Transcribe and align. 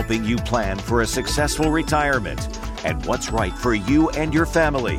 helping 0.00 0.24
you 0.24 0.38
plan 0.38 0.78
for 0.78 1.02
a 1.02 1.06
successful 1.06 1.70
retirement 1.70 2.48
and 2.86 3.04
what's 3.04 3.30
right 3.30 3.52
for 3.52 3.74
you 3.74 4.08
and 4.10 4.32
your 4.32 4.46
family. 4.46 4.96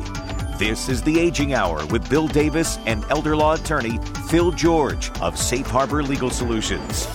This 0.58 0.88
is 0.88 1.02
the 1.02 1.18
Aging 1.18 1.54
Hour 1.54 1.84
with 1.86 2.08
Bill 2.08 2.28
Davis 2.28 2.78
and 2.86 3.04
elder 3.10 3.34
law 3.34 3.54
attorney 3.54 3.98
Phil 4.28 4.52
George 4.52 5.10
of 5.20 5.36
Safe 5.36 5.66
Harbor 5.66 6.04
Legal 6.04 6.30
Solutions. 6.30 7.06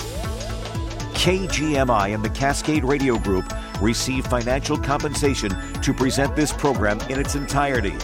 KGMI 1.14 2.14
and 2.14 2.26
the 2.26 2.30
Cascade 2.30 2.84
Radio 2.84 3.18
Group 3.18 3.54
receive 3.82 4.28
financial 4.28 4.78
compensation 4.78 5.56
to 5.82 5.94
present 5.94 6.36
this 6.36 6.52
program 6.52 7.00
in 7.10 7.18
its 7.18 7.36
entirety. 7.36 7.96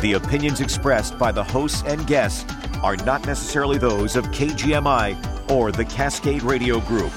The 0.00 0.14
opinions 0.14 0.62
expressed 0.62 1.18
by 1.18 1.30
the 1.30 1.44
hosts 1.44 1.82
and 1.86 2.06
guests 2.06 2.50
are 2.82 2.96
not 2.96 3.26
necessarily 3.26 3.76
those 3.76 4.16
of 4.16 4.24
KGMI 4.28 5.50
or 5.50 5.72
the 5.72 5.84
Cascade 5.84 6.42
Radio 6.42 6.80
Group. 6.80 7.12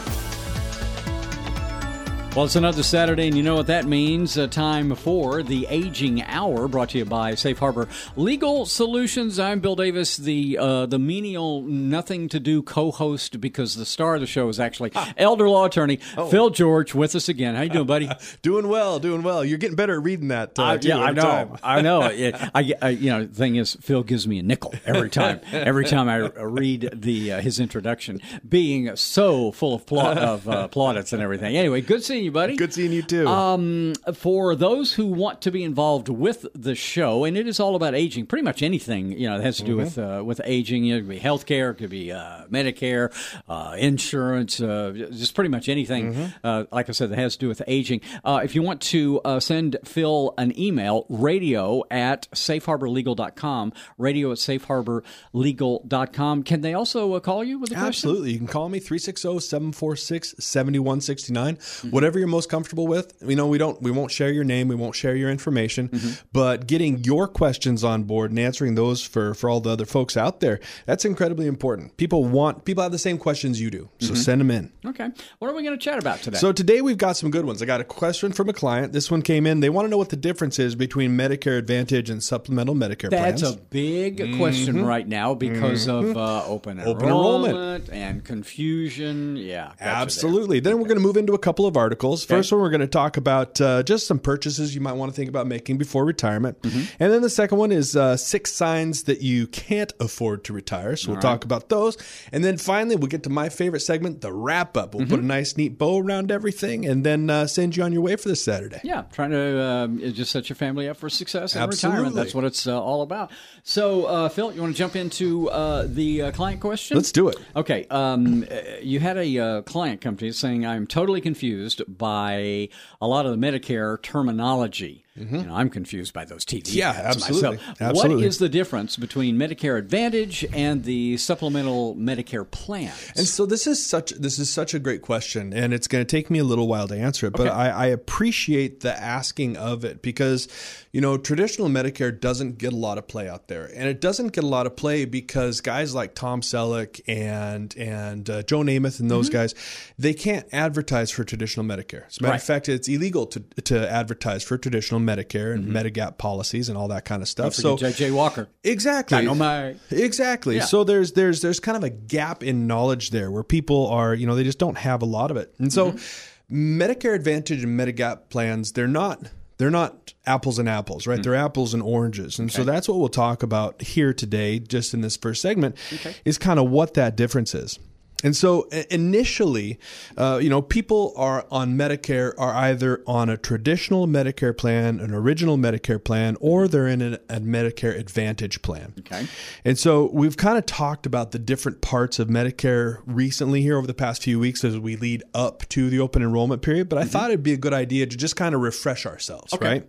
Well, 2.40 2.46
it's 2.46 2.56
another 2.56 2.84
Saturday, 2.84 3.28
and 3.28 3.36
you 3.36 3.44
know 3.44 3.56
what 3.56 3.68
that 3.68 3.84
means. 3.84 4.38
A 4.38 4.48
time 4.48 4.96
for 4.96 5.44
the 5.44 5.68
Aging 5.70 6.22
Hour, 6.24 6.70
brought 6.70 6.92
to 6.92 6.98
you 7.00 7.04
by 7.04 7.36
Safe 7.36 7.60
Harbor 7.60 7.90
Legal 8.16 8.66
Solutions. 8.66 9.38
I'm 9.38 9.60
Bill 9.60 9.76
Davis, 9.76 10.16
the 10.16 10.58
uh, 10.58 10.86
the 10.86 10.98
menial, 11.00 11.64
nothing 11.64 12.30
to 12.30 12.40
do 12.40 12.62
co-host, 12.62 13.42
because 13.42 13.76
the 13.76 13.86
star 13.86 14.16
of 14.16 14.22
the 14.22 14.26
show 14.26 14.48
is 14.48 14.58
actually 14.58 14.94
elder 15.18 15.50
law 15.50 15.66
attorney 15.66 16.00
Oh. 16.16 16.30
Phil 16.30 16.50
George 16.50 16.96
with 16.96 17.14
us 17.14 17.28
again. 17.28 17.56
How 17.56 17.64
you 17.64 17.72
doing, 17.72 17.86
buddy? 17.88 18.10
Doing 18.42 18.70
well, 18.70 19.00
doing 19.00 19.22
well. 19.22 19.44
You're 19.44 19.58
getting 19.58 19.76
better 19.76 19.96
at 19.96 20.04
reading 20.04 20.30
that. 20.30 20.58
Uh, 20.58 20.64
I- 20.64 20.78
too, 20.78 20.88
yeah, 20.88 20.98
I 21.02 21.12
know. 21.12 21.58
I 21.62 21.82
know. 21.82 22.10
Yeah, 22.20 22.50
I, 22.56 22.74
I, 22.82 22.90
you 22.90 23.10
know, 23.10 23.26
the 23.26 23.36
thing 23.36 23.58
is, 23.58 23.76
Phil 23.82 24.02
gives 24.04 24.30
me 24.30 24.40
a 24.40 24.44
nickel 24.44 24.74
every 24.86 25.10
time. 25.10 25.42
every 25.52 25.84
time 25.84 26.08
I 26.08 26.16
read 26.42 26.90
the 26.94 27.34
uh, 27.34 27.42
his 27.42 27.60
introduction, 27.60 28.22
being 28.48 28.96
so 28.96 29.52
full 29.52 29.74
of 29.76 29.86
pla- 29.86 30.14
of 30.14 30.48
uh, 30.48 30.70
plaudits 30.70 31.12
and 31.12 31.22
everything. 31.22 31.58
Anyway, 31.58 31.82
good 31.82 32.02
seeing 32.02 32.24
you, 32.24 32.29
buddy. 32.30 32.56
Good 32.56 32.74
seeing 32.74 32.92
you 32.92 33.02
too. 33.02 33.28
Um, 33.28 33.94
for 34.14 34.56
those 34.56 34.94
who 34.94 35.08
want 35.08 35.42
to 35.42 35.52
be 35.52 35.64
involved 35.64 36.10
with 36.10 36.46
the 36.54 36.76
show, 36.76 37.24
and 37.24 37.38
it 37.38 37.48
is 37.48 37.60
all 37.60 37.76
about 37.76 37.96
aging, 37.96 38.26
pretty 38.26 38.44
much 38.44 38.62
anything 38.62 39.12
you 39.12 39.30
know 39.30 39.38
that 39.38 39.44
has 39.44 39.58
to 39.58 39.64
do 39.64 39.78
with 39.78 39.98
uh, 39.98 40.22
with 40.26 40.42
aging. 40.46 40.88
It 40.88 41.00
could 41.00 41.10
be 41.10 41.20
healthcare, 41.20 41.72
it 41.72 41.76
could 41.76 41.90
be 41.90 42.12
uh, 42.12 42.46
Medicare, 42.50 43.14
uh, 43.48 43.76
insurance, 43.78 44.62
uh, 44.62 45.08
just 45.12 45.36
pretty 45.36 45.50
much 45.50 45.70
anything. 45.70 46.34
Uh, 46.44 46.66
like 46.72 46.90
I 46.90 46.92
said, 46.92 47.12
that 47.12 47.18
has 47.18 47.34
to 47.34 47.40
do 47.40 47.48
with 47.48 47.62
aging. 47.68 48.02
Uh, 48.24 48.42
if 48.44 48.56
you 48.56 48.62
want 48.62 48.82
to 48.82 49.22
uh, 49.26 49.40
send 49.40 49.78
Phil 49.84 50.34
an 50.38 50.58
email, 50.60 51.06
radio 51.10 51.84
at 51.92 52.30
safeharborlegal.com, 52.32 53.74
radio 53.98 54.32
at 54.32 54.38
safeharborlegal.com. 54.38 56.44
Can 56.44 56.62
they 56.62 56.74
also 56.74 57.14
uh, 57.14 57.20
call 57.20 57.44
you 57.44 57.60
with 57.60 57.72
a 57.72 57.76
question? 57.76 57.88
Absolutely. 57.88 58.32
You 58.32 58.38
can 58.38 58.48
call 58.48 58.70
me 58.70 58.80
oh, 58.80 58.82
360-746-7169. 58.82 61.30
Mm-hmm. 61.30 61.90
Whatever 61.90 62.09
you're 62.18 62.28
most 62.28 62.50
comfortable 62.50 62.88
with. 62.88 63.14
You 63.22 63.36
know, 63.36 63.46
we 63.46 63.58
don't 63.60 63.80
we 63.82 63.92
won't 63.92 64.10
share 64.12 64.32
your 64.32 64.44
name, 64.46 64.68
we 64.70 64.76
won't 64.76 64.96
share 64.96 65.16
your 65.16 65.30
information, 65.30 65.90
Mm-hmm. 65.90 66.28
but 66.32 66.66
getting 66.66 67.04
your 67.04 67.28
questions 67.28 67.84
on 67.84 68.04
board 68.04 68.32
and 68.32 68.40
answering 68.40 68.76
those 68.76 69.04
for 69.04 69.34
for 69.34 69.50
all 69.50 69.60
the 69.60 69.70
other 69.70 69.86
folks 69.86 70.16
out 70.18 70.40
there, 70.40 70.60
that's 70.86 71.06
incredibly 71.06 71.46
important. 71.46 71.98
People 71.98 72.24
want 72.26 72.64
people 72.66 72.82
have 72.82 72.92
the 72.92 72.98
same 72.98 73.18
questions 73.18 73.60
you 73.62 73.70
do. 73.70 73.90
So 74.00 74.14
send 74.16 74.40
them 74.42 74.50
in. 74.50 74.72
Okay. 74.86 75.10
What 75.40 75.52
are 75.52 75.54
we 75.54 75.62
going 75.64 75.78
to 75.78 75.84
chat 75.84 76.00
about 76.00 76.20
today? 76.22 76.38
So 76.38 76.52
today 76.54 76.82
we've 76.82 76.98
got 76.98 77.18
some 77.18 77.30
good 77.30 77.46
ones. 77.46 77.62
I 77.62 77.66
got 77.66 77.82
a 77.82 77.84
question 77.84 78.32
from 78.32 78.48
a 78.50 78.54
client. 78.54 78.94
This 78.94 79.12
one 79.12 79.22
came 79.22 79.46
in. 79.46 79.60
They 79.60 79.70
want 79.70 79.86
to 79.86 79.90
know 79.90 79.98
what 79.98 80.10
the 80.10 80.16
difference 80.16 80.58
is 80.60 80.76
between 80.76 81.12
Medicare 81.18 81.58
Advantage 81.58 82.10
and 82.10 82.24
supplemental 82.24 82.76
Medicare 82.76 83.10
That's 83.10 83.42
plans. 83.42 83.42
That's 83.42 83.56
a 83.56 83.58
big 83.58 84.38
question 84.38 84.86
right 84.86 85.08
now 85.08 85.34
because 85.34 85.88
of 85.88 86.16
uh, 86.16 86.46
open, 86.46 86.78
Mm-hmm. 86.78 86.88
Open 86.88 87.06
enrollment. 87.08 87.54
enrollment 87.56 87.90
and 87.92 88.24
confusion. 88.24 89.36
Yeah. 89.36 89.72
Absolutely. 89.80 90.60
Then 90.60 90.78
we're 90.78 90.88
going 90.88 90.98
to 90.98 91.04
move 91.04 91.18
into 91.18 91.34
a 91.34 91.38
couple 91.40 91.66
of 91.66 91.76
articles. 91.76 91.99
First 92.38 92.52
one, 92.52 92.62
we're 92.62 92.70
going 92.70 92.82
to 92.82 92.88
talk 92.88 93.18
about 93.18 93.60
uh, 93.60 93.84
just 93.84 94.08
some 94.08 94.20
purchases 94.20 94.74
you 94.74 94.82
might 94.82 94.94
want 94.94 95.12
to 95.12 95.16
think 95.16 95.30
about 95.30 95.48
making 95.48 95.78
before 95.78 96.06
retirement. 96.06 96.62
Mm-hmm. 96.62 97.04
And 97.04 97.12
then 97.12 97.22
the 97.22 97.30
second 97.30 97.58
one 97.58 97.72
is 97.72 97.96
uh, 97.96 98.16
six 98.16 98.54
signs 98.54 99.04
that 99.04 99.22
you 99.22 99.48
can't 99.48 99.92
afford 100.00 100.44
to 100.46 100.54
retire. 100.54 100.96
So 100.96 101.12
we'll 101.12 101.22
talk 101.22 101.44
about 101.44 101.70
those. 101.70 101.98
And 102.32 102.44
then 102.44 102.58
finally, 102.58 102.96
we'll 102.96 103.08
get 103.08 103.24
to 103.24 103.30
my 103.30 103.50
favorite 103.50 103.82
segment, 103.82 104.22
the 104.22 104.32
wrap 104.32 104.78
up. 104.78 104.94
We'll 104.96 105.00
Mm-hmm. 105.00 105.16
put 105.16 105.20
a 105.24 105.26
nice, 105.26 105.58
neat 105.58 105.78
bow 105.78 106.00
around 106.00 106.32
everything 106.32 106.86
and 106.86 107.06
then 107.06 107.30
uh, 107.30 107.48
send 107.48 107.76
you 107.76 107.84
on 107.84 107.92
your 107.94 108.02
way 108.02 108.16
for 108.16 108.30
this 108.30 108.44
Saturday. 108.44 108.80
Yeah, 108.84 109.04
trying 109.12 109.32
to 109.32 109.64
um, 109.64 110.00
just 110.14 110.32
set 110.32 110.50
your 110.50 110.56
family 110.56 110.88
up 110.88 110.98
for 110.98 111.10
success 111.10 111.56
and 111.56 111.72
retirement. 111.72 112.16
That's 112.16 112.36
what 112.36 112.44
it's 112.44 112.68
uh, 112.68 112.82
all 112.82 113.02
about. 113.02 113.32
So, 113.64 114.06
uh, 114.06 114.30
Phil, 114.30 114.54
you 114.54 114.62
want 114.62 114.74
to 114.74 114.78
jump 114.78 114.96
into 114.96 115.50
uh, 115.50 115.86
the 115.88 116.22
uh, 116.24 116.32
client 116.32 116.62
question? 116.62 116.98
Let's 116.98 117.12
do 117.12 117.28
it. 117.30 117.38
Okay. 117.56 117.86
Um, 117.90 118.46
you 118.82 119.00
had 119.00 119.18
a 119.18 119.40
uh, 119.40 119.62
client 119.64 120.02
come 120.02 120.16
to 120.18 120.26
you 120.26 120.32
saying, 120.32 120.66
I'm 120.66 120.86
totally 120.86 121.22
confused 121.22 121.82
by 121.98 122.70
a 123.02 123.08
lot 123.08 123.26
of 123.26 123.40
the 123.40 123.48
Medicare 123.48 124.02
terminology. 124.02 125.06
You 125.20 125.44
know, 125.44 125.54
I'm 125.56 125.70
confused 125.70 126.14
by 126.14 126.26
those 126.26 126.46
TV 126.46 126.64
Mm-hmm. 126.64 126.78
Yeah, 126.78 126.92
ads 126.92 127.18
absolutely. 127.18 127.58
myself. 127.58 127.82
Absolutely. 127.82 128.16
What 128.18 128.26
is 128.26 128.38
the 128.38 128.50
difference 128.50 128.96
between 128.98 129.38
Medicare 129.38 129.78
Advantage 129.78 130.46
and 130.54 130.84
the 130.84 131.18
supplemental 131.18 131.96
Medicare 131.96 132.50
plans? 132.50 133.12
And 133.16 133.28
so 133.28 133.46
this 133.46 133.68
is 133.68 133.86
such 133.86 134.12
this 134.12 134.40
is 134.40 134.50
such 134.50 134.74
a 134.74 134.80
great 134.80 135.02
question, 135.02 135.54
and 135.54 135.74
it's 135.74 135.88
going 135.88 136.06
to 136.06 136.10
take 136.10 136.30
me 136.30 136.40
a 136.40 136.44
little 136.44 136.68
while 136.68 136.88
to 136.88 136.96
answer 136.96 137.28
it. 137.28 137.34
But 137.34 137.48
I, 137.48 137.70
I 137.70 137.86
appreciate 137.88 138.80
the 138.82 138.98
asking 138.98 139.58
of 139.58 139.84
it 139.86 140.02
because, 140.02 140.48
you 140.92 141.02
know, 141.02 141.18
traditional 141.18 141.68
Medicare 141.70 142.18
doesn't 142.18 142.58
get 142.58 142.72
a 142.74 142.76
lot 142.78 142.98
of 142.98 143.08
play 143.08 143.28
out 143.30 143.48
there, 143.48 143.66
and 143.76 143.90
it 143.90 144.00
doesn't 144.02 144.30
get 144.34 144.44
a 144.44 144.48
lot 144.48 144.66
of 144.66 144.76
play 144.76 145.06
because 145.06 145.62
guys 145.62 145.94
like 145.94 146.16
Tom 146.16 146.42
Selleck 146.42 147.02
and 147.08 147.76
and 147.78 148.30
uh, 148.30 148.44
Joe 148.44 148.60
Namath 148.60 149.00
and 149.00 149.10
those 149.12 149.30
guys, 149.30 149.54
they 149.98 150.14
can't 150.14 150.48
advertise 150.54 151.12
for 151.12 151.24
traditional 151.24 151.66
Medicare. 151.66 152.08
As 152.08 152.18
a 152.20 152.22
matter 152.24 152.32
Right. 152.32 152.36
of 152.38 152.44
fact, 152.44 152.70
it's 152.70 152.88
illegal 152.88 153.26
to 153.28 153.40
to 153.64 153.92
advertise 153.92 154.44
for 154.44 154.58
traditional 154.58 155.00
Medicare 155.02 155.09
and 155.10 155.66
mm-hmm. 155.66 155.76
Medigap 155.76 156.18
policies 156.18 156.70
and 156.70 156.78
all 156.78 156.90
that 156.90 157.06
kind 157.06 157.22
of 157.22 157.28
stuff. 157.28 157.54
So 157.54 157.78
J.J. 157.78 158.12
Walker. 158.12 158.48
Exactly. 158.64 159.18
Dynamite. 159.18 159.78
Exactly. 159.92 160.58
Yeah. 160.58 160.66
So 160.66 160.84
there's 160.84 161.14
there's 161.14 161.42
there's 161.42 161.60
kind 161.60 161.78
of 161.78 161.84
a 161.84 161.90
gap 161.90 162.44
in 162.44 162.68
knowledge 162.68 163.12
there 163.12 163.32
where 163.32 163.44
people 163.44 163.88
are, 163.88 164.14
you 164.14 164.28
know, 164.28 164.36
they 164.36 164.44
just 164.44 164.60
don't 164.60 164.78
have 164.78 165.02
a 165.02 165.06
lot 165.06 165.32
of 165.32 165.38
it. 165.38 165.54
And 165.60 165.72
so 165.72 165.92
mm-hmm. 165.92 166.82
Medicare 166.82 167.16
Advantage 167.16 167.64
and 167.64 167.80
Medigap 167.80 168.30
plans, 168.30 168.74
they're 168.74 168.88
not 168.88 169.30
they're 169.60 169.70
not 169.70 170.14
apples 170.26 170.58
and 170.58 170.70
apples, 170.70 171.06
right? 171.06 171.20
Mm. 171.20 171.24
They're 171.24 171.36
apples 171.36 171.74
and 171.74 171.84
oranges. 171.84 172.40
And 172.40 172.50
so 172.52 172.64
that's 172.64 172.88
what 172.88 172.98
we'll 172.98 173.10
talk 173.10 173.44
about 173.44 173.82
here 173.82 174.14
today, 174.14 174.58
just 174.58 174.94
in 174.94 175.02
this 175.02 175.18
first 175.18 175.42
segment, 175.42 175.76
is 176.24 176.38
kind 176.38 176.60
of 176.60 176.70
what 176.70 176.94
that 176.94 177.18
difference 177.18 177.54
is. 177.54 177.78
And 178.24 178.36
so 178.36 178.64
initially, 178.90 179.80
uh, 180.18 180.40
you 180.42 180.50
know, 180.50 180.62
people 180.62 181.14
are 181.16 181.46
on 181.50 181.78
Medicare 181.78 182.34
are 182.38 182.54
either 182.54 183.02
on 183.08 183.30
a 183.30 183.38
traditional 183.38 184.08
Medicare 184.08 184.56
plan, 184.56 185.00
an 185.00 185.14
original 185.14 185.58
Medicare 185.58 186.04
plan, 186.04 186.36
or 186.42 186.68
they're 186.68 186.88
in 186.88 187.02
a, 187.02 187.14
a 187.30 187.40
Medicare 187.40 187.98
Advantage 187.98 188.62
plan. 188.62 188.94
Okay. 189.00 189.26
And 189.64 189.78
so 189.78 190.10
we've 190.12 190.36
kind 190.36 190.58
of 190.58 190.66
talked 190.66 191.06
about 191.06 191.32
the 191.32 191.40
different 191.40 191.82
parts 191.82 192.20
of 192.20 192.28
Medicare 192.28 193.02
recently 193.06 193.62
here 193.62 193.78
over 193.78 193.88
the 193.88 193.94
past 193.94 194.24
few 194.24 194.38
weeks 194.38 194.64
as 194.66 194.78
we 194.78 194.98
lead 194.98 195.24
up 195.34 195.68
to 195.70 195.90
the 195.90 196.00
open 196.00 196.22
enrollment 196.22 196.62
period. 196.62 196.90
But 196.90 197.00
I 197.00 197.06
thought 197.06 197.32
it'd 197.32 197.44
be 197.44 197.54
a 197.54 197.58
good 197.58 197.74
idea 197.74 198.06
to 198.06 198.18
just 198.18 198.36
kind 198.36 198.54
of 198.54 198.62
refresh 198.62 199.06
ourselves, 199.06 199.54
right? 199.62 199.88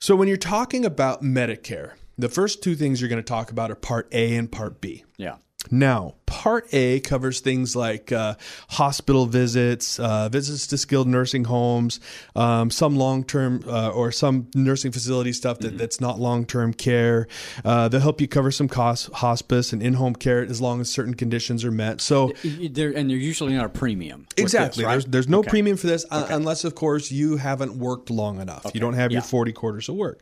So 0.00 0.16
when 0.16 0.28
you're 0.28 0.36
talking 0.36 0.84
about 0.84 1.22
Medicare, 1.22 1.92
the 2.16 2.28
first 2.28 2.62
two 2.62 2.74
things 2.74 3.00
you're 3.00 3.10
going 3.10 3.22
to 3.22 3.26
talk 3.26 3.50
about 3.50 3.70
are 3.70 3.74
Part 3.74 4.08
A 4.12 4.34
and 4.36 4.50
Part 4.50 4.80
B. 4.80 5.04
Yeah. 5.18 5.36
Now, 5.70 6.14
Part 6.26 6.66
A 6.72 7.00
covers 7.00 7.40
things 7.40 7.76
like 7.76 8.10
uh, 8.10 8.34
hospital 8.70 9.26
visits, 9.26 10.00
uh, 10.00 10.28
visits 10.28 10.66
to 10.68 10.78
skilled 10.78 11.06
nursing 11.06 11.44
homes, 11.44 12.00
um, 12.34 12.70
some 12.70 12.96
long 12.96 13.24
term 13.24 13.62
uh, 13.68 13.90
or 13.90 14.10
some 14.10 14.48
nursing 14.54 14.90
facility 14.90 15.32
stuff 15.32 15.58
that, 15.60 15.78
that's 15.78 16.00
not 16.00 16.18
long 16.18 16.44
term 16.44 16.72
care. 16.74 17.28
Uh, 17.64 17.88
they'll 17.88 18.00
help 18.00 18.20
you 18.20 18.26
cover 18.28 18.50
some 18.50 18.68
costs, 18.68 19.08
hospice 19.14 19.72
and 19.72 19.82
in 19.82 19.94
home 19.94 20.14
care 20.14 20.42
as 20.42 20.60
long 20.60 20.80
as 20.80 20.90
certain 20.90 21.14
conditions 21.14 21.64
are 21.64 21.70
met. 21.70 22.00
So, 22.00 22.32
They're, 22.42 22.90
and 22.90 23.08
they're 23.08 23.16
usually 23.16 23.52
not 23.54 23.66
a 23.66 23.68
premium. 23.68 24.26
Exactly. 24.36 24.82
this, 24.82 24.86
right? 24.86 24.92
There's 24.94 25.04
there's 25.06 25.28
no 25.28 25.42
premium 25.42 25.76
for 25.76 25.86
this 25.86 26.04
uh, 26.10 26.26
unless, 26.30 26.64
of 26.64 26.74
course, 26.74 27.12
you 27.12 27.36
haven't 27.36 27.76
worked 27.76 28.10
long 28.10 28.40
enough. 28.40 28.66
You 28.74 28.80
don't 28.80 28.94
have 28.94 29.12
Yeah. 29.12 29.16
your 29.16 29.22
40 29.22 29.52
quarters 29.52 29.88
of 29.88 29.94
work. 29.94 30.20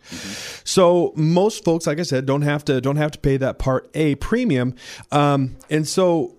So 0.65 1.13
most 1.17 1.65
folks, 1.65 1.87
like 1.87 1.99
I 1.99 2.03
said, 2.03 2.27
don't 2.27 2.43
have 2.43 2.65
to 2.67 2.81
don't 2.81 2.97
have 2.97 3.13
to 3.13 3.19
pay 3.19 3.37
that 3.39 3.59
Part 3.59 3.89
A 3.95 4.15
premium, 4.17 4.75
um, 5.11 5.32
and 5.71 5.87
so. 5.87 6.37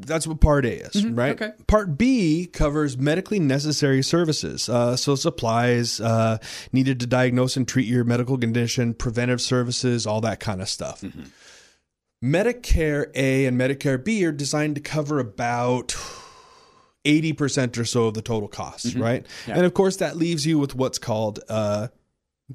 That's 0.00 0.26
what 0.26 0.40
Part 0.40 0.66
A 0.66 0.84
is, 0.86 1.06
right? 1.06 1.40
okay. 1.40 1.52
Part 1.68 1.96
B 1.96 2.46
covers 2.52 2.98
medically 2.98 3.38
necessary 3.38 4.02
services, 4.02 4.68
uh, 4.68 4.96
so 4.96 5.14
supplies 5.14 6.00
uh, 6.00 6.38
needed 6.72 6.98
to 7.00 7.06
diagnose 7.06 7.56
and 7.56 7.66
treat 7.66 7.86
your 7.86 8.02
medical 8.02 8.36
condition, 8.36 8.92
preventive 8.94 9.40
services, 9.40 10.04
all 10.04 10.20
that 10.22 10.40
kind 10.40 10.60
of 10.60 10.68
stuff. 10.68 11.02
Medicare 12.22 13.10
A 13.14 13.46
and 13.46 13.58
Medicare 13.58 14.02
B 14.02 14.24
are 14.26 14.32
designed 14.32 14.74
to 14.74 14.80
cover 14.80 15.18
about 15.20 15.94
80% 17.04 17.78
or 17.78 17.84
so 17.84 18.06
of 18.06 18.14
the 18.14 18.22
total 18.22 18.48
cost, 18.48 18.94
right? 18.96 19.26
And 19.46 19.64
of 19.64 19.74
course, 19.74 19.96
that 19.98 20.16
leaves 20.16 20.46
you 20.46 20.58
with 20.58 20.74
what's 20.74 20.98
called 20.98 21.38
a 21.48 21.90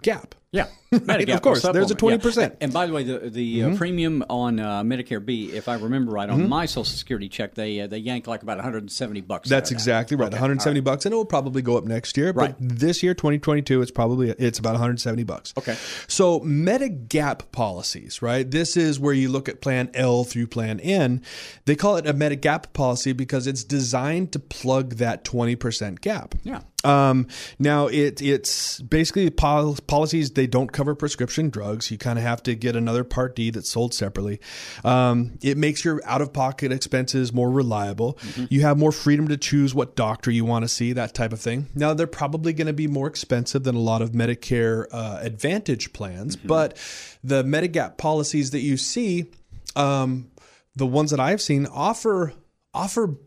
gap. 0.01 0.35
Yeah, 0.51 0.67
Right, 0.91 1.29
of 1.29 1.41
course, 1.43 1.61
there's 1.61 1.91
a 1.91 1.95
20%. 1.95 2.35
yeah. 2.35 2.43
And, 2.45 2.55
and 2.61 2.73
by 2.73 2.87
the 2.87 2.93
way, 2.93 3.03
the 3.03 3.29
the 3.29 3.63
uh, 3.63 3.75
premium 3.75 4.25
on 4.27 4.59
uh, 4.59 4.81
Medicare 4.81 5.23
B, 5.23 5.51
if 5.53 5.69
I 5.69 5.75
remember 5.75 6.11
right, 6.11 6.27
on 6.27 6.49
my 6.49 6.65
Social 6.65 6.85
Security 6.85 7.29
check, 7.29 7.53
they 7.53 7.81
uh, 7.81 7.87
they 7.87 7.99
yank 7.99 8.25
like 8.25 8.41
about 8.41 8.57
170 8.57 9.21
bucks. 9.21 9.47
That's 9.47 9.53
out 9.53 9.63
of 9.65 9.69
that. 9.69 9.75
exactly 9.75 10.17
right. 10.17 10.29
Okay, 10.29 10.33
170 10.33 10.79
bucks, 10.79 11.05
and 11.05 11.13
it 11.13 11.15
will 11.15 11.25
probably 11.25 11.61
go 11.61 11.77
up 11.77 11.83
next 11.83 12.17
year. 12.17 12.33
But 12.33 12.55
this 12.59 13.03
year, 13.03 13.13
2022, 13.13 13.83
it's 13.83 13.91
probably 13.91 14.31
it's 14.31 14.57
about 14.57 14.71
170 14.71 15.23
bucks. 15.25 15.53
Okay. 15.59 15.77
So 16.07 16.39
Medigap 16.39 17.51
policies, 17.51 18.23
right? 18.23 18.49
This 18.49 18.75
is 18.75 18.99
where 18.99 19.13
you 19.13 19.29
look 19.29 19.47
at 19.47 19.61
Plan 19.61 19.91
L 19.93 20.23
through 20.23 20.47
Plan 20.47 20.79
N. 20.79 21.21
They 21.65 21.75
call 21.75 21.97
it 21.97 22.07
a 22.07 22.13
Medigap 22.15 22.73
policy 22.73 23.13
because 23.13 23.45
it's 23.45 23.63
designed 23.63 24.31
to 24.31 24.39
plug 24.39 24.95
that 24.95 25.23
20% 25.23 26.01
gap. 26.01 26.33
Yeah. 26.43 26.61
Um, 26.85 27.27
now 27.59 27.87
it 27.87 28.21
it's 28.21 28.79
basically 28.79 29.29
pol- 29.29 29.77
policies 29.85 30.31
they 30.39 30.47
don't 30.47 30.71
cover 30.71 30.95
prescription 30.95 31.49
drugs. 31.49 31.91
You 31.91 31.97
kind 31.97 32.17
of 32.17 32.23
have 32.23 32.41
to 32.43 32.55
get 32.55 32.77
another 32.77 33.03
Part 33.03 33.35
D 33.35 33.51
that's 33.51 33.69
sold 33.69 33.93
separately. 33.93 34.39
Um, 34.85 35.37
it 35.41 35.57
makes 35.57 35.83
your 35.83 36.01
out 36.05 36.21
of 36.21 36.31
pocket 36.31 36.71
expenses 36.71 37.33
more 37.33 37.51
reliable. 37.51 38.17
You 38.49 38.61
have 38.61 38.77
more 38.77 38.93
freedom 38.93 39.27
to 39.27 39.35
choose 39.35 39.75
what 39.75 39.97
doctor 39.97 40.31
you 40.31 40.45
want 40.45 40.63
to 40.63 40.69
see, 40.69 40.93
that 40.93 41.13
type 41.13 41.33
of 41.33 41.41
thing. 41.41 41.67
Now 41.75 41.93
they're 41.93 42.07
probably 42.07 42.53
going 42.53 42.67
to 42.67 42.73
be 42.73 42.87
more 42.87 43.05
expensive 43.07 43.65
than 43.65 43.75
a 43.75 43.79
lot 43.79 44.01
of 44.01 44.11
Medicare 44.11 44.85
uh, 44.93 45.19
Advantage 45.21 45.91
plans, 45.91 46.37
but 46.37 46.77
the 47.21 47.43
Medigap 47.43 47.97
policies 47.97 48.51
that 48.51 48.61
you 48.61 48.77
see, 48.77 49.29
um, 49.75 50.31
the 50.73 50.87
ones 50.87 51.11
that 51.11 51.19
I've 51.19 51.41
seen 51.41 51.65
offer 51.65 52.31
offer 52.73 53.17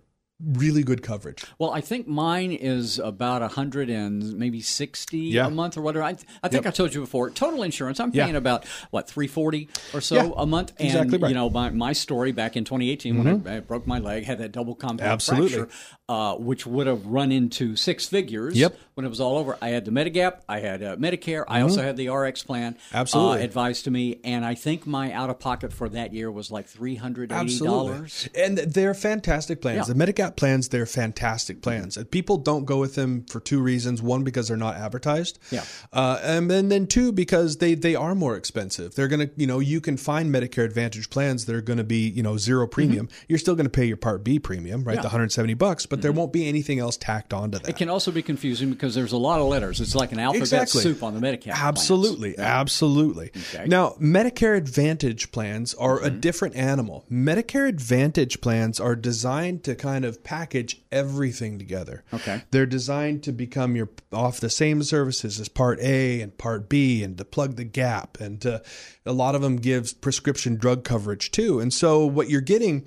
really 0.45 0.83
good 0.83 1.03
coverage. 1.03 1.45
Well, 1.59 1.71
I 1.71 1.81
think 1.81 2.07
mine 2.09 2.53
is 2.53 2.99
about 2.99 3.43
a 3.43 3.49
hundred 3.49 3.91
and 3.91 4.35
maybe 4.39 4.61
sixty 4.61 5.19
Yeah. 5.19 5.47
a 5.47 5.51
month 5.51 5.77
or 5.77 5.83
whatever. 5.83 6.05
I, 6.05 6.17
I 6.43 6.49
think 6.49 6.67
I 6.67 6.71
told 6.71 6.95
you 6.95 7.01
before. 7.01 7.31
Total 7.31 7.63
insurance, 7.63 8.01
I'm 8.01 8.11
Yeah. 8.13 8.25
paying 8.25 8.37
about 8.37 8.65
what 8.91 9.09
three 9.09 9.27
forty 9.27 9.69
or 9.95 10.01
so 10.01 10.15
Yeah, 10.17 10.31
a 10.37 10.47
month. 10.47 10.73
And 10.79 10.87
exactly 10.87 11.19
right. 11.19 11.23
Mm-hmm. 11.23 11.29
you 11.29 11.35
know, 11.35 11.51
my, 11.51 11.71
my 11.71 11.93
story 11.93 12.33
back 12.33 12.57
in 12.57 12.65
2018 12.65 13.19
when 13.23 13.47
I, 13.47 13.57
I 13.57 13.61
broke 13.61 13.87
my 13.87 13.99
leg, 13.99 14.25
had 14.25 14.39
that 14.39 14.53
double 14.53 14.75
compound 14.75 15.11
Absolutely. 15.11 15.49
fracture, 15.51 15.69
uh, 16.09 16.35
which 16.37 16.67
would 16.67 16.87
have 16.87 17.07
run 17.07 17.31
into 17.33 17.77
six 17.77 18.07
figures. 18.07 18.57
Yep. 18.57 18.77
When 18.95 19.07
it 19.07 19.09
was 19.09 19.21
all 19.21 19.39
over, 19.39 19.57
I 19.63 19.69
had 19.71 19.85
the 19.87 19.91
Medigap, 19.91 20.41
I 20.49 20.61
had 20.61 20.83
uh, 20.83 20.97
Medicare, 20.97 21.45
I 21.49 21.63
also 21.63 21.83
had 21.83 21.97
the 21.97 22.09
RX 22.11 22.43
plan. 22.43 22.75
Mm-hmm. 22.75 22.97
Absolutely. 22.97 23.41
uh, 23.41 23.45
advised 23.45 23.85
to 23.85 23.91
me, 23.91 24.21
and 24.25 24.45
I 24.45 24.55
think 24.55 24.87
my 24.87 25.13
out 25.13 25.31
of 25.31 25.39
pocket 25.39 25.73
for 25.73 25.89
that 25.91 26.13
year 26.13 26.31
was 26.31 26.51
like 26.51 26.67
three 26.67 26.97
hundred 26.97 27.33
eighty 27.33 27.59
dollars. 27.59 28.29
And 28.35 28.59
they're 28.59 28.93
fantastic 28.95 29.61
plans. 29.63 29.89
Yeah. 29.89 29.95
The 29.95 29.99
Medigap 30.05 30.32
plans, 30.37 30.69
they're 30.69 30.87
fantastic 30.87 31.57
mm-hmm. 31.57 31.63
plans. 31.63 31.97
And 31.97 32.11
People 32.11 32.37
don't 32.39 32.65
go 32.65 32.79
with 32.79 32.95
them 32.95 33.25
for 33.25 33.41
two 33.41 33.61
reasons. 33.61 34.03
One, 34.03 34.25
because 34.25 34.49
they're 34.49 34.57
not 34.57 34.77
advertised. 34.77 35.39
Yeah. 35.51 35.65
Uh, 35.93 36.19
and 36.23 36.51
then, 36.51 36.69
then 36.69 36.87
two, 36.87 37.13
because 37.13 37.59
they, 37.59 37.75
they 37.75 37.95
are 37.95 38.15
more 38.15 38.37
expensive. 38.37 38.95
They're 38.95 39.09
going 39.09 39.29
to, 39.29 39.31
you 39.37 39.47
know, 39.47 39.59
you 39.59 39.81
can 39.81 39.97
find 39.97 40.35
Medicare 40.35 40.65
Advantage 40.65 41.11
plans 41.11 41.45
that 41.47 41.55
are 41.55 41.63
going 41.63 41.79
to 41.79 41.85
be, 41.85 42.09
you 42.09 42.23
know, 42.23 42.37
zero 42.37 42.67
mm-hmm. 42.67 42.73
premium. 42.73 43.09
You're 43.29 43.39
still 43.39 43.55
going 43.55 43.67
to 43.67 43.71
pay 43.71 43.85
your 43.85 43.97
Part 43.97 44.25
B 44.25 44.39
premium, 44.39 44.85
right? 44.85 44.95
Yeah. 44.95 45.03
The 45.03 45.09
170 45.09 45.55
bucks, 45.55 45.87
but 45.87 46.03
there 46.03 46.11
mm-hmm. 46.11 46.19
won't 46.19 46.33
be 46.33 46.49
anything 46.49 46.79
else 46.79 46.97
tacked 46.97 47.33
onto 47.33 47.59
that. 47.59 47.69
It 47.69 47.77
can 47.77 47.89
also 47.89 48.11
be 48.11 48.23
confusing 48.23 48.71
because 48.71 48.95
there's 48.95 49.13
a 49.13 49.17
lot 49.17 49.41
of 49.41 49.47
letters. 49.47 49.81
It's 49.81 49.95
like 49.95 50.13
an 50.13 50.19
alphabet 50.19 50.43
Exactly. 50.43 50.83
soup 50.83 51.03
on 51.03 51.15
the 51.15 51.21
Medicare. 51.21 51.45
plans. 51.45 51.61
Absolutely, 51.61 52.39
absolutely. 52.39 53.31
Okay. 53.55 53.67
Now, 53.67 53.91
Medicare 54.01 54.57
Advantage 54.57 55.33
plans 55.33 55.75
are 55.75 56.03
a 56.03 56.11
different 56.11 56.57
animal. 56.57 57.05
Medicare 57.11 57.69
Advantage 57.69 58.41
plans 58.41 58.81
are 58.81 58.97
designed 58.97 59.65
to 59.65 59.75
kind 59.75 60.05
of 60.05 60.22
package 60.25 60.81
everything 60.91 61.59
together. 61.59 62.05
Okay. 62.13 62.43
They're 62.51 62.67
designed 62.67 63.23
to 63.25 63.33
become 63.33 63.77
your 63.77 63.89
off 64.13 64.41
the 64.41 64.51
same 64.51 64.83
services 64.83 65.41
as 65.41 65.49
Part 65.49 65.81
A 65.81 66.21
and 66.21 66.37
Part 66.37 66.69
B 66.69 67.03
and 67.03 67.17
to 67.19 67.25
plug 67.25 67.57
the 67.57 67.65
gap 67.65 68.19
and 68.21 68.41
to, 68.43 68.63
a 69.05 69.13
lot 69.13 69.35
of 69.35 69.43
them 69.43 69.57
gives 69.57 69.93
prescription 69.93 70.57
drug 70.57 70.85
coverage 70.85 71.31
too. 71.31 71.61
And 71.61 71.73
so 71.73 72.07
what 72.07 72.29
you're 72.29 72.41
getting 72.41 72.85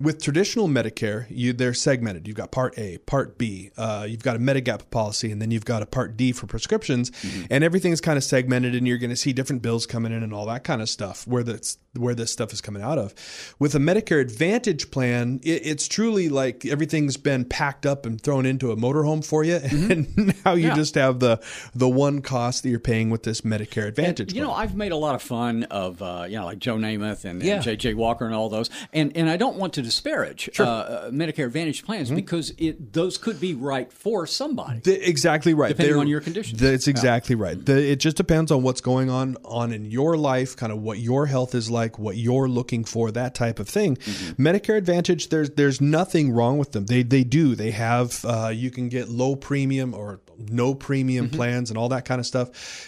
with 0.00 0.22
traditional 0.22 0.68
Medicare, 0.68 1.26
you 1.28 1.52
they're 1.52 1.74
segmented. 1.74 2.28
You've 2.28 2.36
got 2.36 2.52
Part 2.52 2.78
A, 2.78 2.98
Part 2.98 3.36
B, 3.36 3.70
uh, 3.76 4.06
you've 4.08 4.22
got 4.22 4.36
a 4.36 4.38
Medigap 4.38 4.90
policy, 4.90 5.32
and 5.32 5.42
then 5.42 5.50
you've 5.50 5.64
got 5.64 5.82
a 5.82 5.86
Part 5.86 6.16
D 6.16 6.32
for 6.32 6.46
prescriptions, 6.46 7.10
and 7.50 7.64
everything's 7.64 8.00
kind 8.00 8.16
of 8.16 8.22
segmented. 8.24 8.74
And 8.74 8.86
you're 8.86 8.98
going 8.98 9.10
to 9.10 9.16
see 9.16 9.32
different 9.32 9.62
bills 9.62 9.86
coming 9.86 10.12
in 10.12 10.22
and 10.22 10.32
all 10.32 10.46
that 10.46 10.62
kind 10.64 10.80
of 10.82 10.88
stuff. 10.88 11.26
Where 11.26 11.42
this 11.42 11.78
where 11.96 12.14
this 12.14 12.30
stuff 12.30 12.52
is 12.52 12.60
coming 12.60 12.82
out 12.82 12.96
of. 12.98 13.12
With 13.58 13.74
a 13.74 13.78
Medicare 13.78 14.20
Advantage 14.20 14.90
plan, 14.92 15.40
it, 15.42 15.66
it's 15.66 15.88
truly 15.88 16.28
like 16.28 16.64
everything's 16.64 17.16
been 17.16 17.44
packed 17.44 17.84
up 17.86 18.06
and 18.06 18.20
thrown 18.20 18.46
into 18.46 18.70
a 18.70 18.76
motorhome 18.76 19.24
for 19.24 19.42
you, 19.42 19.56
and 19.62 20.34
now 20.44 20.52
you 20.54 20.68
Yeah. 20.68 20.74
just 20.76 20.94
have 20.94 21.18
the 21.18 21.40
the 21.74 21.88
one 21.88 22.20
cost 22.20 22.62
that 22.62 22.68
you're 22.70 22.78
paying 22.78 23.10
with 23.10 23.24
this 23.24 23.40
Medicare 23.40 23.86
Advantage. 23.88 24.32
You 24.32 24.42
know. 24.42 24.52
I've 24.52 24.74
made 24.76 24.92
a 24.92 24.96
lot 24.96 25.14
of 25.16 25.22
fun 25.22 25.64
of 25.64 26.00
uh, 26.02 26.26
you 26.28 26.36
know 26.36 26.44
like 26.44 26.58
Joe 26.60 26.76
Namath 26.76 27.24
and, 27.24 27.42
Yeah. 27.42 27.54
and 27.54 27.62
J.J. 27.64 27.94
Walker 27.94 28.24
and 28.24 28.34
all 28.34 28.48
those, 28.48 28.70
and 28.92 29.16
and 29.16 29.28
I 29.28 29.36
don't 29.36 29.56
want 29.56 29.72
to 29.74 29.82
disparage 29.88 30.50
uh, 30.58 30.62
uh, 30.64 31.10
Medicare 31.10 31.46
Advantage 31.46 31.84
plans 31.84 32.08
Mm-hmm. 32.08 32.16
because 32.16 32.52
it 32.58 32.92
those 32.92 33.16
could 33.18 33.38
be 33.40 33.54
right 33.54 33.92
for 33.92 34.26
somebody. 34.26 34.80
The- 34.80 35.08
exactly 35.08 35.54
right. 35.54 35.68
Depending 35.68 35.94
They're- 35.94 36.00
on 36.00 36.08
your 36.08 36.20
conditions. 36.20 36.60
That's 36.60 36.86
exactly 36.88 37.34
right. 37.34 37.58
The, 37.68 37.76
it 37.92 37.96
just 38.06 38.16
depends 38.16 38.50
on 38.52 38.62
what's 38.62 38.80
going 38.80 39.08
on 39.10 39.36
on 39.44 39.72
in 39.72 39.84
your 39.98 40.16
life, 40.16 40.56
kind 40.56 40.72
of 40.72 40.78
what 40.80 40.98
your 40.98 41.26
health 41.26 41.54
is 41.54 41.70
like, 41.70 41.98
what 41.98 42.16
you're 42.16 42.48
looking 42.48 42.84
for, 42.84 43.10
that 43.12 43.34
type 43.34 43.58
of 43.58 43.68
thing. 43.68 43.96
Mm-hmm. 43.96 44.46
Medicare 44.46 44.76
Advantage, 44.76 45.28
there's 45.30 45.50
there's 45.50 45.80
nothing 45.80 46.26
wrong 46.36 46.58
with 46.58 46.70
them. 46.72 46.84
They 46.86 47.02
they 47.02 47.24
do. 47.24 47.54
They 47.54 47.70
have 47.72 48.24
uh, 48.24 48.50
you 48.54 48.70
can 48.70 48.88
get 48.88 49.08
low 49.08 49.36
premium 49.36 49.94
or 49.94 50.20
no 50.60 50.74
premium 50.74 51.26
Mm-hmm. 51.26 51.36
plans 51.36 51.70
and 51.70 51.76
all 51.78 51.88
that 51.96 52.04
kind 52.04 52.20
of 52.20 52.26
stuff. 52.26 52.46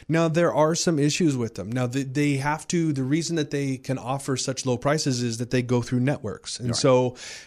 Now 0.09 0.29
there 0.29 0.53
are 0.55 0.75
some 0.87 0.97
issues 1.09 1.35
with 1.37 1.53
them. 1.57 1.69
Now 1.79 1.87
they, 1.95 2.05
they 2.05 2.33
have 2.37 2.63
to. 2.69 2.93
The 2.93 3.03
reason 3.17 3.35
that 3.41 3.51
they 3.51 3.77
can 3.89 3.99
offer 3.99 4.37
such 4.37 4.65
low 4.69 4.77
prices 4.87 5.17
is 5.23 5.39
that 5.39 5.51
they 5.51 5.63
go 5.63 5.83
through 5.87 6.01
networks, 6.13 6.61
and 6.61 6.77
so 6.85 6.90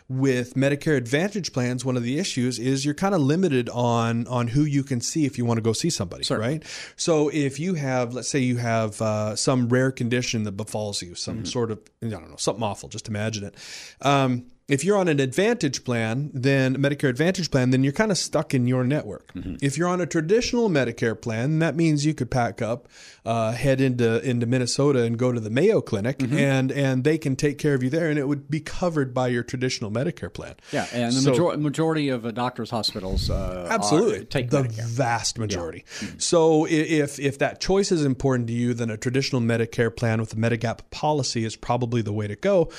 with 0.10 0.54
Medicare 0.56 0.98
Advantage 0.98 1.54
plans, 1.54 1.84
one 1.84 1.98
of 1.98 2.04
the 2.04 2.20
issues 2.20 2.60
is 2.60 2.86
you're 2.86 2.94
kind 2.94 3.16
of 3.16 3.22
limited 3.22 3.70
on 3.70 4.28
on 4.28 4.48
who 4.48 4.64
you 4.64 4.84
can 4.84 5.02
see 5.02 5.26
if 5.26 5.38
you 5.38 5.46
want 5.46 5.58
to 5.58 5.62
go 5.62 5.74
see 5.74 5.90
somebody, 5.90 6.24
right? 6.38 6.64
So 6.96 7.30
if 7.30 7.60
you 7.60 7.74
have, 7.76 8.14
let's 8.14 8.30
say, 8.30 8.40
you 8.40 8.58
have 8.58 9.02
uh, 9.02 9.36
some 9.36 9.70
rare 9.70 9.92
condition 9.92 10.44
that 10.44 10.54
befalls 10.54 11.02
you, 11.02 11.16
some 11.16 11.46
sort 11.46 11.72
of 11.72 11.80
I 12.02 12.08
don't 12.08 12.30
know, 12.30 12.38
something 12.38 12.64
awful. 12.64 12.90
Just 12.90 13.08
imagine 13.08 13.44
it. 13.44 13.56
Um, 14.02 14.46
if 14.70 14.84
you're 14.86 14.98
on 14.98 15.08
an 15.10 15.20
Advantage 15.20 15.84
plan, 15.84 16.32
then 16.34 16.78
Medicare 16.78 17.10
Advantage 17.10 17.52
plan, 17.52 17.72
then 17.72 17.84
you're 17.84 17.92
kind 17.94 18.12
of 18.12 18.18
stuck 18.18 18.54
in 18.54 18.66
your 18.66 18.84
network. 18.86 19.30
If 19.62 19.78
you're 19.78 19.90
on 19.90 20.00
a 20.00 20.06
traditional 20.06 20.70
Medicare 20.70 21.20
plan, 21.20 21.60
that 21.60 21.76
means 21.76 22.06
you 22.06 22.14
could 22.14 22.32
pack 22.32 22.62
up, 22.62 22.88
uh, 23.26 23.52
head 23.52 23.82
into 23.82 24.22
into 24.28 24.46
Minnesota 24.46 25.04
and 25.04 25.18
go 25.18 25.32
to 25.32 25.40
the 25.40 25.50
Mayo 25.50 25.82
Clinic, 25.82 26.22
and 26.32 26.72
and 26.72 27.04
they 27.04 27.18
can 27.18 27.36
take 27.36 27.58
care 27.58 27.74
of 27.74 27.84
you 27.84 27.90
there, 27.90 28.10
and 28.10 28.18
it 28.18 28.28
would 28.28 28.50
be 28.50 28.60
covered 28.62 29.14
by 29.14 29.28
your 29.28 29.44
traditional 29.44 29.92
Medicare 29.92 30.34
plan. 30.34 30.56
Yeah, 30.72 30.88
and 30.94 31.14
the 31.14 31.22
So- 31.22 31.32
major- 31.32 31.58
majority 31.58 32.10
of 32.10 32.26
uh, 32.26 32.32
doctors' 32.32 32.70
hospitals 32.70 33.30
uh, 33.30 33.68
Absolutely, 33.70 34.20
are, 34.20 34.24
take 34.24 34.50
the 34.50 34.64
Medicare. 34.64 34.86
vast 34.86 35.38
majority. 35.40 35.84
So 36.18 36.66
if 36.70 37.20
if 37.20 37.38
that 37.40 37.60
choice 37.60 37.92
is 37.92 38.06
important 38.06 38.48
to 38.48 38.54
you, 38.54 38.74
then 38.74 38.90
a 38.90 38.98
traditional 38.98 39.42
Medicare 39.42 39.94
plan 39.96 40.20
with 40.22 40.34
a 40.34 40.38
Medigap 40.38 40.80
policy 40.92 41.44
is 41.46 41.56
probably 41.56 42.02
the 42.02 42.14
way 42.14 42.28
to 42.28 42.36
go. 42.38 42.70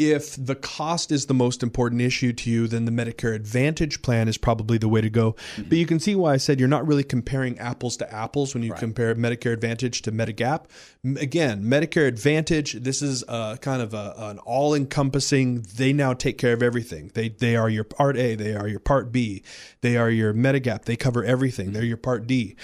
If 0.00 0.34
the 0.42 0.54
cost 0.54 1.12
is 1.12 1.26
the 1.26 1.34
most 1.34 1.62
important 1.62 2.00
issue 2.00 2.32
to 2.32 2.50
you, 2.50 2.66
then 2.66 2.86
the 2.86 2.90
Medicare 2.90 3.34
Advantage 3.34 4.00
plan 4.00 4.28
is 4.28 4.38
probably 4.38 4.78
the 4.78 4.88
way 4.88 5.02
to 5.02 5.10
go. 5.10 5.36
But 5.58 5.76
you 5.76 5.84
can 5.84 6.00
see 6.00 6.14
why 6.14 6.32
I 6.32 6.38
said 6.38 6.58
you're 6.58 6.70
not 6.70 6.86
really 6.86 7.04
comparing 7.04 7.58
apples 7.58 7.98
to 7.98 8.10
apples 8.10 8.54
when 8.54 8.62
you 8.62 8.72
compare 8.72 9.14
Medicare 9.14 9.52
Advantage 9.52 10.00
to 10.02 10.10
Medigap. 10.10 10.64
Again, 11.04 11.64
Medicare 11.64 12.08
Advantage, 12.08 12.72
this 12.72 13.02
is 13.02 13.24
uh, 13.28 13.56
kind 13.56 13.82
of 13.82 13.92
a, 13.92 14.14
an 14.16 14.38
all-encompassing. 14.38 15.66
They 15.76 15.92
now 15.92 16.14
take 16.14 16.38
care 16.38 16.54
of 16.54 16.62
everything. 16.62 17.10
They 17.12 17.28
they 17.28 17.54
are 17.54 17.68
your 17.68 17.84
Part 17.84 18.16
A, 18.16 18.36
they 18.36 18.54
are 18.54 18.68
your 18.68 18.80
Part 18.80 19.12
B, 19.12 19.42
they 19.82 19.98
are 19.98 20.08
your 20.10 20.32
Medigap. 20.32 20.86
They 20.86 20.96
cover 20.96 21.22
everything. 21.22 21.72
They're 21.72 21.84
your 21.84 21.98
Part 21.98 22.26
D. 22.26 22.56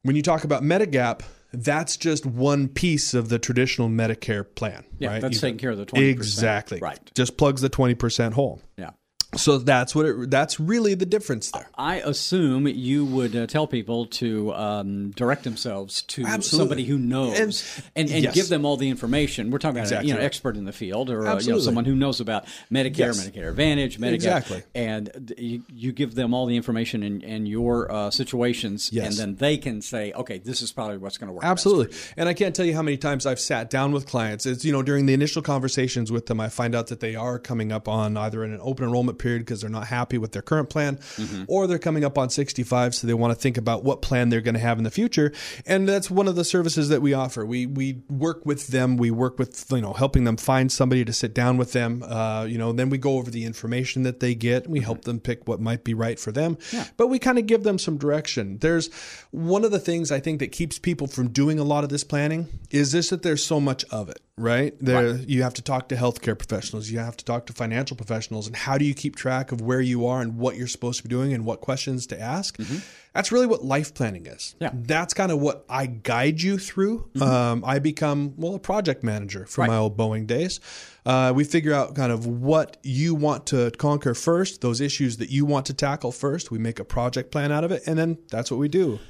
When 0.00 0.16
you 0.16 0.22
talk 0.22 0.44
about 0.44 0.62
Medigap, 0.62 1.24
that's 1.52 1.96
just 1.96 2.26
one 2.26 2.68
piece 2.68 3.14
of 3.14 3.28
the 3.28 3.38
traditional 3.38 3.88
Medicare 3.88 4.44
plan. 4.54 4.84
Yeah, 4.98 5.08
right? 5.10 5.20
that's 5.22 5.34
You- 5.34 5.40
taking 5.40 5.58
care 5.58 5.70
of 5.70 5.78
the 5.78 5.86
20%. 5.86 6.08
Exactly. 6.10 6.78
Right. 6.80 6.98
Just 7.14 7.36
plugs 7.36 7.60
the 7.62 7.68
twenty 7.68 7.94
percent 7.94 8.34
hole. 8.34 8.60
Yeah. 8.76 8.90
So 9.34 9.58
that's 9.58 9.94
what 9.94 10.06
it. 10.06 10.30
That's 10.30 10.58
really 10.58 10.94
the 10.94 11.04
difference 11.04 11.50
there. 11.50 11.68
I 11.76 11.96
assume 11.96 12.66
you 12.66 13.04
would 13.04 13.36
uh, 13.36 13.46
tell 13.46 13.66
people 13.66 14.06
to 14.06 14.54
um, 14.54 15.10
direct 15.10 15.44
themselves 15.44 16.00
to 16.02 16.24
Absolutely. 16.24 16.58
somebody 16.58 16.84
who 16.84 16.98
knows 16.98 17.38
and, 17.38 17.62
And- 18.08 18.10
and, 18.10 18.24
yes. 18.24 18.34
give 18.34 18.48
them 18.48 18.64
all 18.64 18.78
the 18.78 18.88
information. 18.88 19.50
We're 19.50 19.58
talking 19.58 19.76
about 19.76 19.82
Exactly 19.88 20.10
a, 20.10 20.14
you 20.14 20.18
know 20.18 20.24
expert 20.24 20.56
in 20.56 20.64
the 20.64 20.72
field 20.72 21.10
or 21.10 21.26
uh, 21.26 21.40
you 21.40 21.50
know 21.52 21.58
someone 21.58 21.84
who 21.84 21.94
knows 21.94 22.20
about 22.20 22.46
Medicare, 22.72 22.96
Yes. 22.98 23.28
Medicare 23.28 23.50
Advantage, 23.50 23.98
Medicare, 24.00 24.14
Exactly. 24.14 24.62
and 24.74 25.34
you, 25.36 25.62
you 25.68 25.92
give 25.92 26.14
them 26.14 26.32
all 26.32 26.46
the 26.46 26.56
information 26.56 27.02
in, 27.02 27.20
in 27.20 27.44
your 27.44 27.92
uh, 27.92 28.10
situations, 28.10 28.88
Yes. 28.92 29.08
and 29.08 29.16
then 29.18 29.36
they 29.36 29.58
can 29.58 29.82
say, 29.82 30.10
okay, 30.14 30.38
this 30.38 30.62
is 30.62 30.72
probably 30.72 30.96
what's 30.96 31.18
going 31.18 31.28
to 31.28 31.34
work. 31.34 31.44
Absolutely. 31.44 31.94
And 32.16 32.30
I 32.30 32.34
can't 32.34 32.56
tell 32.56 32.64
you 32.64 32.74
how 32.74 32.82
many 32.82 32.96
times 32.96 33.26
I've 33.26 33.40
sat 33.40 33.68
down 33.68 33.92
with 33.92 34.06
clients. 34.06 34.46
It's, 34.46 34.64
you 34.64 34.72
know, 34.72 34.82
during 34.82 35.04
the 35.04 35.12
initial 35.14 35.42
conversations 35.42 36.10
with 36.10 36.26
them, 36.26 36.40
I 36.40 36.48
find 36.48 36.74
out 36.74 36.86
that 36.86 37.00
they 37.00 37.14
are 37.14 37.38
coming 37.38 37.72
up 37.72 37.88
on 37.88 38.16
either 38.16 38.42
an 38.42 38.58
open 38.62 38.86
enrollment 38.86 39.17
period 39.18 39.40
because 39.40 39.60
they're 39.60 39.70
not 39.70 39.86
happy 39.86 40.18
with 40.18 40.32
their 40.32 40.42
current 40.42 40.70
plan, 40.70 40.96
mm-hmm. 40.96 41.44
or 41.48 41.66
they're 41.66 41.78
coming 41.78 42.04
up 42.04 42.18
on 42.18 42.30
65, 42.30 42.94
so 42.94 43.06
they 43.06 43.14
want 43.14 43.32
to 43.32 43.40
think 43.40 43.56
about 43.56 43.84
what 43.84 44.02
plan 44.02 44.28
they're 44.28 44.40
going 44.40 44.54
to 44.54 44.60
have 44.60 44.78
in 44.78 44.84
the 44.84 44.90
future. 44.90 45.32
And 45.66 45.88
that's 45.88 46.10
one 46.10 46.28
of 46.28 46.36
the 46.36 46.44
services 46.44 46.88
that 46.88 47.02
we 47.02 47.14
offer. 47.14 47.44
We 47.44 47.66
we 47.66 48.02
work 48.08 48.44
with 48.46 48.68
them. 48.68 48.96
We 48.96 49.10
work 49.10 49.38
with 49.38 49.66
you 49.70 49.80
know 49.80 49.92
helping 49.92 50.24
them 50.24 50.36
find 50.36 50.70
somebody 50.70 51.04
to 51.04 51.12
sit 51.12 51.34
down 51.34 51.56
with 51.56 51.72
them. 51.72 52.02
Uh, 52.02 52.44
you 52.44 52.58
know, 52.58 52.72
then 52.72 52.90
we 52.90 52.98
go 52.98 53.18
over 53.18 53.30
the 53.30 53.44
information 53.44 54.02
that 54.04 54.20
they 54.20 54.34
get. 54.34 54.68
We 54.68 54.78
mm-hmm. 54.78 54.84
help 54.84 55.02
them 55.02 55.20
pick 55.20 55.46
what 55.48 55.60
might 55.60 55.84
be 55.84 55.94
right 55.94 56.18
for 56.18 56.32
them. 56.32 56.58
Yeah. 56.72 56.86
But 56.96 57.08
we 57.08 57.18
kind 57.18 57.38
of 57.38 57.46
give 57.46 57.62
them 57.62 57.78
some 57.78 57.98
direction. 57.98 58.58
There's 58.58 58.92
one 59.30 59.64
of 59.64 59.70
the 59.70 59.80
things 59.80 60.10
I 60.10 60.20
think 60.20 60.40
that 60.40 60.52
keeps 60.52 60.78
people 60.78 61.06
from 61.06 61.28
doing 61.28 61.58
a 61.58 61.64
lot 61.64 61.84
of 61.84 61.90
this 61.90 62.04
planning 62.04 62.48
is 62.70 62.92
this 62.92 63.10
that 63.10 63.22
there's 63.22 63.44
so 63.44 63.60
much 63.60 63.84
of 63.86 64.08
it 64.08 64.20
right? 64.38 64.74
There, 64.80 65.12
right. 65.14 65.28
you 65.28 65.42
have 65.42 65.54
to 65.54 65.62
talk 65.62 65.88
to 65.88 65.96
healthcare 65.96 66.38
professionals, 66.38 66.90
you 66.90 66.98
have 66.98 67.16
to 67.16 67.24
talk 67.24 67.46
to 67.46 67.52
financial 67.52 67.96
professionals, 67.96 68.46
and 68.46 68.56
how 68.56 68.78
do 68.78 68.84
you 68.84 68.94
keep 68.94 69.16
track 69.16 69.52
of 69.52 69.60
where 69.60 69.80
you 69.80 70.06
are 70.06 70.20
and 70.20 70.38
what 70.38 70.56
you're 70.56 70.66
supposed 70.66 70.98
to 70.98 71.02
be 71.02 71.08
doing 71.08 71.32
and 71.32 71.44
what 71.44 71.60
questions 71.60 72.06
to 72.08 72.20
ask? 72.20 72.56
Mm-hmm. 72.58 72.78
That's 73.14 73.32
really 73.32 73.46
what 73.46 73.64
life 73.64 73.94
planning 73.94 74.26
is. 74.26 74.54
Yeah, 74.60 74.70
that's 74.72 75.14
kind 75.14 75.32
of 75.32 75.40
what 75.40 75.64
I 75.68 75.86
guide 75.86 76.40
you 76.40 76.58
through. 76.58 77.08
Mm-hmm. 77.14 77.22
Um, 77.22 77.64
I 77.66 77.78
become 77.78 78.34
well 78.36 78.54
a 78.54 78.58
project 78.58 79.02
manager 79.02 79.46
from 79.46 79.62
right. 79.62 79.70
my 79.70 79.76
old 79.76 79.96
Boeing 79.96 80.26
days. 80.26 80.60
Uh, 81.04 81.32
we 81.34 81.44
figure 81.44 81.72
out 81.72 81.94
kind 81.94 82.12
of 82.12 82.26
what 82.26 82.76
you 82.82 83.14
want 83.14 83.46
to 83.46 83.70
conquer 83.72 84.14
first, 84.14 84.60
those 84.60 84.80
issues 84.80 85.16
that 85.16 85.30
you 85.30 85.46
want 85.46 85.66
to 85.66 85.74
tackle 85.74 86.12
first. 86.12 86.50
We 86.50 86.58
make 86.58 86.78
a 86.78 86.84
project 86.84 87.32
plan 87.32 87.50
out 87.50 87.64
of 87.64 87.72
it, 87.72 87.82
and 87.86 87.98
then 87.98 88.18
that's 88.30 88.50
what 88.50 88.58
we 88.58 88.68
do. 88.68 89.00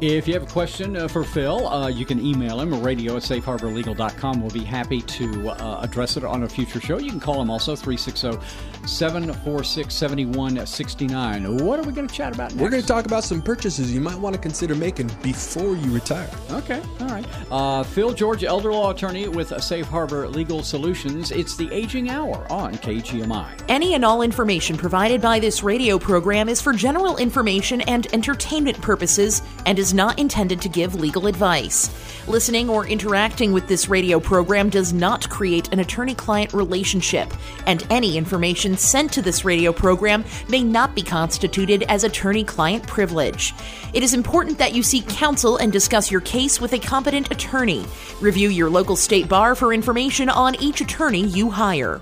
If 0.00 0.28
you 0.28 0.34
have 0.34 0.42
a 0.42 0.46
question 0.46 0.96
uh, 0.96 1.08
for 1.08 1.24
Phil, 1.24 1.66
uh, 1.66 1.88
you 1.88 2.04
can 2.04 2.24
email 2.24 2.60
him, 2.60 2.82
radio 2.82 3.16
at 3.16 3.22
safeharborlegal.com. 3.22 4.40
We'll 4.42 4.50
be 4.50 4.64
happy 4.64 5.00
to 5.00 5.50
uh, 5.50 5.80
address 5.82 6.18
it 6.18 6.24
on 6.24 6.42
a 6.42 6.48
future 6.48 6.80
show. 6.80 6.98
You 6.98 7.10
can 7.10 7.20
call 7.20 7.40
him 7.40 7.50
also, 7.50 7.74
360 7.74 8.38
746 8.86 9.94
7169. 9.94 11.64
What 11.64 11.78
are 11.78 11.82
we 11.82 11.92
going 11.92 12.06
to 12.06 12.14
chat 12.14 12.34
about 12.34 12.50
next? 12.50 12.62
We're 12.62 12.68
going 12.68 12.82
to 12.82 12.88
talk 12.88 13.06
about 13.06 13.24
some 13.24 13.40
purchases 13.40 13.92
you 13.92 14.00
might 14.00 14.18
want 14.18 14.34
to 14.34 14.40
consider 14.40 14.74
making 14.74 15.10
before 15.22 15.74
you 15.76 15.90
retire. 15.92 16.30
Okay, 16.50 16.82
all 17.00 17.08
right. 17.08 17.26
Uh, 17.50 17.82
Phil 17.82 18.12
George, 18.12 18.44
elder 18.44 18.72
law 18.72 18.90
attorney 18.90 19.28
with 19.28 19.48
Safe 19.62 19.86
Harbor 19.86 20.28
Legal 20.28 20.62
Solutions. 20.62 21.30
It's 21.30 21.56
the 21.56 21.72
Aging 21.72 22.10
Hour 22.10 22.46
on 22.52 22.74
KGMI. 22.74 23.62
Any 23.68 23.94
and 23.94 24.04
all 24.04 24.20
information 24.20 24.76
provided 24.76 25.22
by 25.22 25.38
this 25.38 25.62
radio 25.62 25.98
program 25.98 26.48
is 26.50 26.60
for 26.60 26.74
general 26.74 27.16
information 27.16 27.80
and 27.82 28.06
entertainment 28.12 28.80
purposes 28.80 29.42
and 29.64 29.75
is 29.78 29.94
not 29.94 30.18
intended 30.18 30.60
to 30.62 30.68
give 30.68 30.94
legal 30.94 31.26
advice. 31.26 31.90
Listening 32.28 32.68
or 32.68 32.86
interacting 32.86 33.52
with 33.52 33.68
this 33.68 33.88
radio 33.88 34.18
program 34.18 34.68
does 34.68 34.92
not 34.92 35.28
create 35.30 35.72
an 35.72 35.78
attorney 35.78 36.14
client 36.14 36.52
relationship, 36.52 37.32
and 37.66 37.86
any 37.90 38.16
information 38.16 38.76
sent 38.76 39.12
to 39.12 39.22
this 39.22 39.44
radio 39.44 39.72
program 39.72 40.24
may 40.48 40.62
not 40.62 40.94
be 40.94 41.02
constituted 41.02 41.84
as 41.88 42.04
attorney 42.04 42.42
client 42.42 42.86
privilege. 42.86 43.54
It 43.92 44.02
is 44.02 44.14
important 44.14 44.58
that 44.58 44.74
you 44.74 44.82
seek 44.82 45.08
counsel 45.08 45.56
and 45.58 45.72
discuss 45.72 46.10
your 46.10 46.20
case 46.22 46.60
with 46.60 46.72
a 46.72 46.78
competent 46.78 47.30
attorney. 47.30 47.84
Review 48.20 48.48
your 48.48 48.70
local 48.70 48.96
state 48.96 49.28
bar 49.28 49.54
for 49.54 49.72
information 49.72 50.28
on 50.28 50.54
each 50.56 50.80
attorney 50.80 51.26
you 51.26 51.50
hire. 51.50 52.00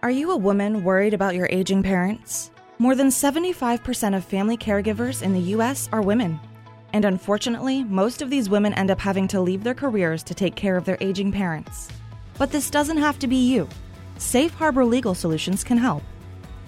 Are 0.00 0.10
you 0.10 0.30
a 0.30 0.36
woman 0.36 0.84
worried 0.84 1.12
about 1.12 1.34
your 1.34 1.48
aging 1.50 1.82
parents? 1.82 2.52
More 2.80 2.94
than 2.94 3.08
75% 3.08 4.16
of 4.16 4.24
family 4.24 4.56
caregivers 4.56 5.20
in 5.20 5.32
the 5.32 5.50
U.S. 5.56 5.88
are 5.92 6.00
women. 6.00 6.38
And 6.92 7.04
unfortunately, 7.04 7.82
most 7.82 8.22
of 8.22 8.30
these 8.30 8.48
women 8.48 8.72
end 8.74 8.92
up 8.92 9.00
having 9.00 9.26
to 9.28 9.40
leave 9.40 9.64
their 9.64 9.74
careers 9.74 10.22
to 10.22 10.34
take 10.34 10.54
care 10.54 10.76
of 10.76 10.84
their 10.84 10.96
aging 11.00 11.32
parents. 11.32 11.88
But 12.38 12.52
this 12.52 12.70
doesn't 12.70 12.98
have 12.98 13.18
to 13.18 13.26
be 13.26 13.34
you. 13.34 13.68
Safe 14.18 14.54
Harbor 14.54 14.84
Legal 14.84 15.16
Solutions 15.16 15.64
can 15.64 15.76
help. 15.76 16.04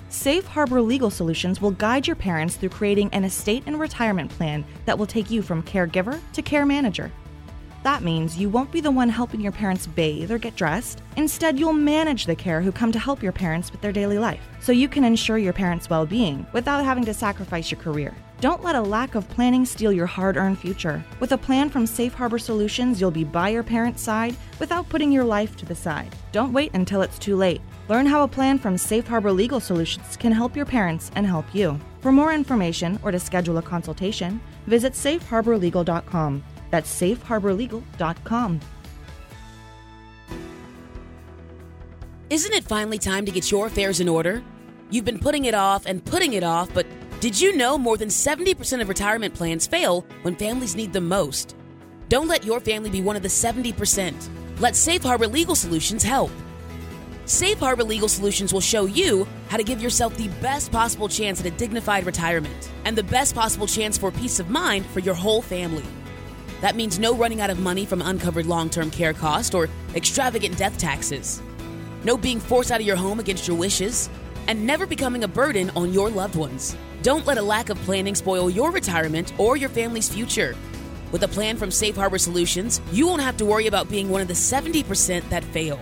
Safe 0.08 0.44
Harbor 0.48 0.82
Legal 0.82 1.10
Solutions 1.10 1.60
will 1.60 1.70
guide 1.70 2.08
your 2.08 2.16
parents 2.16 2.56
through 2.56 2.70
creating 2.70 3.10
an 3.12 3.22
estate 3.22 3.62
and 3.66 3.78
retirement 3.78 4.32
plan 4.32 4.64
that 4.86 4.98
will 4.98 5.06
take 5.06 5.30
you 5.30 5.42
from 5.42 5.62
caregiver 5.62 6.18
to 6.32 6.42
care 6.42 6.66
manager. 6.66 7.12
That 7.82 8.02
means 8.02 8.36
you 8.36 8.50
won't 8.50 8.70
be 8.70 8.80
the 8.80 8.90
one 8.90 9.08
helping 9.08 9.40
your 9.40 9.52
parents 9.52 9.86
bathe 9.86 10.30
or 10.30 10.38
get 10.38 10.54
dressed. 10.54 11.02
Instead, 11.16 11.58
you'll 11.58 11.72
manage 11.72 12.26
the 12.26 12.36
care 12.36 12.60
who 12.60 12.72
come 12.72 12.92
to 12.92 12.98
help 12.98 13.22
your 13.22 13.32
parents 13.32 13.72
with 13.72 13.80
their 13.80 13.92
daily 13.92 14.18
life, 14.18 14.46
so 14.60 14.72
you 14.72 14.88
can 14.88 15.04
ensure 15.04 15.38
your 15.38 15.52
parents' 15.52 15.88
well 15.88 16.04
being 16.04 16.46
without 16.52 16.84
having 16.84 17.04
to 17.06 17.14
sacrifice 17.14 17.70
your 17.70 17.80
career. 17.80 18.14
Don't 18.40 18.64
let 18.64 18.74
a 18.74 18.80
lack 18.80 19.14
of 19.14 19.28
planning 19.28 19.66
steal 19.66 19.92
your 19.92 20.06
hard 20.06 20.38
earned 20.38 20.58
future. 20.58 21.04
With 21.20 21.32
a 21.32 21.38
plan 21.38 21.68
from 21.68 21.86
Safe 21.86 22.14
Harbor 22.14 22.38
Solutions, 22.38 22.98
you'll 22.98 23.10
be 23.10 23.24
by 23.24 23.50
your 23.50 23.62
parents' 23.62 24.02
side 24.02 24.34
without 24.58 24.88
putting 24.88 25.12
your 25.12 25.24
life 25.24 25.56
to 25.56 25.66
the 25.66 25.74
side. 25.74 26.14
Don't 26.32 26.52
wait 26.52 26.72
until 26.72 27.02
it's 27.02 27.18
too 27.18 27.36
late. 27.36 27.60
Learn 27.88 28.06
how 28.06 28.22
a 28.22 28.28
plan 28.28 28.58
from 28.58 28.78
Safe 28.78 29.06
Harbor 29.06 29.32
Legal 29.32 29.60
Solutions 29.60 30.16
can 30.16 30.32
help 30.32 30.56
your 30.56 30.64
parents 30.64 31.10
and 31.16 31.26
help 31.26 31.54
you. 31.54 31.78
For 32.00 32.12
more 32.12 32.32
information 32.32 32.98
or 33.02 33.10
to 33.10 33.20
schedule 33.20 33.58
a 33.58 33.62
consultation, 33.62 34.40
visit 34.66 34.94
safeharborlegal.com. 34.94 36.42
That's 36.70 36.90
safeharborlegal.com. 37.00 38.60
Isn't 42.30 42.54
it 42.54 42.64
finally 42.64 42.98
time 42.98 43.26
to 43.26 43.32
get 43.32 43.50
your 43.50 43.66
affairs 43.66 43.98
in 43.98 44.08
order? 44.08 44.42
You've 44.90 45.04
been 45.04 45.18
putting 45.18 45.46
it 45.46 45.54
off 45.54 45.84
and 45.86 46.04
putting 46.04 46.34
it 46.34 46.44
off, 46.44 46.72
but 46.72 46.86
did 47.20 47.40
you 47.40 47.56
know 47.56 47.76
more 47.76 47.96
than 47.96 48.08
70% 48.08 48.80
of 48.80 48.88
retirement 48.88 49.34
plans 49.34 49.66
fail 49.66 50.06
when 50.22 50.36
families 50.36 50.76
need 50.76 50.92
them 50.92 51.08
most? 51.08 51.56
Don't 52.08 52.28
let 52.28 52.44
your 52.44 52.60
family 52.60 52.88
be 52.88 53.02
one 53.02 53.16
of 53.16 53.22
the 53.22 53.28
70%. 53.28 54.60
Let 54.60 54.76
Safe 54.76 55.02
Harbor 55.02 55.26
Legal 55.26 55.54
Solutions 55.54 56.02
help. 56.02 56.30
Safe 57.24 57.58
Harbor 57.58 57.84
Legal 57.84 58.08
Solutions 58.08 58.52
will 58.52 58.60
show 58.60 58.86
you 58.86 59.26
how 59.48 59.56
to 59.56 59.62
give 59.62 59.80
yourself 59.80 60.16
the 60.16 60.28
best 60.40 60.72
possible 60.72 61.08
chance 61.08 61.40
at 61.40 61.46
a 61.46 61.50
dignified 61.52 62.06
retirement 62.06 62.70
and 62.84 62.96
the 62.96 63.04
best 63.04 63.34
possible 63.34 63.66
chance 63.66 63.98
for 63.98 64.10
peace 64.10 64.40
of 64.40 64.50
mind 64.50 64.86
for 64.86 65.00
your 65.00 65.14
whole 65.14 65.42
family. 65.42 65.84
That 66.60 66.76
means 66.76 66.98
no 66.98 67.14
running 67.14 67.40
out 67.40 67.50
of 67.50 67.58
money 67.58 67.86
from 67.86 68.02
uncovered 68.02 68.46
long 68.46 68.70
term 68.70 68.90
care 68.90 69.14
costs 69.14 69.54
or 69.54 69.68
extravagant 69.94 70.56
death 70.56 70.76
taxes. 70.78 71.42
No 72.04 72.16
being 72.16 72.40
forced 72.40 72.70
out 72.70 72.80
of 72.80 72.86
your 72.86 72.96
home 72.96 73.20
against 73.20 73.46
your 73.46 73.56
wishes, 73.56 74.08
and 74.46 74.66
never 74.66 74.86
becoming 74.86 75.24
a 75.24 75.28
burden 75.28 75.70
on 75.76 75.92
your 75.92 76.10
loved 76.10 76.34
ones. 76.34 76.76
Don't 77.02 77.26
let 77.26 77.38
a 77.38 77.42
lack 77.42 77.68
of 77.70 77.78
planning 77.78 78.14
spoil 78.14 78.50
your 78.50 78.70
retirement 78.70 79.32
or 79.38 79.56
your 79.56 79.68
family's 79.68 80.08
future. 80.08 80.56
With 81.12 81.22
a 81.22 81.28
plan 81.28 81.56
from 81.56 81.70
Safe 81.70 81.96
Harbor 81.96 82.18
Solutions, 82.18 82.80
you 82.92 83.06
won't 83.06 83.22
have 83.22 83.36
to 83.38 83.44
worry 83.44 83.66
about 83.66 83.88
being 83.88 84.10
one 84.10 84.20
of 84.20 84.28
the 84.28 84.34
70% 84.34 85.28
that 85.28 85.44
fail. 85.44 85.80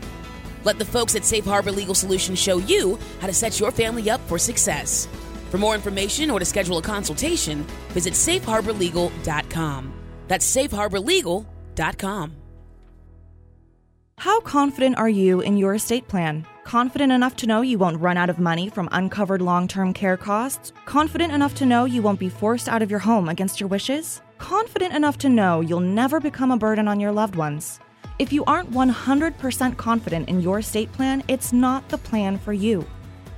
Let 0.64 0.78
the 0.78 0.84
folks 0.84 1.14
at 1.14 1.24
Safe 1.24 1.44
Harbor 1.44 1.72
Legal 1.72 1.94
Solutions 1.94 2.38
show 2.38 2.58
you 2.58 2.98
how 3.20 3.26
to 3.26 3.32
set 3.32 3.60
your 3.60 3.70
family 3.70 4.10
up 4.10 4.20
for 4.28 4.38
success. 4.38 5.08
For 5.50 5.58
more 5.58 5.74
information 5.74 6.30
or 6.30 6.38
to 6.38 6.44
schedule 6.44 6.78
a 6.78 6.82
consultation, 6.82 7.62
visit 7.90 8.14
safeharborlegal.com. 8.14 9.97
That's 10.28 10.56
safeharborlegal.com. 10.56 12.36
How 14.18 14.40
confident 14.40 14.98
are 14.98 15.08
you 15.08 15.40
in 15.40 15.56
your 15.56 15.74
estate 15.74 16.08
plan? 16.08 16.44
Confident 16.64 17.12
enough 17.12 17.36
to 17.36 17.46
know 17.46 17.60
you 17.62 17.78
won't 17.78 18.00
run 18.00 18.16
out 18.16 18.28
of 18.28 18.40
money 18.40 18.68
from 18.68 18.88
uncovered 18.90 19.40
long 19.40 19.68
term 19.68 19.94
care 19.94 20.16
costs? 20.16 20.72
Confident 20.86 21.32
enough 21.32 21.54
to 21.54 21.66
know 21.66 21.84
you 21.84 22.02
won't 22.02 22.18
be 22.18 22.28
forced 22.28 22.68
out 22.68 22.82
of 22.82 22.90
your 22.90 23.00
home 23.00 23.28
against 23.28 23.60
your 23.60 23.68
wishes? 23.68 24.20
Confident 24.38 24.92
enough 24.92 25.18
to 25.18 25.28
know 25.28 25.60
you'll 25.60 25.80
never 25.80 26.20
become 26.20 26.50
a 26.50 26.56
burden 26.56 26.88
on 26.88 27.00
your 27.00 27.12
loved 27.12 27.36
ones? 27.36 27.78
If 28.18 28.32
you 28.32 28.44
aren't 28.46 28.72
100% 28.72 29.76
confident 29.76 30.28
in 30.28 30.40
your 30.40 30.58
estate 30.58 30.92
plan, 30.92 31.22
it's 31.28 31.52
not 31.52 31.88
the 31.88 31.98
plan 31.98 32.38
for 32.38 32.52
you. 32.52 32.84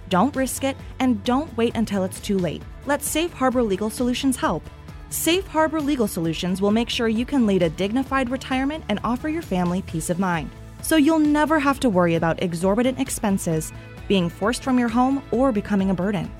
Don't 0.09 0.35
risk 0.35 0.65
it 0.65 0.77
and 0.99 1.23
don't 1.23 1.55
wait 1.59 1.77
until 1.77 2.05
it's 2.05 2.21
too 2.21 2.39
late. 2.39 2.63
Let 2.87 3.03
Safe 3.03 3.33
Harbor 3.33 3.63
Legal 3.63 3.91
Solutions 3.91 4.37
help. 4.37 4.65
Safe 5.13 5.45
Harbor 5.49 5.81
Legal 5.81 6.07
Solutions 6.07 6.63
will 6.63 6.71
make 6.71 6.89
sure 6.89 7.09
you 7.09 7.27
can 7.27 7.45
lead 7.45 7.65
a 7.65 7.71
dignified 7.71 8.31
retirement 8.31 8.85
and 8.89 9.01
offer 9.03 9.29
your 9.29 9.43
family 9.43 9.83
peace 9.83 10.09
of 10.09 10.21
mind. 10.21 10.49
So 10.83 10.95
you'll 10.95 11.19
never 11.19 11.59
have 11.59 11.81
to 11.81 11.91
worry 11.91 12.15
about 12.15 12.41
exorbitant 12.41 13.01
expenses, 13.01 13.73
being 14.07 14.29
forced 14.29 14.63
from 14.63 14.79
your 14.79 14.89
home, 14.89 15.21
or 15.33 15.51
becoming 15.51 15.91
a 15.91 15.95
burden. 15.95 16.31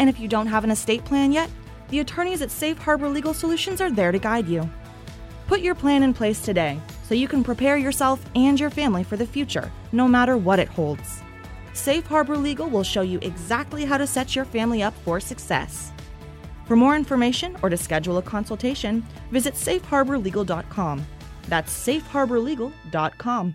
And 0.00 0.10
if 0.10 0.18
you 0.18 0.26
don't 0.26 0.48
have 0.48 0.64
an 0.64 0.72
estate 0.72 1.04
plan 1.04 1.30
yet, 1.30 1.48
the 1.90 2.00
attorneys 2.00 2.42
at 2.42 2.50
Safe 2.50 2.76
Harbor 2.76 3.08
Legal 3.08 3.32
Solutions 3.32 3.80
are 3.80 3.90
there 3.90 4.10
to 4.10 4.18
guide 4.18 4.48
you. 4.48 4.68
Put 5.46 5.60
your 5.60 5.76
plan 5.76 6.02
in 6.02 6.12
place 6.12 6.42
today 6.42 6.80
so 7.04 7.14
you 7.14 7.28
can 7.28 7.44
prepare 7.44 7.76
yourself 7.76 8.24
and 8.34 8.58
your 8.58 8.70
family 8.70 9.04
for 9.04 9.16
the 9.16 9.26
future, 9.26 9.70
no 9.92 10.08
matter 10.08 10.36
what 10.36 10.58
it 10.58 10.68
holds. 10.68 11.22
Safe 11.72 12.06
Harbor 12.06 12.36
Legal 12.36 12.68
will 12.68 12.82
show 12.82 13.02
you 13.02 13.20
exactly 13.22 13.84
how 13.84 13.96
to 13.96 14.08
set 14.08 14.34
your 14.34 14.44
family 14.44 14.82
up 14.82 14.94
for 15.04 15.20
success. 15.20 15.92
For 16.64 16.76
more 16.76 16.96
information 16.96 17.56
or 17.62 17.68
to 17.68 17.76
schedule 17.76 18.18
a 18.18 18.22
consultation, 18.22 19.04
visit 19.30 19.54
safeharborlegal.com. 19.54 21.06
That's 21.48 21.72
safeharborlegal.com. 21.86 23.54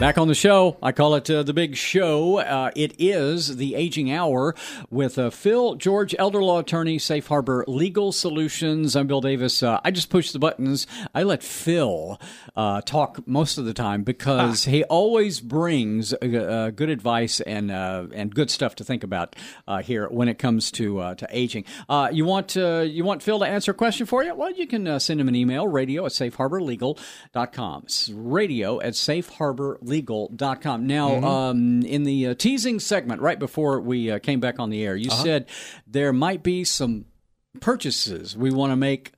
Back 0.00 0.16
on 0.16 0.28
the 0.28 0.34
show, 0.34 0.78
I 0.82 0.92
call 0.92 1.14
it 1.14 1.28
uh, 1.28 1.42
the 1.42 1.52
big 1.52 1.76
show. 1.76 2.38
Uh, 2.38 2.70
it 2.74 2.94
is 2.98 3.58
the 3.58 3.74
Aging 3.74 4.10
Hour 4.10 4.54
with 4.88 5.18
uh, 5.18 5.28
Phil 5.28 5.74
George, 5.74 6.14
elder 6.18 6.42
law 6.42 6.60
attorney, 6.60 6.98
Safe 6.98 7.26
Harbor 7.26 7.66
Legal 7.68 8.10
Solutions. 8.10 8.96
I'm 8.96 9.06
Bill 9.06 9.20
Davis. 9.20 9.62
Uh, 9.62 9.78
I 9.84 9.90
just 9.90 10.08
push 10.08 10.32
the 10.32 10.38
buttons. 10.38 10.86
I 11.14 11.22
let 11.22 11.42
Phil 11.42 12.18
uh, 12.56 12.80
talk 12.80 13.28
most 13.28 13.58
of 13.58 13.66
the 13.66 13.74
time 13.74 14.02
because 14.02 14.64
he 14.64 14.84
always 14.84 15.38
brings 15.38 16.14
uh, 16.14 16.70
good 16.74 16.88
advice 16.88 17.40
and 17.42 17.70
and 17.70 18.34
good 18.34 18.50
stuff 18.50 18.76
to 18.76 18.84
think 18.84 19.04
about 19.04 19.36
here 19.82 20.08
when 20.08 20.28
it 20.28 20.38
comes 20.38 20.70
to 20.72 21.14
to 21.16 21.26
aging. 21.28 21.66
you 22.10 22.24
want 22.24 22.56
you 22.56 23.04
want 23.04 23.22
Phil 23.22 23.38
to 23.40 23.44
answer 23.46 23.72
a 23.72 23.74
question 23.74 24.06
for 24.06 24.24
you? 24.24 24.34
Well, 24.34 24.50
you 24.50 24.66
can 24.66 24.98
send 24.98 25.20
him 25.20 25.28
an 25.28 25.36
email, 25.36 25.68
radio 25.68 26.06
at 26.06 26.12
safeharborlegal.com. 26.12 27.82
It's 27.84 28.08
radio 28.08 28.80
at 28.80 28.94
safeharbor 28.94 29.76
legal.com. 29.90 30.86
Now, 30.86 31.10
mm-hmm. 31.10 31.24
um, 31.24 31.82
in 31.82 32.04
the 32.04 32.28
uh, 32.28 32.34
teasing 32.34 32.80
segment 32.80 33.20
right 33.20 33.38
before 33.38 33.80
we 33.80 34.10
uh, 34.10 34.18
came 34.18 34.40
back 34.40 34.58
on 34.58 34.70
the 34.70 34.82
air, 34.84 34.96
you 34.96 35.10
uh-huh. 35.10 35.22
said 35.22 35.46
there 35.86 36.12
might 36.12 36.42
be 36.42 36.64
some 36.64 37.04
purchases 37.60 38.36
we 38.36 38.50
want 38.50 38.70
to 38.70 38.76
make 38.76 39.12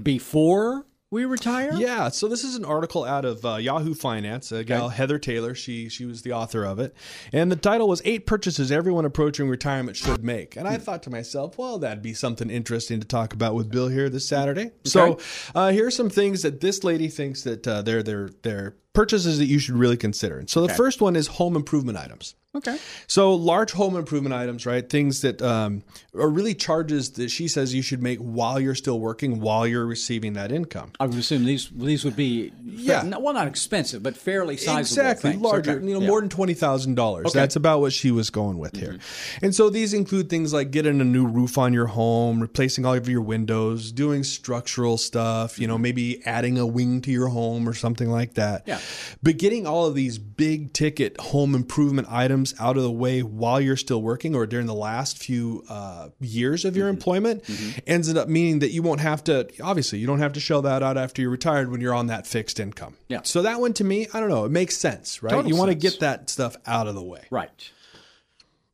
before 0.00 0.86
we 1.12 1.26
retire? 1.26 1.72
Yeah. 1.74 2.08
So 2.08 2.26
this 2.26 2.42
is 2.42 2.56
an 2.56 2.64
article 2.64 3.04
out 3.04 3.24
of 3.24 3.44
uh, 3.44 3.56
Yahoo 3.56 3.94
Finance. 3.94 4.50
A 4.50 4.64
gal, 4.64 4.86
okay. 4.86 4.96
Heather 4.96 5.18
Taylor, 5.18 5.54
she 5.54 5.88
she 5.88 6.04
was 6.04 6.22
the 6.22 6.32
author 6.32 6.64
of 6.64 6.80
it, 6.80 6.94
and 7.32 7.52
the 7.52 7.56
title 7.56 7.86
was 7.86 8.02
Eight 8.04 8.26
Purchases 8.26 8.72
Everyone 8.72 9.04
Approaching 9.04 9.48
Retirement 9.48 9.96
Should 9.96 10.24
Make. 10.24 10.56
And 10.56 10.66
I 10.66 10.78
thought 10.78 11.02
to 11.04 11.10
myself, 11.10 11.58
well, 11.58 11.78
that'd 11.78 12.02
be 12.02 12.14
something 12.14 12.50
interesting 12.50 12.98
to 13.00 13.06
talk 13.06 13.32
about 13.32 13.54
with 13.54 13.70
Bill 13.70 13.88
here 13.88 14.08
this 14.08 14.26
Saturday. 14.26 14.66
Okay. 14.66 14.72
So 14.86 15.18
uh, 15.54 15.72
are 15.72 15.90
some 15.90 16.10
things 16.10 16.42
that 16.42 16.60
this 16.60 16.82
lady 16.82 17.08
thinks 17.08 17.42
that 17.42 17.68
uh, 17.68 17.82
they're 17.82 18.02
they're 18.02 18.30
they're 18.42 18.76
purchases 18.94 19.38
that 19.38 19.46
you 19.46 19.58
should 19.58 19.76
really 19.76 19.96
consider. 19.96 20.38
And 20.38 20.48
so 20.48 20.66
the 20.66 20.72
first 20.74 21.00
one 21.00 21.16
is 21.16 21.26
home 21.26 21.56
improvement 21.56 21.98
items. 21.98 22.34
Okay. 22.54 22.76
So 23.06 23.32
large 23.34 23.72
home 23.72 23.96
improvement 23.96 24.34
items, 24.34 24.66
right? 24.66 24.86
Things 24.86 25.22
that 25.22 25.40
um, 25.40 25.82
are 26.14 26.28
really 26.28 26.54
charges 26.54 27.12
that 27.12 27.30
she 27.30 27.48
says 27.48 27.72
you 27.72 27.80
should 27.80 28.02
make 28.02 28.18
while 28.18 28.60
you're 28.60 28.74
still 28.74 29.00
working, 29.00 29.40
while 29.40 29.66
you're 29.66 29.86
receiving 29.86 30.34
that 30.34 30.52
income. 30.52 30.92
I 31.00 31.06
would 31.06 31.16
assume 31.16 31.46
these 31.46 31.70
these 31.70 32.04
would 32.04 32.14
be 32.14 32.52
yeah, 32.62 33.04
well, 33.16 33.32
not 33.32 33.46
expensive, 33.46 34.02
but 34.02 34.18
fairly 34.18 34.58
sizable. 34.58 34.80
Exactly, 34.80 35.30
things. 35.30 35.42
larger. 35.42 35.70
Okay. 35.72 35.86
You 35.86 35.94
know, 35.94 36.00
yeah. 36.00 36.08
more 36.08 36.20
than 36.20 36.28
twenty 36.28 36.52
thousand 36.52 36.94
dollars. 36.94 37.28
Okay. 37.28 37.38
That's 37.38 37.56
about 37.56 37.80
what 37.80 37.94
she 37.94 38.10
was 38.10 38.28
going 38.28 38.58
with 38.58 38.76
here. 38.76 38.94
Mm-hmm. 38.94 39.44
And 39.46 39.54
so 39.54 39.70
these 39.70 39.94
include 39.94 40.28
things 40.28 40.52
like 40.52 40.70
getting 40.70 41.00
a 41.00 41.04
new 41.04 41.26
roof 41.26 41.56
on 41.56 41.72
your 41.72 41.86
home, 41.86 42.40
replacing 42.40 42.84
all 42.84 42.92
of 42.92 43.08
your 43.08 43.22
windows, 43.22 43.92
doing 43.92 44.24
structural 44.24 44.98
stuff. 44.98 45.58
You 45.58 45.66
know, 45.66 45.76
mm-hmm. 45.76 45.82
maybe 45.82 46.26
adding 46.26 46.58
a 46.58 46.66
wing 46.66 47.00
to 47.02 47.10
your 47.10 47.28
home 47.28 47.66
or 47.66 47.72
something 47.72 48.10
like 48.10 48.34
that. 48.34 48.64
Yeah. 48.66 48.80
But 49.22 49.38
getting 49.38 49.66
all 49.66 49.86
of 49.86 49.94
these 49.94 50.18
big 50.18 50.74
ticket 50.74 51.18
home 51.18 51.54
improvement 51.54 52.08
items 52.10 52.41
out 52.58 52.76
of 52.76 52.82
the 52.82 52.90
way 52.90 53.22
while 53.22 53.60
you're 53.60 53.76
still 53.76 54.02
working 54.02 54.34
or 54.34 54.46
during 54.46 54.66
the 54.66 54.74
last 54.74 55.18
few 55.18 55.64
uh, 55.68 56.08
years 56.20 56.64
of 56.64 56.76
your 56.76 56.86
mm-hmm. 56.86 56.96
employment 56.96 57.44
mm-hmm. 57.44 57.78
ends 57.86 58.12
up 58.14 58.28
meaning 58.28 58.58
that 58.60 58.70
you 58.70 58.82
won't 58.82 59.00
have 59.00 59.22
to, 59.24 59.48
obviously, 59.62 59.98
you 59.98 60.06
don't 60.06 60.18
have 60.18 60.32
to 60.32 60.40
shell 60.40 60.62
that 60.62 60.82
out 60.82 60.96
after 60.96 61.22
you're 61.22 61.30
retired 61.30 61.70
when 61.70 61.80
you're 61.80 61.94
on 61.94 62.06
that 62.08 62.26
fixed 62.26 62.58
income. 62.58 62.96
Yeah. 63.08 63.20
So 63.24 63.42
that 63.42 63.60
one 63.60 63.72
to 63.74 63.84
me, 63.84 64.08
I 64.12 64.20
don't 64.20 64.28
know, 64.28 64.44
it 64.44 64.50
makes 64.50 64.76
sense, 64.76 65.22
right? 65.22 65.30
Total 65.30 65.50
you 65.50 65.56
want 65.56 65.70
to 65.70 65.76
get 65.76 66.00
that 66.00 66.30
stuff 66.30 66.56
out 66.66 66.86
of 66.86 66.94
the 66.94 67.02
way. 67.02 67.26
Right. 67.30 67.70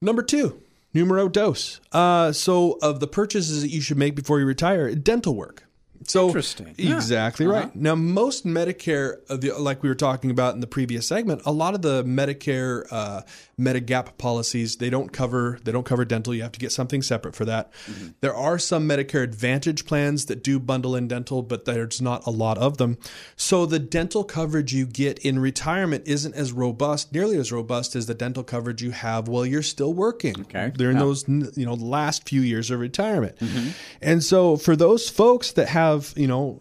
Number 0.00 0.22
two, 0.22 0.62
numero 0.94 1.28
dos. 1.28 1.80
Uh, 1.92 2.32
so, 2.32 2.78
of 2.82 3.00
the 3.00 3.08
purchases 3.08 3.62
that 3.62 3.68
you 3.68 3.80
should 3.80 3.98
make 3.98 4.14
before 4.14 4.38
you 4.38 4.46
retire, 4.46 4.94
dental 4.94 5.34
work. 5.34 5.64
So 6.06 6.26
interesting. 6.26 6.74
Exactly 6.78 7.46
yeah. 7.46 7.52
right. 7.52 7.64
Uh-huh. 7.64 7.72
Now, 7.74 7.94
most 7.94 8.46
Medicare, 8.46 9.18
like 9.58 9.82
we 9.82 9.88
were 9.88 9.94
talking 9.94 10.30
about 10.30 10.54
in 10.54 10.60
the 10.60 10.66
previous 10.66 11.06
segment, 11.06 11.42
a 11.44 11.52
lot 11.52 11.74
of 11.74 11.82
the 11.82 12.04
Medicare 12.04 12.86
uh, 12.90 13.22
Medigap 13.58 14.18
policies 14.18 14.76
they 14.76 14.90
don't 14.90 15.12
cover 15.12 15.58
they 15.64 15.72
don't 15.72 15.86
cover 15.86 16.04
dental. 16.04 16.34
You 16.34 16.42
have 16.42 16.52
to 16.52 16.60
get 16.60 16.72
something 16.72 17.02
separate 17.02 17.34
for 17.34 17.44
that. 17.46 17.72
Mm-hmm. 17.86 18.08
There 18.20 18.34
are 18.34 18.58
some 18.58 18.88
Medicare 18.88 19.22
Advantage 19.22 19.86
plans 19.86 20.26
that 20.26 20.44
do 20.44 20.58
bundle 20.58 20.94
in 20.94 21.08
dental, 21.08 21.42
but 21.42 21.64
there's 21.64 22.00
not 22.00 22.26
a 22.26 22.30
lot 22.30 22.58
of 22.58 22.76
them. 22.76 22.98
So 23.36 23.66
the 23.66 23.78
dental 23.78 24.24
coverage 24.24 24.72
you 24.72 24.86
get 24.86 25.18
in 25.20 25.38
retirement 25.38 26.04
isn't 26.06 26.34
as 26.34 26.52
robust, 26.52 27.12
nearly 27.12 27.36
as 27.36 27.50
robust 27.50 27.96
as 27.96 28.06
the 28.06 28.14
dental 28.14 28.44
coverage 28.44 28.82
you 28.82 28.90
have 28.90 29.28
while 29.28 29.46
you're 29.46 29.62
still 29.62 29.94
working. 29.94 30.40
Okay. 30.42 30.72
During 30.76 30.96
yeah. 30.96 31.02
those 31.02 31.28
you 31.28 31.66
know 31.66 31.74
last 31.74 32.28
few 32.28 32.42
years 32.42 32.70
of 32.70 32.80
retirement, 32.80 33.36
mm-hmm. 33.38 33.70
and 34.02 34.22
so 34.22 34.56
for 34.56 34.76
those 34.76 35.08
folks 35.08 35.52
that 35.52 35.68
have 35.68 36.12
you 36.16 36.26
know, 36.26 36.60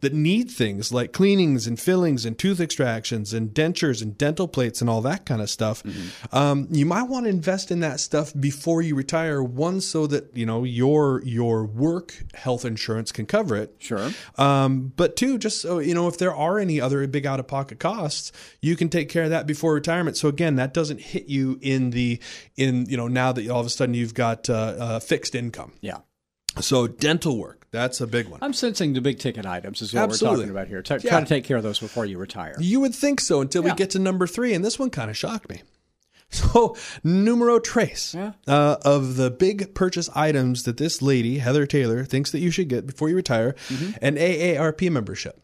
that 0.00 0.12
need 0.12 0.50
things 0.50 0.92
like 0.92 1.12
cleanings 1.12 1.66
and 1.66 1.78
fillings 1.78 2.24
and 2.24 2.38
tooth 2.38 2.60
extractions 2.60 3.32
and 3.32 3.50
dentures 3.50 4.02
and 4.02 4.16
dental 4.18 4.48
plates 4.48 4.80
and 4.80 4.88
all 4.88 5.00
that 5.02 5.26
kind 5.26 5.42
of 5.42 5.50
stuff, 5.50 5.82
mm-hmm. 5.82 6.33
Um, 6.34 6.66
you 6.72 6.84
might 6.84 7.04
want 7.04 7.26
to 7.26 7.30
invest 7.30 7.70
in 7.70 7.78
that 7.80 8.00
stuff 8.00 8.32
before 8.38 8.82
you 8.82 8.96
retire. 8.96 9.40
One, 9.40 9.80
so 9.80 10.08
that 10.08 10.36
you 10.36 10.44
know 10.44 10.64
your 10.64 11.22
your 11.24 11.64
work 11.64 12.24
health 12.34 12.64
insurance 12.64 13.12
can 13.12 13.24
cover 13.24 13.54
it. 13.54 13.76
Sure. 13.78 14.10
Um, 14.36 14.92
but 14.96 15.14
two, 15.14 15.38
just 15.38 15.62
so 15.62 15.78
you 15.78 15.94
know, 15.94 16.08
if 16.08 16.18
there 16.18 16.34
are 16.34 16.58
any 16.58 16.80
other 16.80 17.06
big 17.06 17.24
out 17.24 17.38
of 17.38 17.46
pocket 17.46 17.78
costs, 17.78 18.32
you 18.60 18.74
can 18.74 18.88
take 18.88 19.08
care 19.08 19.22
of 19.22 19.30
that 19.30 19.46
before 19.46 19.74
retirement. 19.74 20.16
So 20.16 20.28
again, 20.28 20.56
that 20.56 20.74
doesn't 20.74 21.00
hit 21.00 21.28
you 21.28 21.60
in 21.62 21.90
the 21.90 22.18
in 22.56 22.86
you 22.86 22.96
know 22.96 23.06
now 23.06 23.30
that 23.30 23.48
all 23.48 23.60
of 23.60 23.66
a 23.66 23.70
sudden 23.70 23.94
you've 23.94 24.14
got 24.14 24.50
uh, 24.50 24.54
uh, 24.54 25.00
fixed 25.00 25.36
income. 25.36 25.72
Yeah. 25.82 25.98
So 26.60 26.88
dental 26.88 27.38
work, 27.38 27.66
that's 27.70 28.00
a 28.00 28.08
big 28.08 28.28
one. 28.28 28.40
I'm 28.42 28.52
sensing 28.52 28.92
the 28.92 29.00
big 29.00 29.20
ticket 29.20 29.46
items 29.46 29.82
is 29.82 29.94
what 29.94 30.02
Absolutely. 30.02 30.36
we're 30.36 30.36
talking 30.36 30.50
about 30.50 30.68
here. 30.68 30.82
T- 30.82 30.94
yeah. 31.06 31.10
Try 31.10 31.20
to 31.20 31.26
take 31.26 31.44
care 31.44 31.56
of 31.56 31.62
those 31.62 31.78
before 31.78 32.06
you 32.06 32.18
retire. 32.18 32.56
You 32.58 32.80
would 32.80 32.94
think 32.94 33.20
so 33.20 33.40
until 33.40 33.64
yeah. 33.64 33.70
we 33.70 33.76
get 33.76 33.90
to 33.90 34.00
number 34.00 34.26
three, 34.26 34.52
and 34.52 34.64
this 34.64 34.80
one 34.80 34.90
kind 34.90 35.10
of 35.10 35.16
shocked 35.16 35.48
me. 35.48 35.62
So, 36.54 36.76
numero 37.02 37.58
tres 37.58 38.14
yeah. 38.14 38.32
uh, 38.46 38.76
of 38.84 39.16
the 39.16 39.30
big 39.30 39.74
purchase 39.74 40.08
items 40.14 40.64
that 40.64 40.76
this 40.76 41.00
lady, 41.00 41.38
Heather 41.38 41.66
Taylor, 41.66 42.04
thinks 42.04 42.30
that 42.32 42.40
you 42.40 42.50
should 42.50 42.68
get 42.68 42.86
before 42.86 43.08
you 43.08 43.16
retire 43.16 43.54
mm-hmm. 43.68 43.92
an 44.02 44.16
AARP 44.16 44.90
membership. 44.90 45.40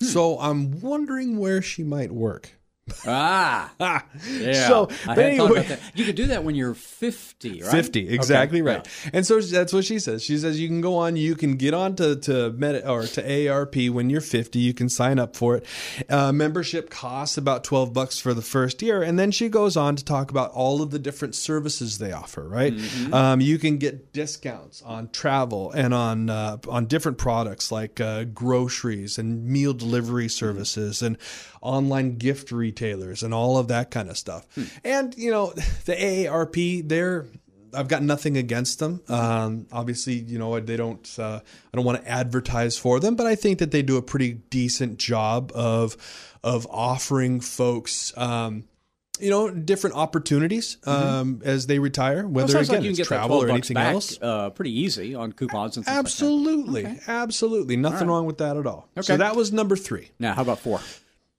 Hmm. 0.00 0.06
So, 0.06 0.38
I'm 0.38 0.80
wondering 0.80 1.38
where 1.38 1.62
she 1.62 1.82
might 1.82 2.12
work. 2.12 2.57
Ah, 3.06 3.72
yeah. 4.30 4.66
So, 4.66 4.86
but 5.06 5.18
anyway, 5.18 5.78
you 5.94 6.04
could 6.04 6.16
do 6.16 6.26
that 6.26 6.44
when 6.44 6.54
you're 6.54 6.74
50, 6.74 7.62
right? 7.62 7.70
50, 7.70 8.08
exactly 8.08 8.60
okay. 8.60 8.76
right. 8.76 8.88
Yeah. 9.04 9.10
And 9.14 9.26
so 9.26 9.40
that's 9.40 9.72
what 9.72 9.84
she 9.84 9.98
says. 9.98 10.22
She 10.22 10.38
says 10.38 10.60
you 10.60 10.68
can 10.68 10.80
go 10.80 10.96
on, 10.96 11.16
you 11.16 11.34
can 11.34 11.56
get 11.56 11.74
on 11.74 11.96
to 11.96 12.16
to 12.16 12.50
Med 12.52 12.86
or 12.86 13.02
to 13.02 13.22
AARP 13.22 13.90
when 13.90 14.10
you're 14.10 14.20
50. 14.20 14.58
You 14.58 14.74
can 14.74 14.88
sign 14.88 15.18
up 15.18 15.36
for 15.36 15.56
it. 15.56 15.66
Uh, 16.08 16.32
membership 16.32 16.90
costs 16.90 17.36
about 17.36 17.64
12 17.64 17.92
bucks 17.92 18.18
for 18.18 18.34
the 18.34 18.42
first 18.42 18.82
year, 18.82 19.02
and 19.02 19.18
then 19.18 19.30
she 19.30 19.48
goes 19.48 19.76
on 19.76 19.96
to 19.96 20.04
talk 20.04 20.30
about 20.30 20.50
all 20.52 20.82
of 20.82 20.90
the 20.90 20.98
different 20.98 21.34
services 21.34 21.98
they 21.98 22.12
offer. 22.12 22.46
Right? 22.48 22.74
Mm-hmm. 22.74 23.14
Um, 23.14 23.40
you 23.40 23.58
can 23.58 23.78
get 23.78 24.12
discounts 24.12 24.82
on 24.82 25.08
travel 25.10 25.70
and 25.72 25.94
on 25.94 26.30
uh, 26.30 26.58
on 26.68 26.86
different 26.86 27.18
products 27.18 27.70
like 27.70 28.00
uh, 28.00 28.24
groceries 28.24 29.18
and 29.18 29.46
meal 29.46 29.72
delivery 29.72 30.28
services 30.28 30.96
mm-hmm. 30.96 31.06
and 31.06 31.18
online 31.60 32.16
gift 32.16 32.52
retailers 32.52 33.22
and 33.22 33.34
all 33.34 33.58
of 33.58 33.68
that 33.68 33.90
kind 33.90 34.08
of 34.08 34.16
stuff. 34.16 34.46
Hmm. 34.54 34.64
And, 34.84 35.18
you 35.18 35.30
know, 35.30 35.52
the 35.84 35.94
AARP, 35.94 36.88
they're, 36.88 37.26
I've 37.74 37.88
got 37.88 38.02
nothing 38.02 38.36
against 38.36 38.78
them. 38.78 39.02
Um, 39.08 39.66
obviously, 39.70 40.14
you 40.14 40.38
know, 40.38 40.58
they 40.58 40.76
don't, 40.76 41.18
uh, 41.18 41.40
I 41.42 41.76
don't 41.76 41.84
want 41.84 42.02
to 42.02 42.10
advertise 42.10 42.78
for 42.78 42.98
them, 42.98 43.14
but 43.14 43.26
I 43.26 43.34
think 43.34 43.58
that 43.58 43.72
they 43.72 43.82
do 43.82 43.96
a 43.96 44.02
pretty 44.02 44.34
decent 44.34 44.98
job 44.98 45.52
of, 45.54 45.96
of 46.42 46.66
offering 46.70 47.40
folks, 47.40 48.16
um, 48.16 48.64
you 49.20 49.30
know, 49.30 49.50
different 49.50 49.96
opportunities 49.96 50.76
mm-hmm. 50.76 50.90
um, 50.90 51.34
mm-hmm. 51.34 51.48
as 51.48 51.66
they 51.66 51.78
retire, 51.78 52.26
whether 52.26 52.54
well, 52.54 52.62
again 52.62 52.82
like 52.82 52.98
it's 52.98 53.08
travel 53.08 53.42
or 53.42 53.50
anything 53.50 53.74
back, 53.74 53.92
else. 53.92 54.18
Uh, 54.22 54.50
pretty 54.50 54.78
easy 54.78 55.14
on 55.14 55.32
coupons 55.32 55.76
and 55.76 55.86
absolutely, 55.88 56.84
like 56.84 57.02
okay. 57.02 57.12
absolutely, 57.12 57.76
nothing 57.76 58.06
right. 58.06 58.14
wrong 58.14 58.26
with 58.26 58.38
that 58.38 58.56
at 58.56 58.66
all. 58.66 58.88
Okay. 58.96 59.04
So 59.04 59.16
that 59.16 59.36
was 59.36 59.52
number 59.52 59.76
three. 59.76 60.10
Now, 60.18 60.34
how 60.34 60.42
about 60.42 60.60
four? 60.60 60.80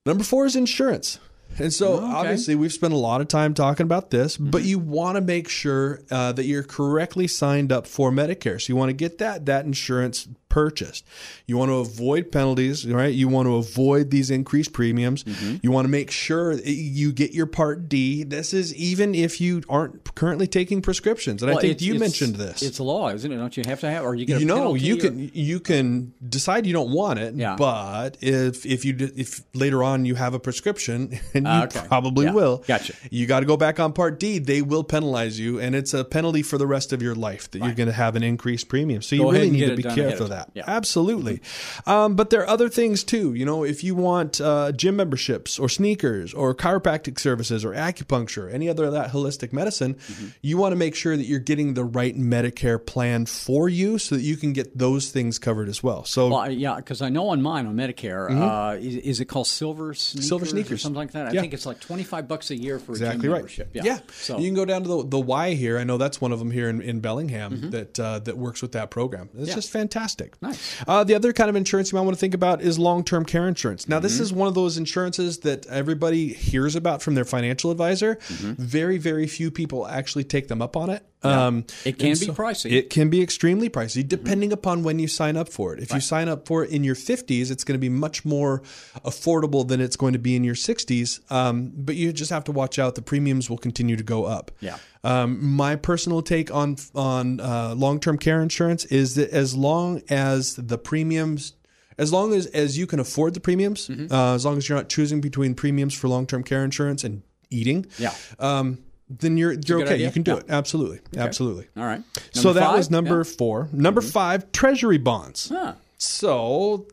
Number 0.06 0.24
four 0.24 0.46
is 0.46 0.56
insurance. 0.56 1.18
And 1.58 1.72
so, 1.72 1.94
okay. 1.94 2.06
obviously, 2.06 2.54
we've 2.54 2.72
spent 2.72 2.94
a 2.94 2.96
lot 2.96 3.20
of 3.20 3.28
time 3.28 3.54
talking 3.54 3.84
about 3.84 4.10
this, 4.10 4.36
mm-hmm. 4.36 4.50
but 4.50 4.62
you 4.62 4.78
want 4.78 5.16
to 5.16 5.20
make 5.20 5.48
sure 5.48 6.00
uh, 6.10 6.32
that 6.32 6.44
you're 6.44 6.62
correctly 6.62 7.26
signed 7.26 7.72
up 7.72 7.86
for 7.86 8.10
Medicare. 8.10 8.60
So 8.60 8.72
you 8.72 8.76
want 8.76 8.90
to 8.90 8.94
get 8.94 9.18
that 9.18 9.46
that 9.46 9.64
insurance 9.66 10.28
purchased. 10.50 11.06
You 11.46 11.56
want 11.56 11.70
to 11.70 11.76
avoid 11.76 12.30
penalties, 12.30 12.86
right? 12.86 13.14
You 13.14 13.28
want 13.28 13.46
to 13.46 13.56
avoid 13.56 14.10
these 14.10 14.30
increased 14.30 14.74
premiums. 14.74 15.24
Mm-hmm. 15.24 15.56
You 15.62 15.70
want 15.70 15.86
to 15.86 15.90
make 15.90 16.10
sure 16.10 16.52
you 16.52 17.12
get 17.12 17.32
your 17.32 17.46
Part 17.46 17.88
D. 17.88 18.24
This 18.24 18.52
is 18.52 18.74
even 18.74 19.14
if 19.14 19.40
you 19.40 19.62
aren't 19.70 20.14
currently 20.14 20.46
taking 20.46 20.82
prescriptions. 20.82 21.42
And 21.42 21.50
well, 21.50 21.58
I 21.58 21.62
think 21.62 21.80
you 21.80 21.98
mentioned 21.98 22.36
this. 22.36 22.62
It's 22.62 22.78
a 22.78 22.82
law, 22.82 23.08
isn't 23.08 23.32
it? 23.32 23.36
Don't 23.36 23.56
you 23.56 23.62
have 23.66 23.80
to 23.80 23.90
have, 23.90 24.04
or 24.04 24.14
you 24.14 24.26
get 24.26 24.40
you 24.40 24.46
know 24.46 24.74
you 24.74 24.96
or... 24.96 25.00
can 25.00 25.30
you 25.32 25.60
can 25.60 26.12
decide 26.28 26.66
you 26.66 26.72
don't 26.72 26.92
want 26.92 27.18
it. 27.18 27.34
Yeah. 27.34 27.56
But 27.56 28.18
if 28.20 28.66
if 28.66 28.84
you 28.84 28.96
if 29.16 29.42
later 29.54 29.82
on 29.82 30.04
you 30.04 30.16
have 30.16 30.34
a 30.34 30.40
prescription 30.40 31.18
and 31.34 31.46
you 31.46 31.52
uh, 31.52 31.64
okay. 31.64 31.86
probably 31.86 32.26
yeah. 32.26 32.32
will, 32.32 32.64
gotcha. 32.66 32.94
You 33.10 33.26
got 33.26 33.40
to 33.40 33.46
go 33.46 33.56
back 33.56 33.80
on 33.80 33.92
Part 33.92 34.18
D. 34.20 34.38
They 34.38 34.62
will 34.62 34.84
penalize 34.84 35.38
you, 35.38 35.60
and 35.60 35.74
it's 35.74 35.94
a 35.94 36.04
penalty 36.04 36.42
for 36.42 36.58
the 36.58 36.66
rest 36.66 36.92
of 36.92 37.00
your 37.00 37.14
life 37.14 37.50
that 37.52 37.60
right. 37.60 37.68
you're 37.68 37.76
going 37.76 37.88
to 37.88 37.92
have 37.92 38.16
an 38.16 38.22
increased 38.22 38.68
premium. 38.68 39.00
So 39.02 39.16
go 39.16 39.24
you 39.24 39.32
really 39.32 39.50
need 39.50 39.66
to 39.66 39.76
be 39.76 39.82
careful 39.82 40.24
of 40.24 40.30
that. 40.30 40.39
That. 40.46 40.50
Yeah. 40.54 40.64
Absolutely. 40.66 41.40
Um, 41.86 42.16
but 42.16 42.30
there 42.30 42.40
are 42.42 42.48
other 42.48 42.68
things 42.68 43.04
too. 43.04 43.34
You 43.34 43.44
know, 43.46 43.64
if 43.64 43.84
you 43.84 43.94
want 43.94 44.40
uh, 44.40 44.72
gym 44.72 44.96
memberships 44.96 45.58
or 45.58 45.68
sneakers 45.68 46.34
or 46.34 46.54
chiropractic 46.54 47.18
services 47.18 47.64
or 47.64 47.72
acupuncture, 47.72 48.52
any 48.52 48.68
other 48.68 48.84
of 48.86 48.92
that 48.92 49.10
holistic 49.10 49.52
medicine, 49.52 49.96
you 50.42 50.56
want 50.58 50.72
to 50.72 50.76
make 50.76 50.94
sure 50.94 51.16
that 51.16 51.24
you're 51.24 51.38
getting 51.38 51.74
the 51.74 51.84
right 51.84 52.16
Medicare 52.16 52.84
plan 52.84 53.26
for 53.26 53.68
you 53.68 53.98
so 53.98 54.14
that 54.16 54.22
you 54.22 54.36
can 54.36 54.52
get 54.52 54.76
those 54.76 55.10
things 55.10 55.38
covered 55.38 55.68
as 55.68 55.82
well. 55.82 56.04
So 56.04 56.28
Well, 56.28 56.50
yeah, 56.50 56.76
because 56.76 57.02
I 57.02 57.08
know 57.08 57.28
on 57.28 57.42
mine 57.42 57.66
on 57.66 57.74
Medicare, 57.76 58.30
uh, 58.30 58.76
is, 58.76 58.96
is 58.96 59.20
it 59.20 59.26
called 59.26 59.46
Silver 59.46 59.94
Sneakers? 59.94 60.20
Mm-hmm. 60.20 60.28
Silver 60.28 60.44
or 60.44 60.48
Sneakers. 60.48 60.82
something 60.82 60.96
like 60.98 61.12
that. 61.12 61.26
I 61.26 61.32
Yeah. 61.32 61.40
think 61.40 61.54
it's 61.54 61.66
like 61.66 61.80
twenty 61.80 62.02
five 62.04 62.26
bucks 62.28 62.50
a 62.50 62.56
year 62.56 62.78
for 62.78 62.92
a 62.92 62.94
exactly 62.94 63.22
gym 63.22 63.32
right. 63.32 63.38
membership. 63.38 63.70
Yeah. 63.72 63.82
Yeah. 63.84 63.98
So 64.12 64.34
Mm-hmm. 64.34 64.42
you 64.42 64.48
can 64.48 64.54
go 64.56 64.64
down 64.64 64.82
to 64.82 64.88
the 64.88 65.04
the 65.06 65.20
Y 65.20 65.54
here. 65.54 65.78
I 65.78 65.84
know 65.84 65.98
that's 65.98 66.20
one 66.20 66.32
of 66.32 66.38
them 66.38 66.50
here 66.50 66.68
in, 66.68 66.80
in 66.80 67.00
Bellingham 67.00 67.70
that 67.70 67.98
uh, 68.00 68.18
that 68.20 68.36
works 68.38 68.62
with 68.62 68.72
that 68.72 68.90
program. 68.90 69.28
It's 69.36 69.48
Yeah. 69.48 69.54
just 69.56 69.70
fantastic. 69.70 70.29
Nice. 70.40 70.82
Uh, 70.86 71.04
the 71.04 71.14
other 71.14 71.32
kind 71.32 71.50
of 71.50 71.56
insurance 71.56 71.92
you 71.92 71.96
might 71.98 72.02
want 72.04 72.16
to 72.16 72.20
think 72.20 72.34
about 72.34 72.60
is 72.62 72.78
long 72.78 73.04
term 73.04 73.24
care 73.24 73.46
insurance. 73.48 73.88
Now, 73.88 73.96
Mm-hmm. 73.96 74.02
this 74.04 74.20
is 74.20 74.32
one 74.32 74.48
of 74.48 74.54
those 74.54 74.76
insurances 74.78 75.38
that 75.40 75.66
everybody 75.66 76.32
hears 76.32 76.76
about 76.76 77.02
from 77.02 77.14
their 77.14 77.24
financial 77.24 77.70
advisor. 77.70 78.16
Mm-hmm. 78.16 78.52
Very, 78.62 78.98
very 78.98 79.26
few 79.26 79.50
people 79.50 79.86
actually 79.86 80.24
take 80.24 80.48
them 80.48 80.62
up 80.62 80.76
on 80.76 80.90
it. 80.90 81.04
Um, 81.22 81.64
It 81.84 81.98
can 81.98 82.18
be 82.18 82.26
pricey. 82.28 82.66
Mm-hmm. 82.66 82.74
It 82.76 82.90
can 82.90 83.10
be 83.10 83.20
extremely 83.22 83.68
pricey 83.68 84.06
depending 84.06 84.52
upon 84.52 84.82
when 84.82 84.98
you 84.98 85.06
sign 85.08 85.36
up 85.36 85.48
for 85.50 85.74
it. 85.74 85.82
If 85.82 85.92
you 85.92 86.00
sign 86.00 86.28
up 86.28 86.46
for 86.46 86.64
it 86.64 86.70
in 86.70 86.82
your 86.84 86.94
50s, 86.94 87.50
it's 87.50 87.62
going 87.64 87.74
to 87.78 87.80
be 87.80 87.90
much 87.90 88.24
more 88.24 88.62
affordable 89.04 89.66
than 89.66 89.80
it's 89.80 89.96
going 89.96 90.12
to 90.14 90.18
be 90.18 90.34
in 90.36 90.44
your 90.44 90.54
60s. 90.54 91.20
Um, 91.30 91.72
but 91.74 91.94
you 91.96 92.12
just 92.12 92.30
have 92.30 92.44
to 92.44 92.52
watch 92.52 92.78
out. 92.78 92.94
The 92.94 93.02
premiums 93.02 93.50
will 93.50 93.58
continue 93.58 93.96
to 93.96 94.02
go 94.02 94.24
up. 94.24 94.50
Yeah. 94.60 94.78
Um, 95.04 95.44
my 95.44 95.76
personal 95.76 96.22
take 96.22 96.52
on 96.54 96.76
on 96.94 97.40
uh, 97.40 97.74
long 97.76 98.00
term 98.00 98.18
care 98.18 98.42
insurance 98.42 98.84
is 98.86 99.14
that 99.14 99.30
as 99.30 99.54
long 99.54 100.02
as 100.10 100.56
the 100.56 100.76
premiums, 100.78 101.54
as 101.98 102.12
long 102.12 102.34
as 102.34 102.46
as 102.46 102.76
you 102.78 102.86
can 102.86 103.00
afford 103.00 103.34
the 103.34 103.40
premiums, 103.40 103.88
Mm-hmm. 103.88 104.12
uh, 104.12 104.34
as 104.34 104.44
long 104.44 104.58
as 104.58 104.68
you're 104.68 104.76
not 104.76 104.88
choosing 104.90 105.20
between 105.20 105.54
premiums 105.54 105.94
for 105.94 106.08
long 106.08 106.26
term 106.26 106.42
care 106.44 106.64
insurance 106.64 107.02
and 107.04 107.22
eating, 107.50 107.86
Yeah. 107.98 108.12
um, 108.38 108.78
then 109.18 109.36
you're 109.36 109.52
you're 109.66 109.82
okay. 109.82 109.94
idea. 109.94 110.06
You 110.06 110.12
can 110.12 110.22
do 110.22 110.32
Yeah. 110.32 110.38
it 110.38 110.44
absolutely, 110.48 111.00
absolutely. 111.16 111.66
All 111.76 111.84
right. 111.84 112.02
so 112.32 112.48
Number 112.48 112.60
that 112.60 112.66
five? 112.66 112.76
was 112.78 112.90
number 112.90 113.16
Yeah. 113.18 113.22
four. 113.24 113.68
Number 113.72 114.00
mm-hmm. 114.00 114.10
five, 114.10 114.52
Treasury 114.52 114.98
bonds. 114.98 115.48
Huh. 115.48 115.74
So 115.98 116.86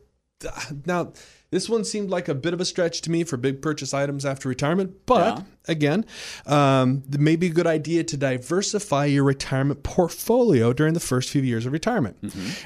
now 0.85 1.13
this 1.49 1.69
one 1.69 1.83
seemed 1.85 2.09
like 2.09 2.27
a 2.27 2.35
bit 2.35 2.53
of 2.53 2.59
a 2.59 2.65
stretch 2.65 3.01
to 3.01 3.11
me 3.11 3.23
for 3.23 3.37
big 3.37 3.61
purchase 3.61 3.93
items 3.93 4.25
after 4.25 4.49
retirement, 4.49 4.91
but 5.05 5.37
Yeah. 5.37 5.43
again, 5.69 6.05
um, 6.45 7.03
it 7.11 7.19
may 7.21 7.35
be 7.37 7.47
a 7.47 7.51
good 7.51 7.67
idea 7.67 8.03
to 8.03 8.17
diversify 8.17 9.05
your 9.05 9.23
retirement 9.23 9.81
portfolio 9.83 10.73
during 10.73 10.93
the 10.93 10.99
first 10.99 11.29
few 11.29 11.41
years 11.41 11.65
of 11.65 11.71
retirement. 11.71 12.17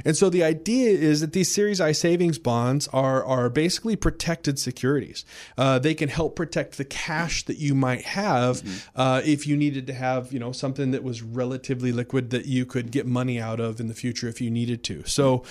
And 0.03 0.17
so 0.17 0.29
the 0.29 0.43
idea 0.43 0.89
is 0.91 1.21
that 1.21 1.33
these 1.33 1.51
Series 1.51 1.79
I 1.79 1.91
savings 1.91 2.37
bonds 2.39 2.87
are 2.93 3.23
are 3.23 3.49
basically 3.49 3.95
protected 3.95 4.57
securities. 4.57 5.25
Uh, 5.57 5.77
they 5.79 5.93
can 5.93 6.09
help 6.09 6.35
protect 6.35 6.77
the 6.77 6.85
cash 6.85 7.43
that 7.45 7.57
you 7.57 7.75
might 7.75 8.01
have 8.01 8.63
uh, 8.95 9.21
if 9.23 9.45
you 9.45 9.55
needed 9.57 9.85
to 9.87 9.93
have 9.93 10.33
you 10.33 10.39
know 10.39 10.51
something 10.51 10.91
that 10.91 11.03
was 11.03 11.21
relatively 11.21 11.91
liquid 11.91 12.31
that 12.31 12.45
you 12.45 12.65
could 12.65 12.89
get 12.91 13.05
money 13.05 13.39
out 13.39 13.59
of 13.59 13.79
in 13.79 13.87
the 13.87 13.93
future 13.93 14.27
if 14.27 14.41
you 14.41 14.49
needed 14.49 14.83
to. 14.85 15.03
So 15.05 15.43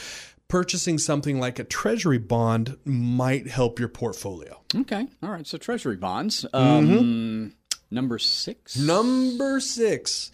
purchasing 0.51 0.99
something 0.99 1.41
like 1.41 1.59
a 1.59 1.65
treasury 1.65 2.19
bond 2.19 2.77
might 2.85 3.47
help 3.49 3.79
your 3.79 3.89
portfolio. 3.89 4.61
Okay. 4.75 5.07
All 5.23 5.31
right. 5.31 5.47
So 5.47 5.57
treasury 5.57 5.97
bonds. 5.97 6.45
Um, 6.53 7.55
Number 7.91 8.19
six. 8.19 8.77
Number 8.77 9.59
six, 9.59 10.31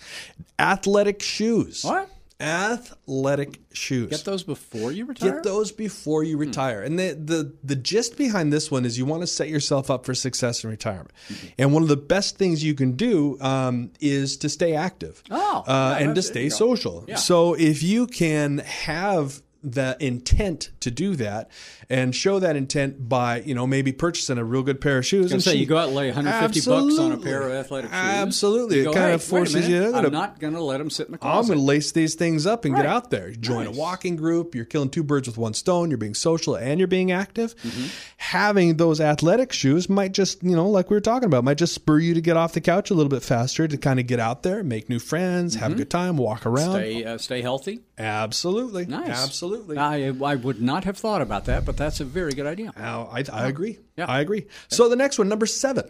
athletic 0.58 1.22
shoes. 1.22 1.84
What? 1.84 2.10
Athletic 2.38 3.60
shoes. 3.72 4.10
Get 4.10 4.26
those 4.26 4.42
before 4.42 4.92
you 4.92 5.06
retire. 5.06 5.32
Get 5.32 5.42
those 5.42 5.72
before 5.72 6.22
you 6.22 6.36
retire. 6.36 6.82
And 6.82 6.98
the, 6.98 7.14
the 7.14 7.56
the 7.64 7.76
gist 7.76 8.18
behind 8.18 8.52
this 8.52 8.70
one 8.70 8.84
is 8.84 8.98
you 8.98 9.06
want 9.06 9.22
to 9.22 9.26
set 9.26 9.48
yourself 9.48 9.90
up 9.90 10.04
for 10.04 10.14
success 10.14 10.62
in 10.62 10.68
retirement. 10.68 11.12
And 11.56 11.72
one 11.72 11.82
of 11.82 11.88
the 11.88 11.96
best 11.96 12.36
things 12.36 12.62
you 12.62 12.74
can 12.74 12.92
do 12.92 13.38
um, 13.40 13.90
is 14.00 14.36
to 14.38 14.50
stay 14.50 14.74
active. 14.74 15.22
Oh, 15.30 15.64
uh, 15.66 15.96
yeah, 15.98 16.04
and 16.04 16.14
to 16.14 16.20
stay 16.20 16.50
social. 16.50 17.06
Yeah. 17.08 17.16
So 17.16 17.54
if 17.54 17.82
you 17.82 18.06
can 18.06 18.58
have 18.58 19.40
the 19.72 19.96
intent 20.00 20.70
to 20.80 20.90
do 20.90 21.16
that 21.16 21.50
and 21.90 22.14
show 22.14 22.38
that 22.38 22.54
intent 22.56 23.08
by 23.08 23.40
you 23.40 23.54
know 23.54 23.66
maybe 23.66 23.92
purchasing 23.92 24.38
a 24.38 24.44
real 24.44 24.62
good 24.62 24.80
pair 24.80 24.98
of 24.98 25.06
shoes 25.06 25.32
and 25.32 25.42
say 25.42 25.56
you 25.56 25.66
go 25.66 25.76
out 25.76 25.88
and 25.88 25.96
lay 25.96 26.06
150 26.06 26.70
bucks 26.70 26.98
on 26.98 27.12
a 27.12 27.16
pair 27.18 27.42
of 27.42 27.52
athletic 27.52 27.90
shoes. 27.90 27.98
Absolutely. 28.00 28.76
You 28.78 28.90
It 28.90 28.94
kind 28.94 29.06
hey, 29.08 29.12
of 29.14 29.22
forces 29.24 29.68
you 29.68 29.80
to- 29.92 29.96
I'm 29.98 30.12
not 30.12 30.38
going 30.38 30.54
to 30.54 30.60
let 30.62 30.78
them 30.78 30.88
sit 30.90 31.06
in 31.06 31.12
the 31.12 31.18
closet. 31.18 31.38
I'm 31.38 31.46
going 31.48 31.58
to 31.58 31.64
lace 31.64 31.92
these 31.92 32.14
things 32.14 32.46
up 32.46 32.64
and 32.64 32.74
Right. 32.74 32.82
get 32.82 32.86
out 32.90 33.10
there. 33.10 33.30
Join 33.32 33.64
Nice. 33.64 33.76
a 33.76 33.78
walking 33.78 34.16
group. 34.16 34.54
You're 34.54 34.64
killing 34.64 34.88
two 34.90 35.02
birds 35.02 35.26
with 35.26 35.36
one 35.38 35.54
stone. 35.54 35.90
You're 35.90 35.98
being 35.98 36.14
social 36.14 36.54
and 36.56 36.78
you're 36.78 36.86
being 36.86 37.10
active. 37.10 37.56
Mm-hmm. 37.62 37.86
Having 38.18 38.76
those 38.76 39.00
athletic 39.00 39.52
shoes 39.52 39.88
might 39.88 40.12
just, 40.12 40.42
you 40.42 40.54
know, 40.54 40.68
like 40.68 40.90
we 40.90 40.96
were 40.96 41.00
talking 41.00 41.26
about, 41.26 41.44
might 41.44 41.58
just 41.58 41.74
spur 41.74 41.98
you 41.98 42.14
to 42.14 42.20
get 42.20 42.36
off 42.36 42.52
the 42.52 42.60
couch 42.60 42.90
a 42.90 42.94
little 42.94 43.10
bit 43.10 43.22
faster 43.22 43.66
to 43.66 43.76
kind 43.76 43.98
of 43.98 44.06
get 44.06 44.20
out 44.20 44.42
there, 44.42 44.62
make 44.62 44.88
new 44.88 44.98
friends, 44.98 45.54
have 45.56 45.72
a 45.72 45.74
good 45.74 45.90
time, 45.90 46.16
walk 46.16 46.46
around. 46.46 46.76
Mm-hmm. 46.76 46.98
Stay, 47.00 47.04
uh, 47.04 47.18
stay 47.18 47.42
healthy. 47.42 47.80
Absolutely. 47.98 48.86
Nice. 48.86 49.08
Absolutely. 49.08 49.55
I, 49.76 50.12
I 50.24 50.34
would 50.34 50.60
not 50.60 50.84
have 50.84 50.98
thought 50.98 51.22
about 51.22 51.44
that, 51.46 51.64
but 51.64 51.76
that's 51.76 52.00
a 52.00 52.04
very 52.04 52.32
good 52.32 52.46
idea. 52.46 52.72
Now, 52.76 53.08
I, 53.12 53.24
I 53.32 53.46
agree. 53.48 53.78
Yeah. 53.96 54.06
I 54.06 54.20
agree. 54.20 54.46
So 54.68 54.88
the 54.88 54.96
next 54.96 55.18
one, 55.18 55.28
number 55.28 55.46
7 55.46 55.84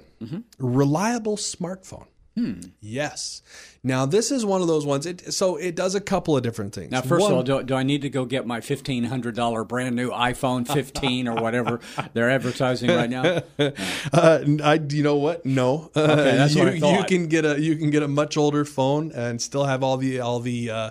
reliable 0.58 1.36
smartphone. 1.36 2.06
Yes. 2.80 3.40
Now 3.82 4.04
this 4.04 4.30
is 4.30 4.44
one 4.44 4.60
of 4.60 4.66
those 4.66 4.84
ones. 4.84 5.06
It, 5.06 5.32
so 5.32 5.56
it 5.56 5.74
does 5.74 5.94
a 5.94 6.02
couple 6.02 6.36
of 6.36 6.42
different 6.42 6.74
things. 6.74 6.90
Now, 6.90 7.00
first 7.00 7.22
One- 7.22 7.30
of 7.32 7.36
all, 7.38 7.42
do, 7.42 7.62
do 7.62 7.74
I 7.74 7.82
need 7.82 8.02
to 8.02 8.10
go 8.10 8.26
get 8.26 8.46
my 8.46 8.60
fifteen 8.60 9.04
hundred 9.04 9.34
dollar 9.36 9.64
brand 9.64 9.96
new 9.96 10.10
iPhone 10.10 10.70
15 10.70 11.28
or 11.28 11.40
whatever 11.40 11.80
they're 12.12 12.28
advertising 12.28 12.90
right 12.90 13.08
now? 13.08 13.40
Uh, 14.12 14.40
I, 14.62 14.74
you 14.74 15.02
know 15.02 15.16
what? 15.16 15.44
No. 15.46 15.90
Okay, 15.96 16.36
that's 16.36 16.54
you, 16.56 16.62
what 16.64 16.72
I 16.74 16.78
thought. 16.78 16.98
You 16.98 17.04
can 17.06 17.28
get 17.28 17.44
a 17.44 17.60
you 17.60 17.76
can 17.76 17.90
get 17.90 18.02
a 18.02 18.08
much 18.08 18.36
older 18.36 18.64
phone 18.64 19.12
and 19.12 19.40
still 19.40 19.64
have 19.64 19.82
all 19.82 19.96
the 19.96 20.20
all 20.20 20.40
the 20.40 20.70
uh, 20.70 20.90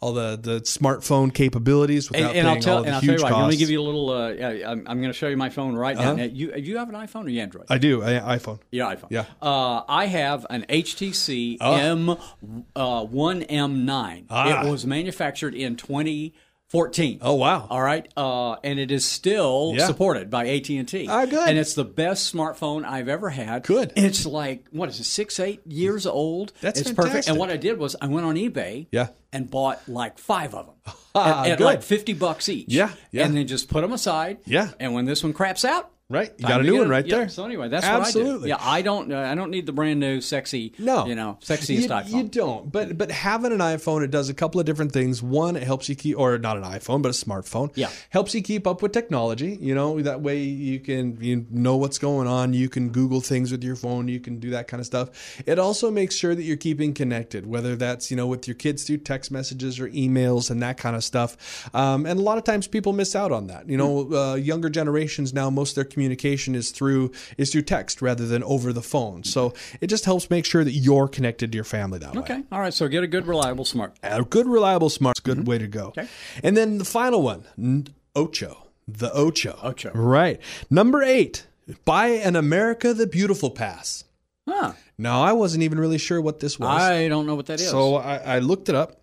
all 0.00 0.12
the, 0.12 0.38
the 0.40 0.60
smartphone 0.60 1.32
capabilities 1.32 2.08
And, 2.08 2.16
without 2.16 2.36
and 2.36 2.46
I'll 2.46 2.54
paying 2.54 2.62
tell 2.62 2.76
all 2.76 2.82
the 2.82 2.86
and 2.88 2.94
I'll 2.96 3.00
tell 3.00 3.10
huge 3.10 3.20
you 3.20 3.24
what. 3.24 3.32
Let 3.32 3.38
me 3.38 3.44
costs. 3.46 3.58
give 3.58 3.70
you 3.70 3.80
a 3.80 3.82
little. 3.82 4.10
Uh, 4.10 4.28
yeah, 4.30 4.70
I'm, 4.70 4.86
I'm 4.86 4.98
going 5.00 5.12
to 5.12 5.12
show 5.12 5.28
you 5.28 5.36
my 5.36 5.48
phone 5.48 5.74
right 5.74 5.96
now. 5.96 6.14
now 6.14 6.24
you, 6.24 6.52
do 6.52 6.60
you 6.60 6.78
have 6.78 6.88
an 6.88 6.94
iPhone 6.94 7.24
or 7.26 7.30
you 7.30 7.40
Android? 7.40 7.66
I 7.70 7.78
do. 7.78 8.02
I, 8.02 8.36
iPhone. 8.38 8.60
Yeah, 8.70 8.94
iPhone. 8.94 9.08
Yeah. 9.10 9.24
Uh, 9.40 9.82
I 9.88 10.06
have 10.06 10.46
an 10.50 10.66
HTC 10.68 11.58
Oh. 11.60 11.74
M 11.74 12.16
uh, 12.74 13.04
one 13.04 13.42
M9. 13.42 14.26
Ah. 14.30 14.66
It 14.66 14.70
was 14.70 14.86
manufactured 14.86 15.54
in 15.54 15.76
2014. 16.72 17.18
Oh 17.22 17.34
wow. 17.34 17.66
All 17.70 17.80
right, 17.82 18.06
uh, 18.16 18.54
and 18.64 18.78
it 18.78 18.90
is 18.90 19.04
still 19.06 19.72
Yeah. 19.76 19.86
supported 19.86 20.30
by 20.30 20.46
AT 20.48 20.68
and 20.78 20.88
T. 20.88 21.06
Ah, 21.08 21.24
good. 21.24 21.48
And 21.48 21.58
it's 21.58 21.74
the 21.74 21.84
best 21.84 22.32
smartphone 22.34 22.84
I've 22.84 23.08
ever 23.08 23.30
had. 23.30 23.62
Good. 23.64 23.92
It's 23.96 24.26
like 24.26 24.66
what 24.72 24.88
is 24.88 24.98
it, 25.00 25.04
six, 25.04 25.38
eight 25.40 25.60
years 25.66 26.06
old? 26.06 26.52
That's 26.60 26.80
it's 26.80 26.90
perfect. 26.90 27.06
fantastic. 27.08 27.30
And 27.30 27.38
what 27.38 27.50
I 27.50 27.56
did 27.56 27.78
was 27.78 27.94
I 28.00 28.06
went 28.08 28.26
on 28.26 28.34
eBay. 28.34 28.86
Yeah. 28.90 29.08
And 29.32 29.50
bought 29.50 29.86
like 29.86 30.18
five 30.18 30.54
of 30.54 30.66
them 30.66 30.94
Ah, 31.14 31.44
at, 31.44 31.50
at 31.52 31.58
good. 31.58 31.64
like 31.64 31.82
fifty 31.82 32.14
bucks 32.14 32.48
each. 32.48 32.66
Yeah, 32.68 32.90
yeah. 33.10 33.26
And 33.26 33.36
then 33.36 33.46
just 33.46 33.68
put 33.68 33.82
them 33.82 33.92
aside. 33.92 34.38
Yeah. 34.46 34.70
And 34.80 34.94
when 34.94 35.04
this 35.04 35.22
one 35.22 35.32
craps 35.34 35.64
out. 35.64 35.90
Right. 36.08 36.32
You 36.38 36.46
got 36.46 36.60
a 36.60 36.62
new 36.62 36.78
one 36.78 36.88
right 36.88 37.04
Yeah, 37.04 37.16
there. 37.16 37.28
So 37.28 37.44
anyway, 37.44 37.68
that's 37.68 37.84
Absolutely. 37.84 38.32
what 38.32 38.38
I 38.38 38.42
do. 38.42 38.48
Yeah, 38.48 38.56
I 38.60 38.82
don't. 38.82 39.12
Uh, 39.12 39.18
I 39.18 39.34
don't 39.34 39.50
need 39.50 39.66
the 39.66 39.72
brand 39.72 39.98
new, 39.98 40.20
sexy. 40.20 40.72
No, 40.78 41.04
you 41.04 41.16
know, 41.16 41.36
sexiest 41.42 41.82
you, 41.82 41.88
iPhone. 41.88 42.10
You 42.12 42.22
don't. 42.28 42.70
But 42.70 42.96
but 42.96 43.10
having 43.10 43.50
an 43.50 43.58
iPhone, 43.58 44.04
it 44.04 44.12
does 44.12 44.28
a 44.28 44.34
couple 44.34 44.60
of 44.60 44.66
different 44.66 44.92
things. 44.92 45.20
One, 45.20 45.56
it 45.56 45.64
helps 45.64 45.88
you 45.88 45.96
keep, 45.96 46.16
or 46.16 46.38
not 46.38 46.56
an 46.58 46.62
iPhone, 46.62 47.02
but 47.02 47.08
a 47.08 47.12
smartphone. 47.12 47.72
Yeah. 47.74 47.90
helps 48.10 48.36
you 48.36 48.42
keep 48.42 48.68
up 48.68 48.82
with 48.82 48.92
technology. 48.92 49.58
You 49.60 49.74
know 49.74 50.00
that 50.00 50.20
way 50.20 50.38
you 50.38 50.78
can 50.78 51.18
you 51.20 51.44
know 51.50 51.76
what's 51.76 51.98
going 51.98 52.28
on. 52.28 52.52
You 52.52 52.68
can 52.68 52.90
Google 52.90 53.20
things 53.20 53.50
with 53.50 53.64
your 53.64 53.74
phone. 53.74 54.06
You 54.06 54.20
can 54.20 54.38
do 54.38 54.50
that 54.50 54.68
kind 54.68 54.80
of 54.80 54.86
stuff. 54.86 55.10
It 55.44 55.58
also 55.58 55.90
makes 55.90 56.14
sure 56.14 56.36
that 56.36 56.42
you're 56.44 56.56
keeping 56.56 56.94
connected, 56.94 57.48
whether 57.48 57.74
that's 57.74 58.12
you 58.12 58.16
know 58.16 58.28
with 58.28 58.46
your 58.46 58.54
kids 58.54 58.84
through 58.84 58.98
text 58.98 59.32
messages 59.32 59.80
or 59.80 59.88
emails 59.88 60.52
and 60.52 60.62
that 60.62 60.78
kind 60.78 60.94
of 60.94 61.02
stuff. 61.02 61.68
Um, 61.74 62.06
and 62.06 62.20
a 62.20 62.22
lot 62.22 62.38
of 62.38 62.44
times 62.44 62.68
people 62.68 62.92
miss 62.92 63.16
out 63.16 63.32
on 63.32 63.48
that. 63.48 63.68
You 63.68 63.76
know, 63.76 64.12
uh, 64.12 64.34
younger 64.36 64.70
generations 64.70 65.34
now, 65.34 65.50
most 65.50 65.70
of 65.70 65.74
their 65.74 65.95
communication 65.96 66.54
is 66.54 66.72
through 66.72 67.10
is 67.38 67.50
through 67.50 67.62
text 67.62 68.02
rather 68.02 68.26
than 68.26 68.42
over 68.44 68.70
the 68.70 68.82
phone. 68.82 69.24
So 69.24 69.54
it 69.80 69.86
just 69.86 70.04
helps 70.04 70.28
make 70.28 70.44
sure 70.44 70.62
that 70.62 70.72
you're 70.72 71.08
connected 71.08 71.52
to 71.52 71.56
your 71.56 71.64
family 71.64 71.98
that 72.00 72.14
way. 72.14 72.20
Okay. 72.20 72.42
All 72.52 72.60
right. 72.60 72.74
So 72.74 72.86
get 72.86 73.02
a 73.02 73.06
good, 73.06 73.26
reliable 73.26 73.64
smart. 73.64 73.94
A 74.02 74.22
good, 74.22 74.46
reliable, 74.46 74.90
smart, 74.90 75.22
good 75.22 75.38
mm-hmm. 75.38 75.48
way 75.48 75.56
to 75.56 75.66
go. 75.66 75.86
Okay. 75.86 76.06
And 76.42 76.54
then 76.54 76.76
the 76.76 76.84
final 76.84 77.22
one, 77.22 77.88
Ocho, 78.14 78.66
the 78.86 79.10
Ocho. 79.14 79.58
Ocho. 79.62 79.90
Right. 79.94 80.38
Number 80.68 81.02
eight, 81.02 81.46
buy 81.86 82.08
an 82.08 82.36
America 82.36 82.92
the 82.92 83.06
Beautiful 83.06 83.50
pass. 83.50 84.04
Huh. 84.48 84.72
Now, 84.96 85.22
I 85.22 85.32
wasn't 85.32 85.64
even 85.64 85.78
really 85.80 85.98
sure 85.98 86.20
what 86.20 86.38
this 86.40 86.58
was. 86.58 86.80
I 86.80 87.08
don't 87.08 87.26
know 87.26 87.34
what 87.34 87.46
that 87.46 87.60
is. 87.60 87.68
So 87.68 87.96
I, 87.96 88.16
I 88.16 88.38
looked 88.38 88.68
it 88.68 88.74
up, 88.76 89.02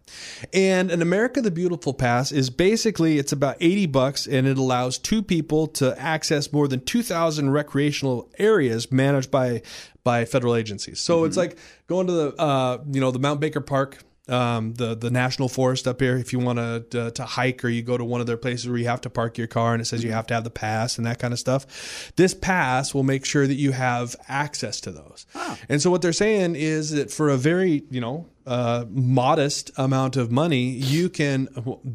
and 0.53 0.89
an 0.89 1.01
America 1.01 1.41
the 1.41 1.51
Beautiful 1.51 1.93
pass 1.93 2.31
is 2.31 2.49
basically 2.49 3.17
it's 3.17 3.31
about 3.33 3.57
eighty 3.59 3.85
bucks, 3.85 4.25
and 4.25 4.47
it 4.47 4.57
allows 4.57 4.97
two 4.97 5.21
people 5.21 5.67
to 5.67 5.99
access 5.99 6.51
more 6.53 6.67
than 6.67 6.79
two 6.85 7.03
thousand 7.03 7.49
recreational 7.51 8.29
areas 8.39 8.91
managed 8.91 9.31
by 9.31 9.61
by 10.03 10.25
federal 10.25 10.55
agencies. 10.55 10.99
So 10.99 11.17
Mm-hmm. 11.17 11.27
it's 11.27 11.37
like 11.37 11.57
going 11.87 12.07
to 12.07 12.13
the 12.13 12.35
uh, 12.41 12.77
you 12.89 13.01
know 13.01 13.11
the 13.11 13.19
Mount 13.19 13.39
Baker 13.41 13.61
Park 13.61 14.03
um, 14.29 14.73
the 14.75 14.95
the 14.95 15.11
national 15.11 15.49
forest 15.49 15.87
up 15.87 15.99
here. 15.99 16.17
If 16.17 16.31
you 16.31 16.39
want 16.39 16.59
to 16.91 17.11
to 17.11 17.25
hike 17.25 17.63
or 17.63 17.69
you 17.69 17.81
go 17.81 17.97
to 17.97 18.05
one 18.05 18.21
of 18.21 18.27
their 18.27 18.37
places 18.37 18.69
where 18.69 18.77
you 18.77 18.87
have 18.87 19.01
to 19.01 19.09
park 19.09 19.37
your 19.37 19.47
car 19.47 19.73
and 19.73 19.81
it 19.81 19.85
says 19.85 20.03
you 20.03 20.11
have 20.11 20.27
to 20.27 20.33
have 20.33 20.43
the 20.43 20.49
pass 20.49 20.97
and 20.97 21.05
that 21.05 21.19
kind 21.19 21.33
of 21.33 21.39
stuff, 21.39 22.13
this 22.15 22.33
pass 22.33 22.93
will 22.93 23.03
make 23.03 23.25
sure 23.25 23.45
that 23.47 23.55
you 23.55 23.71
have 23.71 24.15
access 24.27 24.79
to 24.81 24.91
those. 24.91 25.25
Oh. 25.35 25.57
And 25.67 25.81
so 25.81 25.91
what 25.91 26.01
they're 26.01 26.13
saying 26.13 26.55
is 26.55 26.91
that 26.91 27.11
for 27.11 27.29
a 27.29 27.37
very 27.37 27.83
you 27.89 27.99
know 27.99 28.27
uh, 28.45 28.85
modest 28.89 29.71
amount 29.77 30.15
of 30.17 30.31
money, 30.31 30.63
you 30.63 31.09
can 31.09 31.47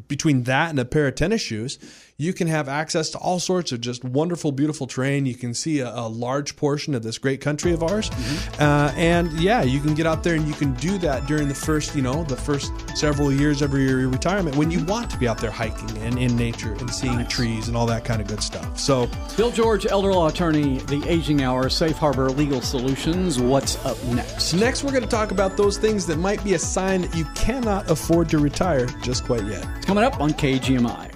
between 0.07 0.43
that 0.43 0.69
and 0.69 0.79
a 0.79 0.85
pair 0.85 1.07
of 1.07 1.15
tennis 1.15 1.41
shoes 1.41 1.77
you 2.19 2.33
can 2.33 2.47
have 2.47 2.67
access 2.67 3.09
to 3.11 3.17
all 3.17 3.39
sorts 3.39 3.71
of 3.71 3.79
just 3.79 4.03
wonderful, 4.03 4.51
beautiful 4.51 4.85
terrain. 4.85 5.25
You 5.25 5.35
can 5.35 5.53
see 5.53 5.79
a, 5.79 5.89
a 5.89 6.09
large 6.09 6.57
portion 6.57 6.93
of 6.93 7.01
this 7.01 7.17
great 7.17 7.39
country 7.39 7.71
of 7.71 7.81
ours. 7.81 8.09
Mm-hmm. 8.09 8.61
Uh, 8.61 8.91
and 8.97 9.31
yeah, 9.39 9.63
you 9.63 9.79
can 9.79 9.95
get 9.95 10.05
out 10.05 10.21
there 10.21 10.35
and 10.35 10.45
you 10.45 10.53
can 10.53 10.73
do 10.73 10.97
that 10.97 11.25
during 11.27 11.47
the 11.47 11.55
first, 11.55 11.95
you 11.95 12.01
know, 12.01 12.25
the 12.25 12.35
first 12.35 12.73
several 12.93 13.31
years 13.31 13.61
of 13.61 13.73
your 13.73 14.09
retirement 14.09 14.57
when 14.57 14.69
you 14.69 14.83
want 14.83 15.09
to 15.11 15.17
be 15.17 15.29
out 15.29 15.37
there 15.37 15.49
hiking 15.49 15.97
and 15.99 16.19
in 16.19 16.35
nature 16.35 16.73
and 16.73 16.93
seeing 16.93 17.19
nice. 17.19 17.31
trees 17.31 17.69
and 17.69 17.77
all 17.77 17.85
that 17.85 18.03
kind 18.03 18.21
of 18.21 18.27
good 18.27 18.43
stuff. 18.43 18.77
So, 18.77 19.09
Bill 19.37 19.51
George, 19.51 19.85
elder 19.85 20.11
law 20.11 20.27
attorney, 20.27 20.79
the 20.79 21.01
Aging 21.07 21.41
Hour, 21.41 21.69
Safe 21.69 21.95
Harbor 21.95 22.29
Legal 22.31 22.59
Solutions. 22.59 23.39
What's 23.39 23.83
up 23.85 24.01
next? 24.07 24.53
Next, 24.53 24.83
we're 24.83 24.91
going 24.91 25.03
to 25.03 25.09
talk 25.09 25.31
about 25.31 25.55
those 25.55 25.77
things 25.77 26.05
that 26.07 26.17
might 26.39 26.45
be 26.45 26.53
a 26.53 26.59
sign 26.59 27.01
that 27.01 27.15
you 27.15 27.25
cannot 27.35 27.89
afford 27.91 28.29
to 28.29 28.37
retire 28.37 28.85
just 29.01 29.25
quite 29.25 29.43
yet. 29.45 29.65
Coming 29.85 30.05
up 30.05 30.21
on 30.21 30.31
KGMI. 30.31 31.11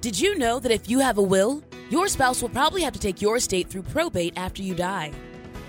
Did 0.00 0.18
you 0.18 0.38
know 0.38 0.60
that 0.60 0.70
if 0.70 0.88
you 0.88 1.00
have 1.00 1.18
a 1.18 1.22
will, 1.22 1.62
your 1.90 2.06
spouse 2.08 2.40
will 2.40 2.48
probably 2.48 2.82
have 2.82 2.92
to 2.92 3.00
take 3.00 3.20
your 3.20 3.36
estate 3.36 3.68
through 3.68 3.82
probate 3.82 4.34
after 4.36 4.62
you 4.62 4.74
die? 4.74 5.10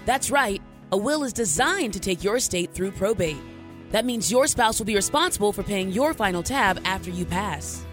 That's 0.05 0.31
right, 0.31 0.62
a 0.91 0.97
will 0.97 1.23
is 1.23 1.34
designed 1.34 1.93
to 1.93 1.99
take 1.99 2.23
your 2.23 2.38
estate 2.38 2.71
through 2.71 2.91
probate. 2.91 3.41
That 3.89 4.05
means 4.05 4.31
your 4.31 4.47
spouse 4.47 4.79
will 4.79 4.86
be 4.86 4.95
responsible 4.95 5.51
for 5.51 5.63
paying 5.63 5.91
your 5.91 6.13
final 6.13 6.43
tab 6.43 6.79
after 6.86 7.10
you 7.10 7.25
pass. 7.25 7.84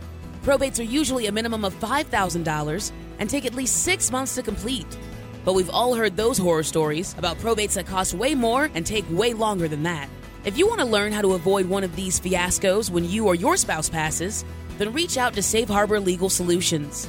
Probates 0.42 0.78
are 0.78 0.84
usually 0.84 1.26
a 1.26 1.32
minimum 1.32 1.64
of 1.64 1.74
$5,000 1.80 2.92
and 3.18 3.30
take 3.30 3.46
at 3.46 3.54
least 3.54 3.82
six 3.82 4.12
months 4.12 4.34
to 4.36 4.42
complete. 4.42 4.96
But 5.48 5.54
we've 5.54 5.70
all 5.70 5.94
heard 5.94 6.14
those 6.14 6.37
horror 6.37 6.62
stories 6.62 7.14
about 7.16 7.38
probates 7.38 7.72
that 7.72 7.87
cost 7.87 8.12
way 8.12 8.34
more 8.34 8.68
and 8.74 8.84
take 8.84 9.06
way 9.08 9.32
longer 9.32 9.66
than 9.66 9.84
that. 9.84 10.06
If 10.44 10.58
you 10.58 10.66
want 10.68 10.80
to 10.80 10.84
learn 10.84 11.11
how 11.11 11.22
to 11.22 11.32
avoid 11.32 11.64
one 11.64 11.84
of 11.84 11.96
these 11.96 12.20
fiascos 12.20 12.90
when 12.90 13.08
you 13.08 13.26
or 13.26 13.34
your 13.34 13.56
spouse 13.56 13.88
passes, 13.88 14.44
then 14.76 14.92
reach 14.92 15.16
out 15.16 15.32
to 15.32 15.42
Safe 15.42 15.66
Harbor 15.66 16.00
Legal 16.00 16.28
Solutions. 16.28 17.08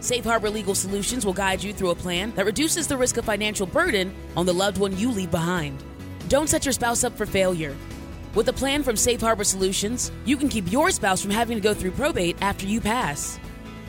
Safe 0.00 0.24
Harbor 0.24 0.48
Legal 0.48 0.74
Solutions 0.74 1.26
will 1.26 1.34
guide 1.34 1.62
you 1.62 1.74
through 1.74 1.90
a 1.90 1.94
plan 1.94 2.32
that 2.36 2.46
reduces 2.46 2.86
the 2.86 2.96
risk 2.96 3.18
of 3.18 3.26
financial 3.26 3.66
burden 3.66 4.14
on 4.34 4.46
the 4.46 4.54
loved 4.54 4.78
one 4.78 4.96
you 4.96 5.10
leave 5.10 5.30
behind. 5.30 5.84
Don't 6.28 6.48
set 6.48 6.64
your 6.64 6.72
spouse 6.72 7.04
up 7.04 7.14
for 7.18 7.26
failure. 7.26 7.76
With 8.34 8.48
a 8.48 8.54
plan 8.54 8.82
from 8.82 8.96
Safe 8.96 9.20
Harbor 9.20 9.44
Solutions, 9.44 10.10
you 10.24 10.38
can 10.38 10.48
keep 10.48 10.72
your 10.72 10.90
spouse 10.90 11.20
from 11.20 11.32
having 11.32 11.58
to 11.58 11.62
go 11.62 11.74
through 11.74 11.90
probate 11.90 12.38
after 12.40 12.64
you 12.64 12.80
pass. 12.80 13.38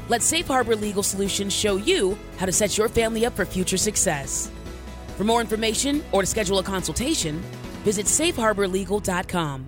Let 0.08 0.22
Safe 0.22 0.46
Harbor 0.46 0.76
Legal 0.76 1.02
Solutions 1.02 1.52
show 1.52 1.78
you 1.78 2.18
how 2.38 2.46
to 2.46 2.52
set 2.52 2.78
your 2.78 2.90
family 2.90 3.26
up 3.26 3.36
for 3.36 3.44
future 3.44 3.78
success. 3.78 4.52
For 5.18 5.24
more 5.24 5.42
information 5.42 6.04
or 6.12 6.22
to 6.22 6.28
schedule 6.28 6.60
a 6.60 6.64
consultation, 6.64 7.40
visit 7.84 8.06
safeharborlegal.com. 8.06 9.66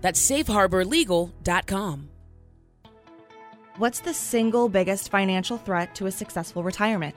That's 0.00 0.30
safeharborlegal.com. 0.30 2.08
What's 3.78 4.00
the 4.00 4.14
single 4.14 4.68
biggest 4.68 5.10
financial 5.10 5.56
threat 5.56 5.94
to 5.96 6.06
a 6.06 6.12
successful 6.12 6.62
retirement? 6.62 7.16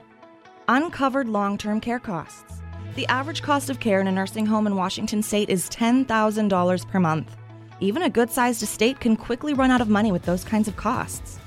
Uncovered 0.66 1.28
long 1.28 1.56
term 1.56 1.80
care 1.80 2.00
costs. 2.00 2.60
The 2.96 3.06
average 3.06 3.42
cost 3.42 3.70
of 3.70 3.78
care 3.78 4.00
in 4.00 4.08
a 4.08 4.12
nursing 4.12 4.46
home 4.46 4.66
in 4.66 4.74
Washington 4.74 5.22
state 5.22 5.48
is 5.48 5.68
$10,000 5.70 6.88
per 6.88 7.00
month. 7.00 7.36
Even 7.80 8.02
a 8.02 8.10
good 8.10 8.30
sized 8.30 8.62
estate 8.62 8.98
can 8.98 9.16
quickly 9.16 9.52
run 9.52 9.70
out 9.70 9.80
of 9.80 9.88
money 9.88 10.10
with 10.10 10.22
those 10.22 10.42
kinds 10.42 10.66
of 10.66 10.76
costs. 10.76 11.38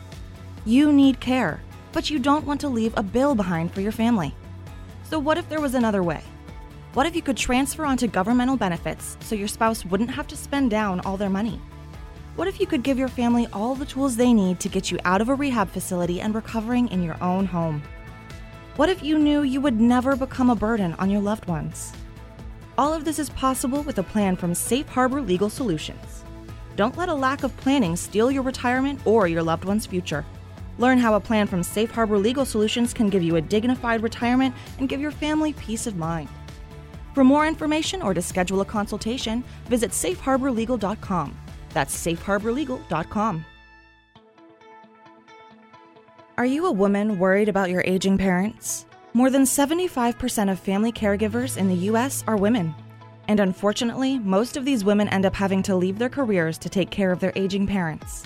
You 0.67 0.91
need 0.91 1.21
care, 1.21 1.61
but 1.93 2.09
you 2.09 2.19
don't 2.19 2.45
want 2.45 2.59
to 2.59 2.67
leave 2.67 2.93
a 2.97 3.01
bill 3.01 3.35
behind 3.35 3.73
for 3.73 3.79
your 3.79 3.93
family. 3.93 4.35
So, 5.09 5.17
what 5.17 5.37
if 5.37 5.47
there 5.47 5.61
was 5.61 5.75
another 5.75 6.03
way? 6.03 6.21
What 6.91 7.05
if 7.05 7.15
you 7.15 7.21
could 7.21 7.37
transfer 7.37 7.85
onto 7.85 8.05
governmental 8.05 8.57
benefits 8.57 9.15
so 9.21 9.33
your 9.33 9.47
spouse 9.47 9.85
wouldn't 9.85 10.11
have 10.11 10.27
to 10.27 10.35
spend 10.35 10.69
down 10.69 10.99
all 10.99 11.15
their 11.15 11.29
money? 11.29 11.61
What 12.35 12.49
if 12.49 12.59
you 12.59 12.67
could 12.67 12.83
give 12.83 12.99
your 12.99 13.07
family 13.07 13.47
all 13.53 13.75
the 13.75 13.85
tools 13.85 14.17
they 14.17 14.33
need 14.33 14.59
to 14.59 14.67
get 14.67 14.91
you 14.91 14.99
out 15.05 15.21
of 15.21 15.29
a 15.29 15.35
rehab 15.35 15.69
facility 15.69 16.19
and 16.19 16.35
recovering 16.35 16.89
in 16.89 17.01
your 17.01 17.15
own 17.23 17.45
home? 17.45 17.81
What 18.75 18.89
if 18.89 19.01
you 19.01 19.17
knew 19.17 19.43
you 19.43 19.61
would 19.61 19.79
never 19.79 20.17
become 20.17 20.49
a 20.49 20.55
burden 20.57 20.95
on 20.95 21.09
your 21.09 21.21
loved 21.21 21.47
ones? 21.47 21.93
All 22.77 22.93
of 22.93 23.05
this 23.05 23.19
is 23.19 23.29
possible 23.29 23.83
with 23.83 23.99
a 23.99 24.03
plan 24.03 24.35
from 24.35 24.53
Safe 24.53 24.89
Harbor 24.89 25.21
Legal 25.21 25.49
Solutions. 25.49 26.25
Don't 26.75 26.97
let 26.97 27.07
a 27.07 27.13
lack 27.13 27.43
of 27.43 27.55
planning 27.55 27.95
steal 27.95 28.29
your 28.29 28.43
retirement 28.43 28.99
or 29.05 29.29
your 29.29 29.43
loved 29.43 29.63
one's 29.63 29.85
future. 29.85 30.25
Learn 30.77 30.97
how 30.97 31.15
a 31.15 31.19
plan 31.19 31.47
from 31.47 31.63
Safe 31.63 31.89
Harbor 31.89 32.17
Legal 32.17 32.45
Solutions 32.45 32.93
can 32.93 33.09
give 33.09 33.23
you 33.23 33.35
a 33.35 33.41
dignified 33.41 34.03
retirement 34.03 34.53
and 34.77 34.87
give 34.87 35.01
your 35.01 35.11
family 35.11 35.53
peace 35.53 35.87
of 35.87 35.97
mind. 35.97 36.29
For 37.15 37.23
more 37.23 37.47
information 37.47 38.01
or 38.01 38.13
to 38.13 38.21
schedule 38.21 38.61
a 38.61 38.65
consultation, 38.65 39.43
visit 39.65 39.91
safeharborlegal.com. 39.91 41.37
That's 41.73 42.05
safeharborlegal.com. 42.05 43.45
Are 46.37 46.45
you 46.45 46.67
a 46.67 46.71
woman 46.71 47.17
worried 47.17 47.49
about 47.49 47.71
your 47.71 47.81
aging 47.87 48.19
parents? 48.19 48.85
More 49.13 49.31
than 49.31 49.41
75% 49.41 50.51
of 50.51 50.59
family 50.59 50.91
caregivers 50.91 51.57
in 51.57 51.67
the 51.67 51.87
U.S. 51.89 52.23
are 52.27 52.37
women. 52.37 52.75
And 53.27 53.39
unfortunately, 53.39 54.19
most 54.19 54.55
of 54.55 54.63
these 54.63 54.85
women 54.85 55.07
end 55.09 55.25
up 55.25 55.33
having 55.33 55.63
to 55.63 55.75
leave 55.75 55.97
their 55.97 56.09
careers 56.09 56.59
to 56.59 56.69
take 56.69 56.91
care 56.91 57.11
of 57.11 57.19
their 57.19 57.33
aging 57.35 57.65
parents. 57.65 58.23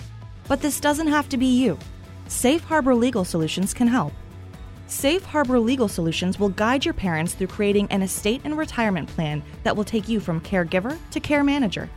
But 0.48 0.60
this 0.60 0.80
doesn't 0.80 1.06
have 1.06 1.30
to 1.30 1.38
be 1.38 1.46
you. 1.46 1.78
Safe 2.32 2.64
Harbor 2.64 2.94
Legal 2.94 3.26
Solutions 3.26 3.74
can 3.74 3.86
help. 3.86 4.12
Safe 4.86 5.22
Harbor 5.22 5.60
Legal 5.60 5.86
Solutions 5.86 6.40
will 6.40 6.48
guide 6.48 6.82
your 6.82 6.94
parents 6.94 7.34
through 7.34 7.46
creating 7.48 7.86
an 7.90 8.00
estate 8.02 8.40
and 8.44 8.56
retirement 8.56 9.06
plan 9.06 9.42
that 9.64 9.76
will 9.76 9.84
take 9.84 10.08
you 10.08 10.18
from 10.18 10.40
caregiver 10.40 10.98
to 11.10 11.20
care 11.20 11.44
manager. 11.44 11.90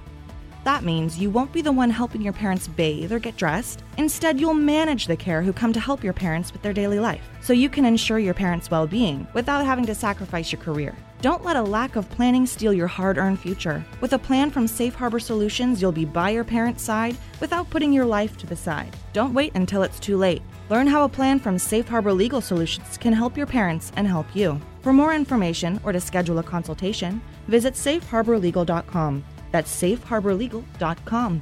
That 0.66 0.84
means 0.84 1.18
you 1.18 1.30
won't 1.30 1.54
be 1.54 1.62
the 1.62 1.72
one 1.72 1.90
helping 1.90 2.22
your 2.22 2.34
parents 2.34 2.68
bathe 2.68 3.14
or 3.14 3.18
get 3.18 3.38
dressed. 3.38 3.82
Instead, 3.98 4.40
you'll 4.40 4.54
manage 4.54 5.08
the 5.08 5.16
care 5.16 5.42
who 5.42 5.54
come 5.54 5.72
to 5.72 5.80
help 5.80 6.04
your 6.04 6.14
parents 6.14 6.52
with 6.52 6.62
their 6.62 6.74
daily 6.74 7.00
life, 7.00 7.24
so 7.42 7.54
you 7.54 7.70
can 7.70 7.86
ensure 7.86 8.20
your 8.20 8.34
parents' 8.34 8.70
well 8.70 8.86
being 8.86 9.26
without 9.34 9.66
having 9.66 9.86
to 9.86 9.96
sacrifice 9.96 10.52
your 10.52 10.62
career. 10.62 10.96
Don't 11.22 11.44
let 11.44 11.56
a 11.56 11.62
lack 11.62 11.96
of 11.96 12.10
planning 12.10 12.46
steal 12.46 12.74
your 12.74 12.88
hard 12.88 13.18
earned 13.18 13.40
future. 13.40 13.84
With 14.02 14.14
a 14.14 14.20
plan 14.20 14.52
from 14.52 14.68
Safe 14.68 14.94
Harbor 14.94 15.20
Solutions, 15.20 15.82
you'll 15.82 15.92
be 15.92 16.06
by 16.06 16.30
your 16.30 16.44
parents' 16.44 16.84
side 16.84 17.18
without 17.40 17.70
putting 17.70 17.92
your 17.92 18.06
life 18.06 18.38
to 18.38 18.46
the 18.48 18.56
side. 18.56 18.96
Don't 19.14 19.34
wait 19.34 19.56
until 19.56 19.84
it's 19.84 20.00
too 20.00 20.18
late. 20.18 20.42
Learn 20.70 20.88
how 20.88 21.04
a 21.04 21.10
plan 21.10 21.40
from 21.40 21.58
Safe 21.58 21.88
Harbor 21.88 22.14
Legal 22.14 22.42
Solutions 22.42 22.98
can 22.98 23.14
help 23.14 23.38
your 23.38 23.48
parents 23.48 23.92
and 23.96 24.08
help 24.08 24.28
you. 24.36 24.60
For 24.82 24.94
more 24.94 25.14
information 25.14 25.80
or 25.84 25.92
to 25.92 26.00
schedule 26.00 26.40
a 26.40 26.44
consultation, 26.44 27.22
visit 27.48 27.74
safeharborlegal.com. 27.74 29.24
That's 29.52 29.82
safeharborlegal.com. 29.82 31.42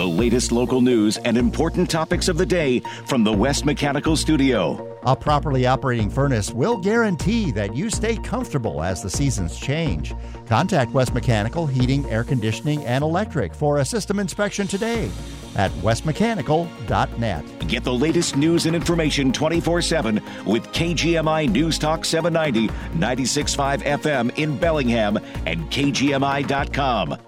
The 0.00 0.06
latest 0.06 0.50
local 0.50 0.80
news 0.80 1.18
and 1.18 1.36
important 1.36 1.90
topics 1.90 2.28
of 2.28 2.38
the 2.38 2.46
day 2.46 2.80
from 3.04 3.22
the 3.22 3.34
West 3.34 3.66
Mechanical 3.66 4.16
Studio. 4.16 4.96
A 5.02 5.14
properly 5.14 5.66
operating 5.66 6.08
furnace 6.08 6.50
will 6.52 6.78
guarantee 6.78 7.52
that 7.52 7.76
you 7.76 7.90
stay 7.90 8.16
comfortable 8.16 8.82
as 8.82 9.02
the 9.02 9.10
seasons 9.10 9.60
change. 9.60 10.14
Contact 10.46 10.92
West 10.92 11.12
Mechanical 11.12 11.66
Heating, 11.66 12.06
Air 12.06 12.24
Conditioning, 12.24 12.82
and 12.86 13.04
Electric 13.04 13.54
for 13.54 13.80
a 13.80 13.84
system 13.84 14.18
inspection 14.18 14.66
today 14.66 15.10
at 15.54 15.70
westmechanical.net. 15.82 17.68
Get 17.68 17.84
the 17.84 17.92
latest 17.92 18.38
news 18.38 18.64
and 18.64 18.74
information 18.74 19.32
24 19.32 19.82
7 19.82 20.14
with 20.46 20.66
KGMI 20.68 21.50
News 21.50 21.78
Talk 21.78 22.06
790, 22.06 22.72
96.5 22.96 23.82
FM 23.82 24.38
in 24.38 24.56
Bellingham 24.56 25.18
and 25.44 25.70
KGMI.com. 25.70 27.18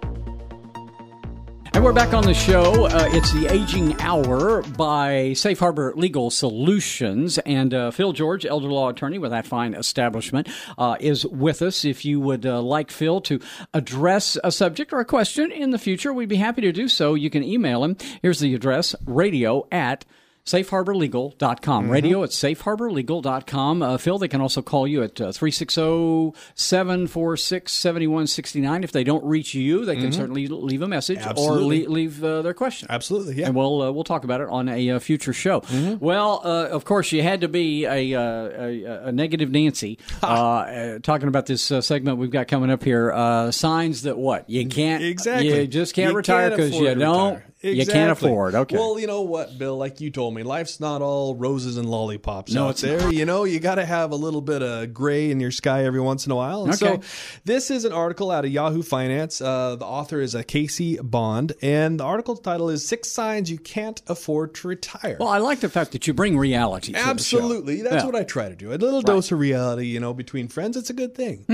And 1.74 1.82
we're 1.82 1.94
back 1.94 2.12
on 2.12 2.24
the 2.24 2.34
show. 2.34 2.84
Uh, 2.84 3.08
it's 3.12 3.32
the 3.32 3.46
Aging 3.46 3.98
Hour 4.02 4.60
by 4.62 5.32
Safe 5.32 5.58
Harbor 5.58 5.94
Legal 5.96 6.30
Solutions. 6.30 7.38
And 7.38 7.72
uh, 7.72 7.90
Phil 7.90 8.12
George, 8.12 8.44
elder 8.44 8.68
law 8.68 8.90
attorney 8.90 9.16
with 9.16 9.30
that 9.30 9.46
fine 9.46 9.72
establishment, 9.72 10.50
uh, 10.76 10.96
is 11.00 11.24
with 11.24 11.62
us. 11.62 11.86
If 11.86 12.04
you 12.04 12.20
would 12.20 12.44
uh, 12.44 12.60
like 12.60 12.90
Phil 12.90 13.22
to 13.22 13.40
address 13.72 14.36
a 14.44 14.52
subject 14.52 14.92
or 14.92 15.00
a 15.00 15.06
question 15.06 15.50
in 15.50 15.70
the 15.70 15.78
future, 15.78 16.12
we'd 16.12 16.28
be 16.28 16.36
happy 16.36 16.60
to 16.60 16.72
do 16.72 16.88
so. 16.88 17.14
You 17.14 17.30
can 17.30 17.42
email 17.42 17.82
him. 17.82 17.96
Here's 18.20 18.40
the 18.40 18.54
address 18.54 18.94
radio 19.06 19.66
at 19.72 20.04
safeharborlegal.com. 20.44 21.84
Mm-hmm. 21.84 21.92
Radio 21.92 22.22
at 22.24 22.30
safeharborlegal.com. 22.30 23.82
Uh, 23.82 23.96
Phil, 23.98 24.18
they 24.18 24.28
can 24.28 24.40
also 24.40 24.62
call 24.62 24.86
you 24.86 25.02
at 25.02 25.20
uh, 25.20 25.32
360 25.32 26.32
746 26.54 27.72
7169. 27.72 28.84
If 28.84 28.92
they 28.92 29.04
don't 29.04 29.24
reach 29.24 29.54
you, 29.54 29.84
they 29.84 29.96
can 29.96 30.12
certainly 30.12 30.46
leave 30.48 30.82
a 30.82 30.88
message 30.88 31.18
or 31.36 31.52
Mm-hmm. 31.52 31.64
Le- 31.64 31.92
leave 31.92 32.24
uh, 32.24 32.42
their 32.42 32.54
question. 32.54 32.88
Absolutely, 32.90 33.36
yeah. 33.36 33.46
And 33.46 33.54
we'll 33.54 33.82
uh, 33.82 33.90
we'll 33.92 34.04
talk 34.04 34.24
about 34.24 34.40
it 34.40 34.48
on 34.48 34.68
a 34.68 34.90
uh, 34.90 34.98
future 34.98 35.32
show. 35.32 35.60
Mm-hmm. 35.62 36.04
Well, 36.04 36.40
uh, 36.44 36.68
of 36.68 36.84
course, 36.84 37.12
you 37.12 37.22
had 37.22 37.42
to 37.42 37.48
be 37.48 37.84
a 37.84 38.14
uh, 38.14 38.22
a, 38.22 38.84
a 39.08 39.12
negative 39.12 39.50
Nancy 39.50 39.98
uh, 40.22 40.26
uh, 40.26 40.98
talking 41.00 41.28
about 41.28 41.46
this 41.46 41.70
uh, 41.70 41.80
segment 41.80 42.18
we've 42.18 42.30
got 42.30 42.48
coming 42.48 42.70
up 42.70 42.82
here. 42.82 43.12
Uh, 43.12 43.50
signs 43.50 44.02
that 44.02 44.16
what 44.18 44.48
you 44.48 44.66
can't 44.66 45.02
Exactly. 45.04 45.60
you 45.60 45.66
just 45.66 45.94
can't 45.94 46.10
You 46.12 46.16
retire 46.16 46.50
because 46.50 46.74
you 46.74 46.94
don't 46.94 47.34
retire. 47.34 47.46
You 47.62 47.86
can't 47.86 48.10
afford. 48.10 48.54
Okay. 48.54 48.76
Well, 48.76 48.98
you 48.98 49.06
know 49.06 49.22
what, 49.22 49.56
Bill? 49.58 49.76
Like 49.76 50.00
you 50.00 50.10
told 50.10 50.34
me, 50.34 50.42
life's 50.42 50.80
not 50.80 51.00
all 51.02 51.34
roses 51.34 51.76
and 51.76 51.88
lollipops 51.88 52.52
No, 52.52 52.66
out 52.66 52.70
it's 52.70 52.80
there. 52.80 53.10
You 53.12 53.24
know, 53.24 53.44
you 53.44 53.60
got 53.60 53.76
to 53.76 53.84
have 53.84 54.10
a 54.10 54.16
little 54.16 54.40
bit 54.40 54.62
of 54.62 54.92
gray 54.92 55.30
in 55.30 55.38
your 55.40 55.50
sky 55.50 55.84
every 55.84 56.00
once 56.00 56.26
in 56.26 56.32
a 56.32 56.36
while. 56.36 56.64
And 56.64 56.72
Okay. 56.74 57.00
So, 57.00 57.38
this 57.44 57.70
is 57.70 57.84
an 57.84 57.92
article 57.92 58.30
out 58.30 58.44
of 58.44 58.50
Yahoo 58.50 58.82
Finance. 58.82 59.40
Uh, 59.40 59.76
the 59.76 59.84
author 59.84 60.20
is 60.20 60.34
a 60.34 60.42
Casey 60.42 60.96
Bond, 60.98 61.52
and 61.62 62.00
the 62.00 62.04
article 62.04 62.36
title 62.36 62.68
is 62.70 62.86
Six 62.86 63.10
Signs 63.10 63.50
You 63.50 63.58
Can't 63.58 64.00
Afford 64.08 64.54
to 64.56 64.68
Retire." 64.68 65.16
well, 65.20 65.28
I 65.28 65.38
like 65.38 65.60
the 65.60 65.68
fact 65.68 65.92
that 65.92 66.06
you 66.06 66.14
bring 66.14 66.36
reality. 66.38 66.92
To 66.92 66.98
Absolutely. 66.98 67.82
That's 67.82 67.96
Yeah. 68.02 68.06
what 68.06 68.16
I 68.16 68.24
try 68.24 68.48
to 68.48 68.54
do. 68.56 68.72
A 68.72 68.74
little 68.74 69.02
dose 69.02 69.30
of 69.32 69.38
reality, 69.38 69.86
you 69.86 70.00
know, 70.00 70.12
between 70.12 70.48
friends, 70.48 70.76
it's 70.76 70.90
a 70.90 70.94
good 70.94 71.14
thing. 71.14 71.44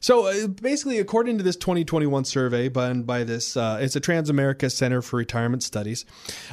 So 0.00 0.26
uh, 0.26 0.46
basically, 0.46 0.98
according 0.98 1.38
to 1.38 1.42
this 1.44 1.56
2021 1.56 2.24
survey 2.24 2.68
by, 2.68 2.92
by 2.92 3.24
this, 3.24 3.56
uh, 3.56 3.78
it's 3.80 3.96
a 3.96 4.00
Transamerica 4.00 4.70
Center 4.70 5.02
for 5.02 5.16
Retirement 5.16 5.55
Studies, 5.62 6.04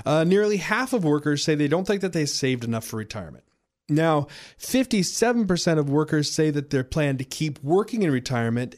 uh, 0.05 0.23
nearly 0.23 0.57
half 0.57 0.93
of 0.93 1.03
workers 1.03 1.43
say 1.43 1.55
they 1.55 1.67
don't 1.67 1.85
think 1.85 2.01
that 2.01 2.13
they 2.13 2.25
saved 2.25 2.63
enough 2.63 2.85
for 2.85 2.97
retirement. 2.97 3.43
Now, 3.89 4.27
57% 4.59 5.77
of 5.77 5.89
workers 5.89 6.31
say 6.31 6.49
that 6.51 6.69
they 6.69 6.83
plan 6.83 7.17
to 7.17 7.23
keep 7.23 7.61
working 7.63 8.03
in 8.03 8.11
retirement. 8.11 8.75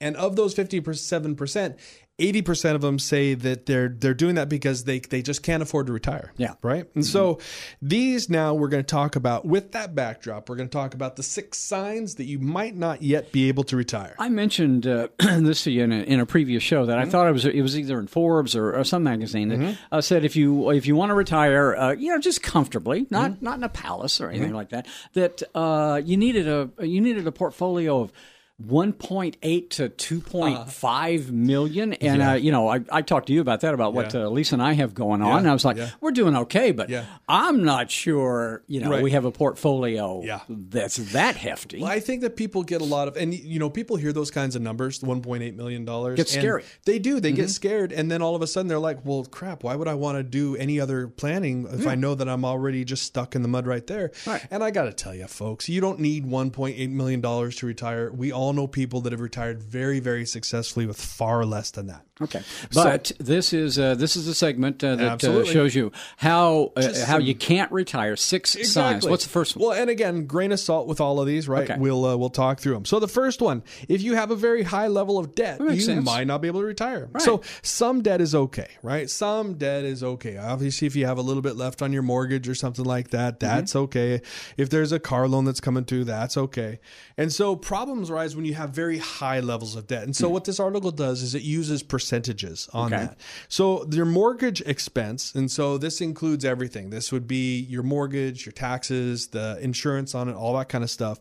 And 0.00 0.16
of 0.16 0.36
those 0.36 0.54
57%, 0.54 1.76
80% 2.18 2.76
of 2.76 2.80
them 2.80 3.00
say 3.00 3.34
that 3.34 3.66
they're 3.66 3.88
they're 3.88 4.14
doing 4.14 4.36
that 4.36 4.48
because 4.48 4.84
they 4.84 5.00
they 5.00 5.20
just 5.20 5.42
can't 5.42 5.62
afford 5.64 5.88
to 5.88 5.92
retire. 5.92 6.32
Yeah. 6.36 6.54
Right? 6.62 6.88
And 6.94 7.04
so 7.04 7.40
these 7.82 8.30
now 8.30 8.54
we're 8.54 8.68
going 8.68 8.84
to 8.84 8.88
talk 8.90 9.16
about 9.16 9.44
with 9.44 9.72
that 9.72 9.96
backdrop, 9.96 10.48
we're 10.48 10.54
going 10.54 10.68
to 10.68 10.72
talk 10.72 10.94
about 10.94 11.16
the 11.16 11.24
six 11.24 11.58
signs 11.58 12.14
that 12.16 12.26
you 12.26 12.38
might 12.38 12.76
not 12.76 13.02
yet 13.02 13.32
be 13.32 13.48
able 13.48 13.64
to 13.64 13.76
retire. 13.76 14.14
I 14.18 14.28
mentioned 14.28 14.86
uh, 14.86 15.08
this 15.18 15.64
to 15.64 15.72
you 15.72 15.82
in 15.82 15.92
a, 15.92 16.02
in 16.02 16.20
a 16.20 16.26
previous 16.26 16.62
show 16.62 16.86
that 16.86 16.98
I 16.98 17.04
thought 17.04 17.26
it 17.26 17.32
was 17.32 17.46
it 17.46 17.62
was 17.62 17.76
either 17.76 17.98
in 17.98 18.06
Forbes 18.06 18.54
or, 18.54 18.76
or 18.76 18.84
some 18.84 19.02
magazine 19.02 19.48
that 19.48 19.78
uh, 19.90 20.00
said 20.00 20.24
if 20.24 20.36
you 20.36 20.70
if 20.70 20.86
you 20.86 20.94
want 20.94 21.10
to 21.10 21.14
retire, 21.14 21.74
uh, 21.74 21.92
you 21.92 22.10
know, 22.10 22.20
just 22.20 22.44
comfortably, 22.44 23.08
not 23.10 23.42
not 23.42 23.58
in 23.58 23.64
a 23.64 23.68
palace 23.68 24.20
or 24.20 24.30
anything 24.30 24.54
like 24.54 24.68
that, 24.68 24.86
that 25.14 25.42
uh, 25.54 26.00
you 26.04 26.16
needed 26.16 26.46
a 26.46 26.70
you 26.86 27.00
needed 27.00 27.26
a 27.26 27.32
portfolio 27.32 28.02
of. 28.02 28.12
1.8 28.62 29.70
to 29.70 29.88
2.5 29.88 31.30
million 31.30 31.92
and 31.94 32.22
uh, 32.22 32.32
you 32.32 32.52
know 32.52 32.68
I, 32.68 32.80
I 32.90 33.02
talked 33.02 33.26
to 33.26 33.32
you 33.32 33.40
about 33.40 33.60
that 33.62 33.74
about 33.74 33.94
what 33.94 34.14
uh, 34.14 34.28
Lisa 34.28 34.54
and 34.54 34.62
I 34.62 34.74
have 34.74 34.94
going 34.94 35.22
on 35.22 35.38
and 35.40 35.48
I 35.48 35.52
was 35.52 35.64
like 35.64 35.76
yeah. 35.76 35.90
we're 36.00 36.12
doing 36.12 36.36
okay 36.36 36.70
but 36.70 36.88
Yeah. 36.88 37.04
I'm 37.28 37.64
not 37.64 37.90
sure 37.90 38.62
you 38.68 38.80
know 38.80 38.90
Right. 38.90 39.02
we 39.02 39.10
have 39.10 39.24
a 39.24 39.32
portfolio 39.32 40.22
Yeah. 40.22 40.40
that's 40.48 40.96
that 41.14 41.34
hefty 41.34 41.80
Well, 41.80 41.90
I 41.90 41.98
think 41.98 42.20
that 42.20 42.36
people 42.36 42.62
get 42.62 42.80
a 42.80 42.84
lot 42.84 43.08
of, 43.08 43.16
and 43.16 43.34
you 43.34 43.58
know, 43.58 43.70
people 43.70 43.96
hear 43.96 44.12
those 44.12 44.30
kinds 44.30 44.54
of 44.54 44.62
numbers, 44.62 45.02
one 45.02 45.20
point 45.20 45.42
eight 45.42 45.56
million 45.56 45.84
dollars, 45.84 46.16
Get 46.16 46.28
scary. 46.28 46.62
Mm-hmm. 46.62 46.70
They 46.84 46.98
do. 47.00 47.18
They 47.20 47.32
get 47.32 47.50
scared, 47.50 47.92
and 47.92 48.10
then 48.10 48.22
all 48.22 48.36
of 48.36 48.42
a 48.42 48.46
sudden 48.46 48.68
they're 48.68 48.78
like, 48.78 49.04
"Well, 49.04 49.24
crap! 49.24 49.64
Why 49.64 49.74
would 49.74 49.88
I 49.88 49.94
want 49.94 50.18
to 50.18 50.22
do 50.22 50.54
any 50.56 50.78
other 50.78 51.08
planning 51.08 51.66
if 51.70 51.86
I 51.86 51.94
know 51.94 52.14
that 52.14 52.28
I'm 52.28 52.44
already 52.44 52.84
just 52.84 53.02
stuck 53.04 53.34
in 53.34 53.42
the 53.42 53.48
mud 53.48 53.66
right 53.66 53.86
there?" 53.86 54.12
Right. 54.26 54.46
And 54.50 54.62
I 54.62 54.70
got 54.70 54.84
to 54.84 54.92
tell 54.92 55.14
you, 55.14 55.26
folks, 55.26 55.68
you 55.68 55.80
don't 55.80 55.98
need 55.98 56.26
one 56.26 56.50
point 56.50 56.76
eight 56.78 56.90
million 56.90 57.20
dollars 57.20 57.56
to 57.56 57.66
retire. 57.66 58.12
We 58.12 58.30
all 58.32 58.43
know 58.52 58.66
people 58.66 59.00
that 59.02 59.12
have 59.12 59.20
retired 59.20 59.62
very, 59.62 60.00
very 60.00 60.26
successfully 60.26 60.86
with 60.86 61.00
far 61.00 61.44
less 61.44 61.70
than 61.70 61.86
that. 61.86 62.02
Okay, 62.22 62.42
but 62.72 63.10
this 63.18 63.52
is 63.52 63.76
uh, 63.76 63.96
this 63.96 64.14
is 64.14 64.28
a 64.28 64.34
segment 64.36 64.84
uh, 64.84 64.94
that 64.94 65.24
uh, 65.24 65.44
shows 65.44 65.74
you 65.74 65.90
how 66.16 66.72
uh, 66.76 66.92
how 67.06 67.18
you 67.18 67.34
can't 67.34 67.72
retire. 67.72 68.14
Six 68.14 68.56
signs. 68.72 69.04
What's 69.04 69.24
the 69.24 69.30
first 69.30 69.56
one? 69.56 69.68
Well, 69.70 69.80
and 69.80 69.90
again, 69.90 70.26
grain 70.26 70.52
of 70.52 70.60
salt 70.60 70.86
with 70.86 71.00
all 71.00 71.20
of 71.20 71.26
these, 71.26 71.48
right? 71.48 71.68
Okay. 71.68 71.80
We'll 71.80 72.04
uh, 72.04 72.16
we'll 72.16 72.30
talk 72.30 72.60
through 72.60 72.74
them. 72.74 72.84
So 72.84 73.00
the 73.00 73.08
first 73.08 73.42
one, 73.42 73.64
if 73.88 74.00
you 74.00 74.14
have 74.14 74.30
a 74.30 74.36
very 74.36 74.62
high 74.62 74.86
level 74.86 75.18
of 75.18 75.34
debt, 75.34 75.60
you 75.60 75.80
sense. 75.80 76.04
might 76.04 76.28
not 76.28 76.40
be 76.40 76.46
able 76.46 76.60
to 76.60 76.66
retire. 76.66 77.10
So 77.18 77.42
some 77.62 78.00
debt 78.02 78.20
is 78.20 78.32
okay, 78.34 78.68
right? 78.82 79.10
Some 79.10 79.54
debt 79.54 79.82
is 79.82 80.04
okay. 80.04 80.36
Obviously, 80.36 80.86
if 80.86 80.94
you 80.94 81.06
have 81.06 81.18
a 81.18 81.22
little 81.22 81.42
bit 81.42 81.56
left 81.56 81.82
on 81.82 81.92
your 81.92 82.02
mortgage 82.02 82.48
or 82.48 82.54
something 82.54 82.84
like 82.84 83.10
that, 83.10 83.24
Mm-hmm. 83.24 83.38
that's 83.56 83.74
okay. 83.74 84.20
If 84.56 84.70
there's 84.70 84.92
a 84.92 85.00
car 85.00 85.26
loan 85.26 85.44
that's 85.44 85.60
coming 85.60 85.82
due, 85.84 86.04
that's 86.04 86.36
okay. 86.36 86.78
And 87.16 87.32
so 87.32 87.56
problems 87.56 88.10
rise 88.10 88.33
when 88.34 88.44
you 88.44 88.54
have 88.54 88.70
very 88.70 88.98
high 88.98 89.40
levels 89.40 89.76
of 89.76 89.86
debt. 89.86 90.04
And 90.04 90.14
so 90.14 90.28
hmm. 90.28 90.34
what 90.34 90.44
this 90.44 90.60
article 90.60 90.90
does 90.90 91.22
is 91.22 91.34
it 91.34 91.42
uses 91.42 91.82
percentages 91.82 92.68
on. 92.72 92.92
Okay. 92.92 93.04
that. 93.04 93.18
So 93.48 93.86
your 93.90 94.06
mortgage 94.06 94.60
expense, 94.62 95.34
and 95.34 95.50
so 95.50 95.78
this 95.78 96.00
includes 96.00 96.44
everything. 96.44 96.90
This 96.90 97.12
would 97.12 97.26
be 97.26 97.60
your 97.60 97.82
mortgage, 97.82 98.46
your 98.46 98.52
taxes, 98.52 99.28
the 99.28 99.58
insurance 99.60 100.14
on 100.14 100.28
it, 100.28 100.34
all 100.34 100.56
that 100.58 100.68
kind 100.68 100.84
of 100.84 100.90
stuff. 100.90 101.20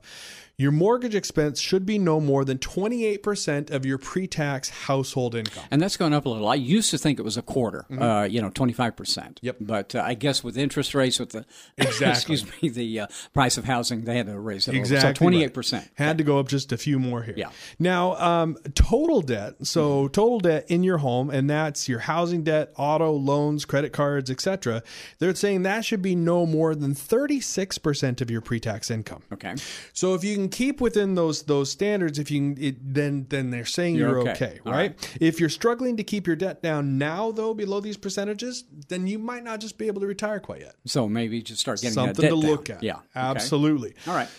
Your 0.58 0.72
mortgage 0.72 1.16
expense 1.16 1.60
should 1.60 1.84
be 1.86 1.98
no 1.98 2.20
more 2.20 2.46
than 2.46 2.60
28% 2.60 3.72
of 3.72 3.86
your 3.86 3.98
pre-tax 3.98 4.70
household 4.70 5.34
income. 5.34 5.64
and 5.72 5.82
that's 5.82 5.98
gone 5.98 6.14
up 6.14 6.26
a 6.26 6.30
little. 6.30 6.48
I 6.48 6.56
used 6.56 6.92
to 6.92 6.98
think 6.98 7.18
it 7.20 7.24
was 7.24 7.38
a 7.38 7.42
quarter. 7.42 7.86
Uh, 7.92 8.24
you 8.30 8.40
know, 8.42 8.50
twenty 8.52 8.74
five 8.74 8.96
percent. 8.96 9.38
Mm-hmm. 9.38 9.46
Yep. 9.48 9.58
But 9.62 9.96
uh, 9.96 10.04
I 10.06 10.14
guess 10.14 10.44
with 10.44 10.58
interest 10.58 10.94
rates, 10.94 11.20
with 11.20 11.30
the 11.32 11.46
Exactly. 11.78 12.36
excuse 12.36 12.62
me, 12.62 12.70
the 12.70 13.00
uh, 13.02 13.08
price 13.34 13.58
of 13.58 13.66
housing, 13.66 14.04
they 14.04 14.18
had 14.18 14.28
to 14.28 14.40
raise 14.40 14.68
it. 14.68 14.76
Exactly. 14.76 15.10
So 15.10 15.14
twenty 15.14 15.44
eight 15.44 15.54
percent. 15.54 15.90
Had 15.96 16.18
to 16.20 16.24
go 16.24 16.38
up 16.40 16.48
just 16.50 16.72
a 16.72 16.78
few 16.78 17.00
more 17.00 17.24
here. 17.24 17.34
Yeah. 17.36 17.50
Now, 17.80 18.16
um, 18.18 18.58
total 18.76 19.22
debt. 19.22 19.66
So 19.66 20.08
total 20.08 20.40
debt 20.40 20.66
in 20.70 20.84
your 20.84 21.00
home, 21.00 21.30
and 21.32 21.50
that's 21.50 21.90
your 21.90 22.00
housing 22.00 22.44
debt, 22.44 22.74
auto 22.78 23.12
loans, 23.12 23.66
credit 23.66 23.92
cards, 23.92 24.30
etc. 24.30 24.84
They're 25.20 25.34
saying 25.36 25.64
that 25.64 25.84
should 25.84 26.02
be 26.04 26.16
no 26.16 26.46
more 26.46 26.76
than 26.76 26.94
36% 26.94 28.22
of 28.22 28.30
your 28.30 28.42
pre-tax 28.42 28.92
income. 28.92 29.24
Okay. 29.32 29.56
So 29.94 30.14
if 30.14 30.24
you 30.24 30.36
can 30.36 30.43
keep 30.50 30.82
within 30.82 31.16
those 31.16 31.44
those 31.44 31.72
standards, 31.72 32.20
if 32.20 32.30
you 32.32 32.40
can, 32.56 32.64
it, 32.64 32.94
then 32.94 33.26
then 33.30 33.50
they're 33.52 33.66
saying 33.66 33.96
You're 33.96 34.10
you're, 34.10 34.20
okay. 34.22 34.32
okay, 34.32 34.60
All 34.66 34.72
right? 34.72 35.18
If 35.20 35.40
you're 35.40 35.50
struggling 35.50 35.98
to 35.98 36.04
keep 36.04 36.28
your 36.28 36.36
debt 36.36 36.62
down 36.62 36.98
now, 36.98 37.32
though, 37.32 37.54
below 37.54 37.80
these 37.80 37.98
percentages, 37.98 38.64
then 38.90 39.08
you 39.08 39.20
might 39.20 39.44
not 39.44 39.60
just 39.60 39.78
be 39.78 39.88
able 39.88 40.02
to 40.02 40.08
retire 40.08 40.40
quite 40.40 40.62
yet. 40.62 40.76
So 40.86 41.08
maybe 41.10 41.42
just 41.42 41.62
start 41.62 41.82
getting 41.82 41.96
that 41.96 42.16
Something 42.16 42.30
to 42.30 42.30
down. 42.30 42.40
look 42.52 42.70
at. 42.70 42.84
Yeah. 42.84 42.96
Okay. 42.96 43.04
absolutely. 43.16 43.94
All 44.08 44.14
right. 44.16 44.30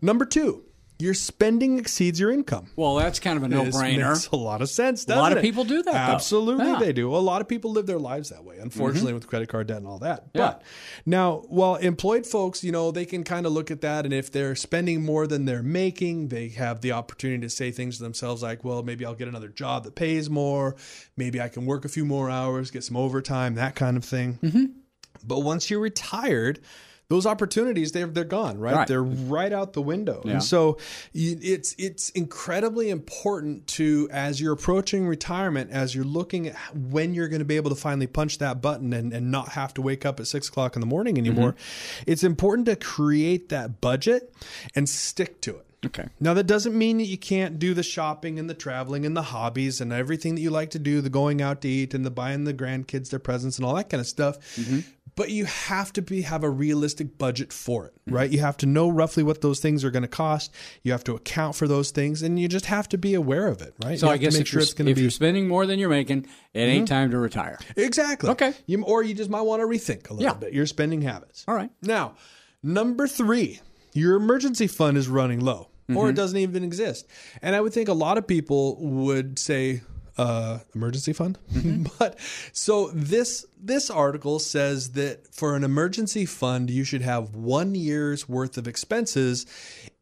Number 0.00 0.24
two, 0.24 0.64
your 0.98 1.12
spending 1.14 1.78
exceeds 1.78 2.20
your 2.20 2.30
income. 2.30 2.70
Well, 2.76 2.94
that's 2.94 3.18
kind 3.18 3.36
of 3.36 3.42
a 3.42 3.48
no 3.48 3.64
This 3.64 3.76
brainer. 3.76 4.10
makes 4.10 4.28
a 4.28 4.36
lot 4.36 4.62
of 4.62 4.68
sense. 4.68 5.04
A 5.08 5.16
lot 5.16 5.32
of 5.32 5.38
it? 5.38 5.42
people 5.42 5.64
do 5.64 5.82
that. 5.82 5.94
Absolutely, 6.10 6.66
Yeah. 6.66 6.78
they 6.78 6.92
do. 6.92 7.14
A 7.14 7.18
lot 7.18 7.40
of 7.40 7.48
people 7.48 7.72
live 7.72 7.86
their 7.86 7.98
lives 7.98 8.28
that 8.30 8.44
way. 8.44 8.58
Unfortunately, 8.58 9.12
with 9.12 9.26
credit 9.26 9.48
card 9.48 9.66
debt 9.66 9.78
and 9.78 9.86
all 9.88 9.98
that. 9.98 10.26
Yeah. 10.34 10.40
But 10.52 10.62
now, 11.04 11.42
while 11.48 11.74
employed 11.76 12.26
folks, 12.26 12.62
you 12.62 12.70
know, 12.70 12.92
they 12.92 13.04
can 13.04 13.24
kind 13.24 13.44
of 13.44 13.52
look 13.52 13.70
at 13.72 13.80
that, 13.80 14.04
and 14.04 14.14
if 14.14 14.30
they're 14.30 14.54
spending 14.54 15.04
more 15.04 15.26
than 15.26 15.46
they're 15.46 15.62
making, 15.64 16.28
they 16.28 16.48
have 16.50 16.80
the 16.80 16.92
opportunity 16.92 17.40
to 17.42 17.50
say 17.50 17.70
things 17.72 17.96
to 17.96 18.02
themselves 18.04 18.42
like, 18.42 18.62
"Well, 18.64 18.82
maybe 18.84 19.04
I'll 19.04 19.14
get 19.16 19.26
another 19.28 19.48
job 19.48 19.84
that 19.84 19.96
pays 19.96 20.30
more. 20.30 20.76
Maybe 21.16 21.40
I 21.40 21.48
can 21.48 21.66
work 21.66 21.84
a 21.84 21.88
few 21.88 22.04
more 22.04 22.30
hours, 22.30 22.70
get 22.70 22.84
some 22.84 22.96
overtime, 22.96 23.56
that 23.56 23.74
kind 23.74 23.96
of 23.96 24.04
thing." 24.04 24.38
Mm-hmm. 24.42 24.64
But 25.26 25.40
once 25.40 25.70
you're 25.70 25.80
retired, 25.80 26.60
those 27.08 27.26
opportunities 27.26 27.92
they're 27.92 28.06
they're 28.06 28.24
gone, 28.24 28.58
right? 28.58 28.74
Right. 28.74 28.88
They're 28.88 29.02
right 29.02 29.52
out 29.52 29.74
the 29.74 29.82
window. 29.82 30.22
Yeah. 30.24 30.32
And 30.32 30.42
so 30.42 30.78
it's 31.12 31.74
it's 31.78 32.10
incredibly 32.10 32.90
important 32.90 33.66
to 33.68 34.08
as 34.10 34.40
you're 34.40 34.54
approaching 34.54 35.06
retirement, 35.06 35.70
as 35.70 35.94
you're 35.94 36.04
looking 36.04 36.48
at 36.48 36.56
when 36.74 37.14
you're 37.14 37.28
going 37.28 37.40
to 37.40 37.44
be 37.44 37.56
able 37.56 37.70
to 37.70 37.76
finally 37.76 38.06
punch 38.06 38.38
that 38.38 38.62
button 38.62 38.92
and, 38.92 39.12
and 39.12 39.30
not 39.30 39.50
have 39.50 39.74
to 39.74 39.82
wake 39.82 40.06
up 40.06 40.18
at 40.18 40.26
six 40.26 40.48
o'clock 40.48 40.76
in 40.76 40.80
the 40.80 40.86
morning 40.86 41.18
anymore. 41.18 41.52
Mm-hmm. 41.52 42.10
It's 42.10 42.24
important 42.24 42.66
to 42.66 42.76
create 42.76 43.50
that 43.50 43.80
budget 43.80 44.34
and 44.74 44.88
stick 44.88 45.40
to 45.42 45.56
it. 45.56 45.66
Okay. 45.86 46.08
Now 46.18 46.34
that 46.34 46.46
doesn't 46.46 46.76
mean 46.76 46.98
that 46.98 47.04
you 47.04 47.18
can't 47.18 47.58
do 47.58 47.74
the 47.74 47.82
shopping 47.82 48.38
and 48.38 48.48
the 48.48 48.54
traveling 48.54 49.04
and 49.04 49.14
the 49.16 49.22
hobbies 49.22 49.80
and 49.80 49.92
everything 49.92 50.34
that 50.34 50.40
you 50.40 50.50
like 50.50 50.70
to 50.70 50.78
do, 50.78 51.00
the 51.00 51.10
going 51.10 51.42
out 51.42 51.60
to 51.62 51.68
eat 51.68 51.92
and 51.92 52.06
the 52.06 52.10
buying 52.10 52.44
the 52.44 52.54
grandkids 52.54 53.10
their 53.10 53.18
presents 53.18 53.58
and 53.58 53.66
all 53.66 53.74
that 53.74 53.90
kind 53.90 54.00
of 54.00 54.06
stuff. 54.06 54.38
But 55.16 55.30
you 55.30 55.44
have 55.44 55.92
to 55.92 56.02
be 56.02 56.22
have 56.22 56.42
a 56.42 56.50
realistic 56.50 57.18
budget 57.18 57.52
for 57.52 57.86
it, 57.86 57.94
right? 58.06 58.28
You 58.28 58.40
have 58.40 58.56
to 58.58 58.66
know 58.66 58.88
roughly 58.88 59.22
what 59.22 59.42
those 59.42 59.60
things 59.60 59.84
are 59.84 59.90
going 59.92 60.02
to 60.02 60.08
cost. 60.08 60.52
You 60.82 60.90
have 60.90 61.04
to 61.04 61.14
account 61.14 61.54
for 61.54 61.68
those 61.68 61.92
things, 61.92 62.22
and 62.22 62.36
you 62.38 62.48
just 62.48 62.66
have 62.66 62.88
to 62.88 62.98
be 62.98 63.14
aware 63.14 63.46
of 63.46 63.62
it, 63.62 63.74
right? 63.84 63.96
So 63.96 64.06
you 64.08 64.12
I 64.12 64.16
guess 64.16 64.34
if, 64.34 64.48
sure 64.48 64.58
you're, 64.58 64.62
it's 64.64 64.72
going 64.74 64.86
to 64.86 64.90
if 64.90 64.96
be 64.96 65.02
you're 65.02 65.10
spending 65.12 65.46
more 65.46 65.66
than 65.66 65.78
you're 65.78 65.88
making, 65.88 66.26
it 66.52 66.60
ain't 66.60 66.88
time 66.88 67.12
to 67.12 67.18
retire. 67.18 67.58
exactly 67.76 68.30
Okay. 68.30 68.54
You, 68.66 68.82
or 68.82 69.04
you 69.04 69.14
just 69.14 69.30
might 69.30 69.42
want 69.42 69.60
to 69.62 69.66
rethink 69.66 70.10
a 70.10 70.14
little 70.14 70.32
Yeah. 70.32 70.34
bit 70.34 70.52
your 70.52 70.66
spending 70.66 71.02
habits. 71.02 71.44
All 71.46 71.54
right. 71.54 71.70
Now, 71.80 72.16
number 72.62 73.06
three, 73.06 73.60
your 73.92 74.16
emergency 74.16 74.66
fund 74.66 74.96
is 74.96 75.06
running 75.06 75.38
low 75.40 75.68
or 75.90 75.94
Mm-hmm. 75.94 76.08
it 76.08 76.16
doesn't 76.16 76.38
even 76.38 76.64
exist. 76.64 77.06
And 77.42 77.54
I 77.54 77.60
would 77.60 77.72
think 77.72 77.88
a 77.88 77.92
lot 77.92 78.18
of 78.18 78.26
people 78.26 78.78
would 78.80 79.38
say, 79.38 79.82
uh, 80.16 80.58
emergency 80.74 81.12
fund. 81.12 81.38
but 81.98 82.18
so 82.52 82.88
this 82.92 83.46
this 83.60 83.90
article 83.90 84.38
says 84.38 84.92
that 84.92 85.32
for 85.34 85.56
an 85.56 85.64
emergency 85.64 86.26
fund, 86.26 86.70
you 86.70 86.84
should 86.84 87.02
have 87.02 87.34
one 87.34 87.74
year's 87.74 88.28
worth 88.28 88.58
of 88.58 88.68
expenses 88.68 89.46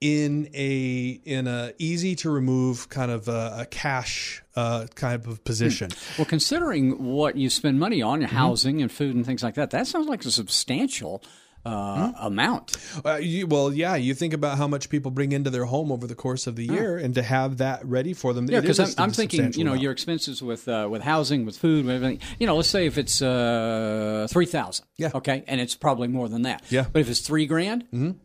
in 0.00 0.48
a 0.54 1.20
in 1.24 1.46
a 1.46 1.72
easy 1.78 2.16
to 2.16 2.30
remove 2.30 2.88
kind 2.88 3.10
of 3.10 3.28
a, 3.28 3.58
a 3.60 3.66
cash 3.66 4.42
uh, 4.56 4.86
kind 4.94 5.26
of 5.26 5.44
position. 5.44 5.90
Well, 6.18 6.26
considering 6.26 7.02
what 7.02 7.36
you 7.36 7.48
spend 7.48 7.78
money 7.78 8.02
on, 8.02 8.20
housing 8.22 8.82
and 8.82 8.90
food 8.90 9.14
and 9.14 9.24
things 9.24 9.42
like 9.42 9.54
that, 9.54 9.70
that 9.70 9.86
sounds 9.86 10.08
like 10.08 10.24
a 10.24 10.30
substantial 10.30 11.22
uh, 11.64 12.12
amount. 12.18 12.76
Uh, 13.04 13.16
you, 13.16 13.46
well, 13.46 13.72
yeah, 13.72 13.94
you 13.94 14.14
think 14.14 14.32
about 14.32 14.58
how 14.58 14.66
much 14.66 14.88
people 14.88 15.10
bring 15.10 15.32
into 15.32 15.50
their 15.50 15.64
home 15.64 15.92
over 15.92 16.06
the 16.06 16.14
course 16.14 16.46
of 16.46 16.56
the 16.56 16.64
year, 16.64 16.98
and 16.98 17.14
to 17.14 17.22
have 17.22 17.58
that 17.58 17.84
ready 17.84 18.12
for 18.12 18.32
them. 18.32 18.46
Yeah, 18.48 18.60
because 18.60 18.78
I'm, 18.78 19.04
I'm 19.04 19.10
thinking, 19.10 19.52
you 19.54 19.64
know, 19.64 19.72
amount. 19.72 19.82
your 19.82 19.92
expenses 19.92 20.42
with 20.42 20.68
uh, 20.68 20.88
with 20.90 21.02
housing, 21.02 21.46
with 21.46 21.56
food, 21.56 21.84
with 21.84 21.94
everything. 21.94 22.20
You 22.38 22.46
know, 22.46 22.56
let's 22.56 22.68
say 22.68 22.86
if 22.86 22.98
it's 22.98 23.22
uh, 23.22 24.26
three 24.30 24.46
thousand. 24.46 24.86
Yeah. 24.96 25.10
Okay, 25.14 25.44
and 25.46 25.60
it's 25.60 25.74
probably 25.74 26.08
more 26.08 26.28
than 26.28 26.42
that. 26.42 26.62
Yeah. 26.68 26.86
But 26.92 27.00
if 27.00 27.10
it's 27.10 27.20
three 27.20 27.46
grand, 27.46 28.16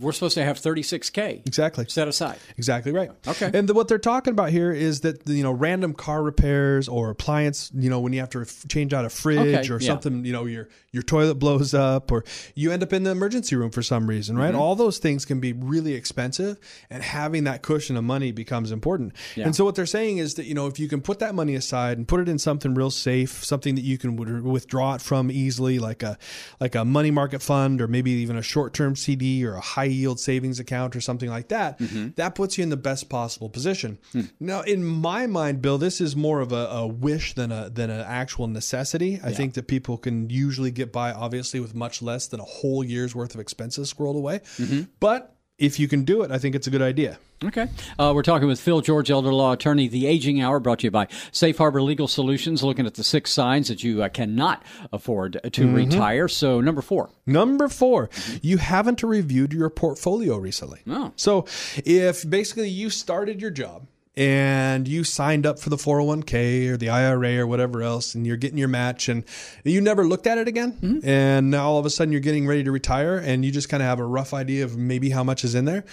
we're 0.00 0.12
supposed 0.12 0.34
to 0.34 0.44
have 0.44 0.58
thirty 0.58 0.82
six 0.82 1.10
k 1.10 1.42
exactly. 1.44 1.84
set 1.88 2.08
aside. 2.08 2.38
Exactly 2.56 2.92
right. 2.92 3.10
Okay. 3.26 3.50
And 3.52 3.68
the, 3.68 3.74
what 3.74 3.88
they're 3.88 3.98
talking 3.98 4.32
about 4.32 4.50
here 4.50 4.72
is 4.72 5.00
that 5.02 5.28
you 5.28 5.42
know 5.42 5.52
random 5.52 5.92
car 5.92 6.22
repairs 6.22 6.88
or 6.88 7.10
appliance, 7.10 7.70
you 7.74 7.90
know, 7.90 8.00
when 8.00 8.12
you 8.12 8.20
have 8.20 8.30
to 8.30 8.44
change 8.68 8.92
out 8.94 9.04
a 9.04 9.10
fridge 9.10 9.38
Okay, 9.38 9.68
or 9.74 9.80
yeah. 9.80 9.86
something, 9.86 10.24
you 10.24 10.32
know, 10.32 10.46
your 10.46 10.68
your 10.92 11.02
toilet 11.02 11.34
blows 11.36 11.74
up 11.74 12.10
or 12.12 12.24
you 12.54 12.70
end 12.72 12.82
up 12.82 12.92
in 12.92 13.02
the 13.02 13.10
emergency 13.10 13.56
room 13.56 13.70
for 13.70 13.82
some 13.82 14.06
reason, 14.06 14.36
Mm-hmm. 14.36 14.44
right? 14.44 14.54
All 14.54 14.76
those 14.76 14.98
things 14.98 15.24
can 15.24 15.40
be 15.40 15.52
really 15.52 15.94
expensive, 15.94 16.58
and 16.90 17.02
having 17.02 17.44
that 17.44 17.62
cushion 17.62 17.96
of 17.96 18.04
money 18.04 18.32
becomes 18.32 18.72
important. 18.72 19.12
Yeah. 19.36 19.44
And 19.46 19.56
so 19.56 19.64
what 19.64 19.74
they're 19.74 19.84
saying 19.86 20.18
is 20.18 20.34
that 20.34 20.46
you 20.46 20.54
know 20.54 20.66
if 20.68 20.78
you 20.78 20.88
can 20.88 21.00
put 21.02 21.18
that 21.18 21.34
money 21.34 21.54
aside 21.54 21.98
and 21.98 22.06
put 22.08 22.20
it 22.20 22.28
in 22.28 22.38
something 22.38 22.74
real 22.74 22.90
safe, 22.90 23.44
something 23.44 23.74
that 23.74 23.82
you 23.82 23.98
can 23.98 24.16
withdraw 24.44 24.94
it 24.94 25.00
from 25.02 25.30
easily, 25.30 25.78
like 25.78 26.02
a 26.02 26.16
like 26.60 26.74
a 26.74 26.84
money 26.84 27.10
market 27.10 27.42
fund 27.42 27.80
or 27.82 27.88
maybe 27.88 28.10
even 28.12 28.36
a 28.36 28.42
short 28.42 28.72
term 28.72 28.96
CD 28.96 29.44
or 29.44 29.54
a 29.54 29.60
high 29.60 29.81
yield 29.84 30.20
savings 30.20 30.60
account 30.60 30.94
or 30.96 31.00
something 31.00 31.28
like 31.30 31.48
that, 31.48 31.78
Mm-hmm. 31.78 32.08
that 32.16 32.34
puts 32.34 32.58
you 32.58 32.62
in 32.62 32.70
the 32.70 32.76
best 32.76 33.08
possible 33.08 33.48
position. 33.48 33.98
Hmm. 34.12 34.22
Now, 34.40 34.60
in 34.62 34.84
my 34.84 35.26
mind, 35.26 35.62
Bill, 35.62 35.78
this 35.78 36.00
is 36.00 36.14
more 36.16 36.40
of 36.40 36.52
a, 36.52 36.66
a 36.66 36.86
wish 36.86 37.34
than 37.34 37.50
a 37.52 37.70
than 37.70 37.90
an 37.90 38.00
actual 38.06 38.46
necessity. 38.46 39.20
I 39.22 39.32
think 39.32 39.54
that 39.54 39.68
people 39.68 39.98
can 39.98 40.28
usually 40.30 40.70
get 40.70 40.92
by, 40.92 41.12
obviously, 41.12 41.60
with 41.60 41.74
much 41.74 42.02
less 42.02 42.26
than 42.28 42.40
a 42.40 42.44
whole 42.44 42.84
year's 42.84 43.14
worth 43.14 43.34
of 43.34 43.40
expenses 43.40 43.92
squirreled 43.92 44.16
away. 44.16 44.40
Mm-hmm. 44.58 44.82
But 45.00 45.34
if 45.62 45.78
you 45.78 45.88
can 45.88 46.04
do 46.04 46.22
it, 46.22 46.30
I 46.30 46.38
think 46.38 46.54
it's 46.54 46.66
a 46.66 46.70
good 46.70 46.82
idea. 46.82 47.18
Okay. 47.44 47.68
Uh, 47.98 48.12
we're 48.14 48.22
talking 48.22 48.46
with 48.46 48.60
Phil 48.60 48.80
George, 48.82 49.10
elder 49.10 49.32
law 49.32 49.52
attorney. 49.52 49.88
The 49.88 50.06
Aging 50.06 50.40
Hour 50.40 50.60
brought 50.60 50.80
to 50.80 50.86
you 50.86 50.90
by 50.92 51.08
Safe 51.32 51.58
Harbor 51.58 51.82
Legal 51.82 52.06
Solutions, 52.06 52.62
looking 52.62 52.86
at 52.86 52.94
the 52.94 53.02
six 53.02 53.32
signs 53.32 53.66
that 53.68 53.82
you 53.82 54.02
uh, 54.02 54.08
cannot 54.08 54.62
afford 54.92 55.40
to 55.42 55.62
Mm-hmm. 55.62 55.74
retire. 55.74 56.28
So, 56.28 56.60
number 56.60 56.82
four. 56.82 57.10
Number 57.26 57.68
4 57.68 58.10
you 58.42 58.58
haven't 58.58 59.02
reviewed 59.02 59.52
your 59.52 59.70
portfolio 59.70 60.36
recently. 60.36 60.80
Oh. 60.88 61.12
So, 61.16 61.46
if 61.84 62.28
basically 62.28 62.68
you 62.68 62.90
started 62.90 63.40
your 63.40 63.50
job 63.52 63.86
and 64.16 64.86
you 64.86 65.04
signed 65.04 65.46
up 65.46 65.58
for 65.58 65.70
the 65.70 65.76
401k 65.76 66.68
or 66.68 66.76
the 66.76 66.90
IRA 66.90 67.38
or 67.38 67.46
whatever 67.46 67.82
else, 67.82 68.14
and 68.14 68.26
you're 68.26 68.36
getting 68.36 68.58
your 68.58 68.68
match, 68.68 69.08
and 69.08 69.24
you 69.64 69.80
never 69.80 70.06
looked 70.06 70.26
at 70.26 70.38
it 70.38 70.48
again, 70.48 70.72
mm-hmm. 70.72 71.08
and 71.08 71.50
now 71.50 71.70
all 71.70 71.78
of 71.78 71.86
a 71.86 71.90
sudden 71.90 72.12
you're 72.12 72.20
getting 72.20 72.46
ready 72.46 72.62
to 72.64 72.70
retire, 72.70 73.16
and 73.16 73.44
you 73.44 73.50
just 73.50 73.68
kind 73.68 73.82
of 73.82 73.88
have 73.88 73.98
a 73.98 74.04
rough 74.04 74.34
idea 74.34 74.64
of 74.64 74.76
maybe 74.76 75.10
how 75.10 75.24
much 75.24 75.44
is 75.44 75.54
in 75.54 75.64
there, 75.64 75.84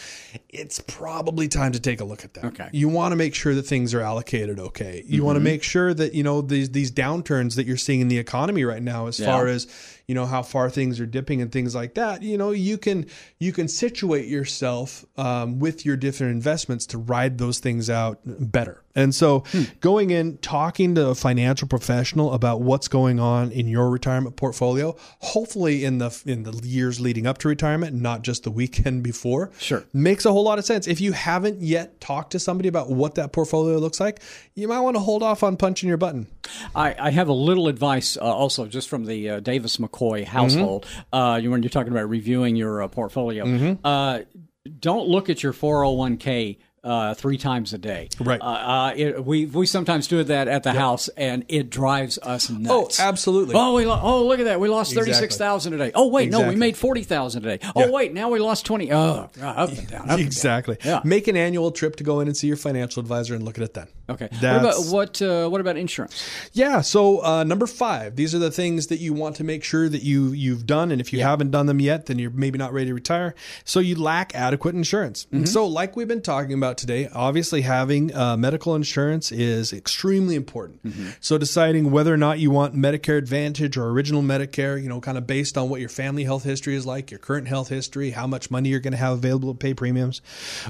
it's 0.49 0.79
probably 0.79 1.47
time 1.47 1.71
to 1.71 1.79
take 1.79 2.01
a 2.01 2.03
look 2.03 2.25
at 2.25 2.33
that. 2.33 2.45
Okay. 2.45 2.69
You 2.73 2.89
want 2.89 3.13
to 3.13 3.15
make 3.15 3.35
sure 3.35 3.55
that 3.55 3.63
things 3.63 3.93
are 3.93 4.01
allocated 4.01 4.59
okay. 4.59 5.03
You 5.07 5.23
want 5.23 5.35
to 5.35 5.39
mm-hmm. 5.39 5.45
make 5.45 5.63
sure 5.63 5.93
that 5.93 6.13
you 6.13 6.23
know 6.23 6.41
these 6.41 6.71
these 6.71 6.91
downturns 6.91 7.55
that 7.55 7.65
you're 7.65 7.77
seeing 7.77 8.01
in 8.01 8.09
the 8.09 8.17
economy 8.17 8.65
right 8.65 8.81
now, 8.81 9.07
as 9.07 9.19
far 9.19 9.47
as 9.47 9.67
you 10.09 10.15
know 10.15 10.25
how 10.25 10.41
far 10.41 10.71
things 10.71 10.99
are 10.99 11.05
dipping 11.05 11.39
and 11.39 11.51
things 11.51 11.75
like 11.75 11.93
that. 11.93 12.23
You 12.23 12.35
know 12.37 12.49
you 12.49 12.79
can 12.79 13.05
you 13.37 13.53
can 13.53 13.67
situate 13.67 14.27
yourself 14.27 15.05
um, 15.17 15.59
with 15.59 15.85
your 15.85 15.95
different 15.95 16.31
investments 16.33 16.87
to 16.87 16.97
ride 16.97 17.37
those 17.37 17.59
things 17.59 17.89
out 17.91 18.19
better. 18.25 18.83
And 18.95 19.13
so, 19.13 19.43
going 19.81 20.09
in 20.09 20.39
talking 20.39 20.95
to 20.95 21.09
a 21.09 21.15
financial 21.15 21.67
professional 21.67 22.33
about 22.33 22.61
what's 22.61 22.87
going 22.87 23.19
on 23.19 23.51
in 23.51 23.67
your 23.67 23.89
retirement 23.91 24.35
portfolio, 24.35 24.95
hopefully 25.19 25.85
in 25.85 25.99
the 25.99 26.09
in 26.25 26.41
the 26.43 26.51
years 26.67 26.99
leading 26.99 27.27
up 27.27 27.37
to 27.37 27.47
retirement, 27.47 27.95
not 27.95 28.23
just 28.23 28.43
the 28.43 28.51
weekend 28.51 29.03
before, 29.11 29.51
Sure. 29.59 29.85
makes 29.93 30.25
a 30.25 30.31
whole 30.31 30.43
lot 30.43 30.57
of 30.57 30.65
sense. 30.65 30.87
If 30.87 30.99
you 30.99 31.11
haven't 31.11 31.61
yet 31.61 32.01
talked 32.01 32.31
to 32.31 32.39
somebody 32.39 32.67
about 32.67 32.89
what 32.89 33.13
that 33.15 33.31
portfolio 33.31 33.77
looks 33.77 33.99
like, 33.99 34.21
you 34.55 34.67
might 34.67 34.79
want 34.81 34.95
to 34.95 35.01
hold 35.01 35.21
off 35.21 35.43
on 35.43 35.55
punching 35.55 35.87
your 35.87 35.97
button. 35.97 36.25
I, 36.75 36.95
I 36.99 37.11
have 37.11 37.27
a 37.29 37.33
little 37.33 37.67
advice 37.67 38.17
uh, 38.17 38.21
also 38.21 38.65
just 38.65 38.89
from 38.89 39.05
the 39.05 39.29
uh, 39.29 39.39
Davis 39.39 39.77
McCoy 39.77 39.98
household 40.25 40.85
uh, 41.13 41.39
when 41.41 41.61
you're 41.63 41.69
talking 41.69 41.91
about 41.91 42.09
reviewing 42.09 42.55
your 42.55 42.83
uh, 42.83 42.87
portfolio. 42.87 43.45
Uh, 43.83 44.19
don't 44.79 45.07
look 45.07 45.29
at 45.29 45.41
your 45.43 45.53
401k. 45.53 46.57
Uh, 46.81 47.13
three 47.13 47.37
times 47.37 47.73
a 47.73 47.77
day. 47.77 48.07
Right. 48.21 48.39
Uh, 48.39 48.45
uh, 48.45 48.93
it, 48.95 49.25
we 49.25 49.45
we 49.47 49.65
sometimes 49.65 50.07
do 50.07 50.23
that 50.23 50.47
at 50.47 50.63
the 50.63 50.71
house, 50.71 51.09
and 51.09 51.43
it 51.49 51.69
drives 51.69 52.17
us 52.19 52.49
nuts. 52.49 52.99
Oh, 52.99 53.03
absolutely. 53.03 53.55
Oh, 53.57 53.75
we 53.75 53.85
lo- 53.85 53.99
oh 54.01 54.25
look 54.25 54.39
at 54.39 54.45
that. 54.45 54.61
We 54.61 54.69
lost 54.69 54.91
Exactly. 54.91 55.11
thirty 55.11 55.19
six 55.19 55.35
thousand 55.37 55.73
today. 55.73 55.91
Oh 55.93 56.07
wait, 56.07 56.29
no, 56.31 56.47
we 56.47 56.55
made 56.55 56.77
forty 56.77 57.03
thousand 57.03 57.41
today. 57.43 57.59
Yeah. 57.61 57.71
Oh 57.75 57.91
wait, 57.91 58.13
now 58.13 58.29
we 58.29 58.39
lost 58.39 58.65
twenty. 58.65 58.93
Oh, 58.93 58.97
up 58.97 59.33
and 59.35 59.41
down. 59.41 59.57
Up 59.57 59.69
and 59.69 59.87
down. 59.89 60.19
exactly. 60.19 60.77
Yeah. 60.85 61.01
Make 61.03 61.27
an 61.27 61.35
annual 61.35 61.71
trip 61.71 61.97
to 61.97 62.03
go 62.05 62.21
in 62.21 62.27
and 62.29 62.37
see 62.37 62.47
your 62.47 62.55
financial 62.57 63.01
advisor 63.01 63.35
and 63.35 63.43
look 63.43 63.57
at 63.57 63.63
it 63.65 63.73
then. 63.73 63.87
Okay. 64.09 64.29
What 64.31 64.55
about 64.57 64.85
what? 64.85 65.21
Uh, 65.21 65.49
what 65.49 65.59
about 65.59 65.75
insurance? 65.75 66.25
Yeah. 66.53 66.79
So 66.81 67.23
uh, 67.23 67.43
number 67.43 67.67
five, 67.67 68.15
these 68.15 68.33
are 68.33 68.39
the 68.39 68.51
things 68.51 68.87
that 68.87 68.99
you 68.99 69.13
want 69.13 69.35
to 69.35 69.43
make 69.43 69.63
sure 69.65 69.89
that 69.89 70.01
you 70.01 70.29
you've 70.29 70.65
done, 70.65 70.91
and 70.91 71.01
if 71.01 71.11
you 71.11 71.21
haven't 71.21 71.51
done 71.51 71.65
them 71.65 71.81
yet, 71.81 72.05
then 72.05 72.19
you're 72.19 72.31
maybe 72.31 72.57
not 72.57 72.71
ready 72.71 72.87
to 72.87 72.93
retire. 72.93 73.35
So 73.65 73.79
you 73.81 73.95
lack 73.95 74.33
adequate 74.33 74.75
insurance. 74.75 75.27
And 75.31 75.47
so, 75.47 75.67
like 75.67 75.95
we've 75.95 76.07
been 76.07 76.21
talking 76.21 76.53
about 76.53 76.68
today, 76.77 77.09
obviously 77.13 77.61
having 77.61 78.15
uh, 78.15 78.37
medical 78.37 78.75
insurance 78.75 79.31
is 79.31 79.73
extremely 79.73 80.35
important. 80.35 80.81
So 81.19 81.37
deciding 81.37 81.91
whether 81.91 82.13
or 82.13 82.17
not 82.17 82.39
you 82.39 82.51
want 82.51 82.75
Medicare 82.75 83.17
Advantage 83.17 83.77
or 83.77 83.89
Original 83.89 84.21
Medicare, 84.21 84.81
you 84.81 84.89
know, 84.89 84.99
kind 85.01 85.17
of 85.17 85.25
based 85.25 85.57
on 85.57 85.69
what 85.69 85.79
your 85.79 85.89
family 85.89 86.23
health 86.23 86.43
history 86.43 86.75
is 86.75 86.85
like, 86.85 87.11
your 87.11 87.19
current 87.19 87.47
health 87.47 87.69
history, 87.69 88.11
how 88.11 88.27
much 88.27 88.51
money 88.51 88.69
you're 88.69 88.79
going 88.79 88.91
to 88.91 88.97
have 88.97 89.13
available 89.13 89.53
to 89.53 89.57
pay 89.57 89.73
premiums. 89.73 90.21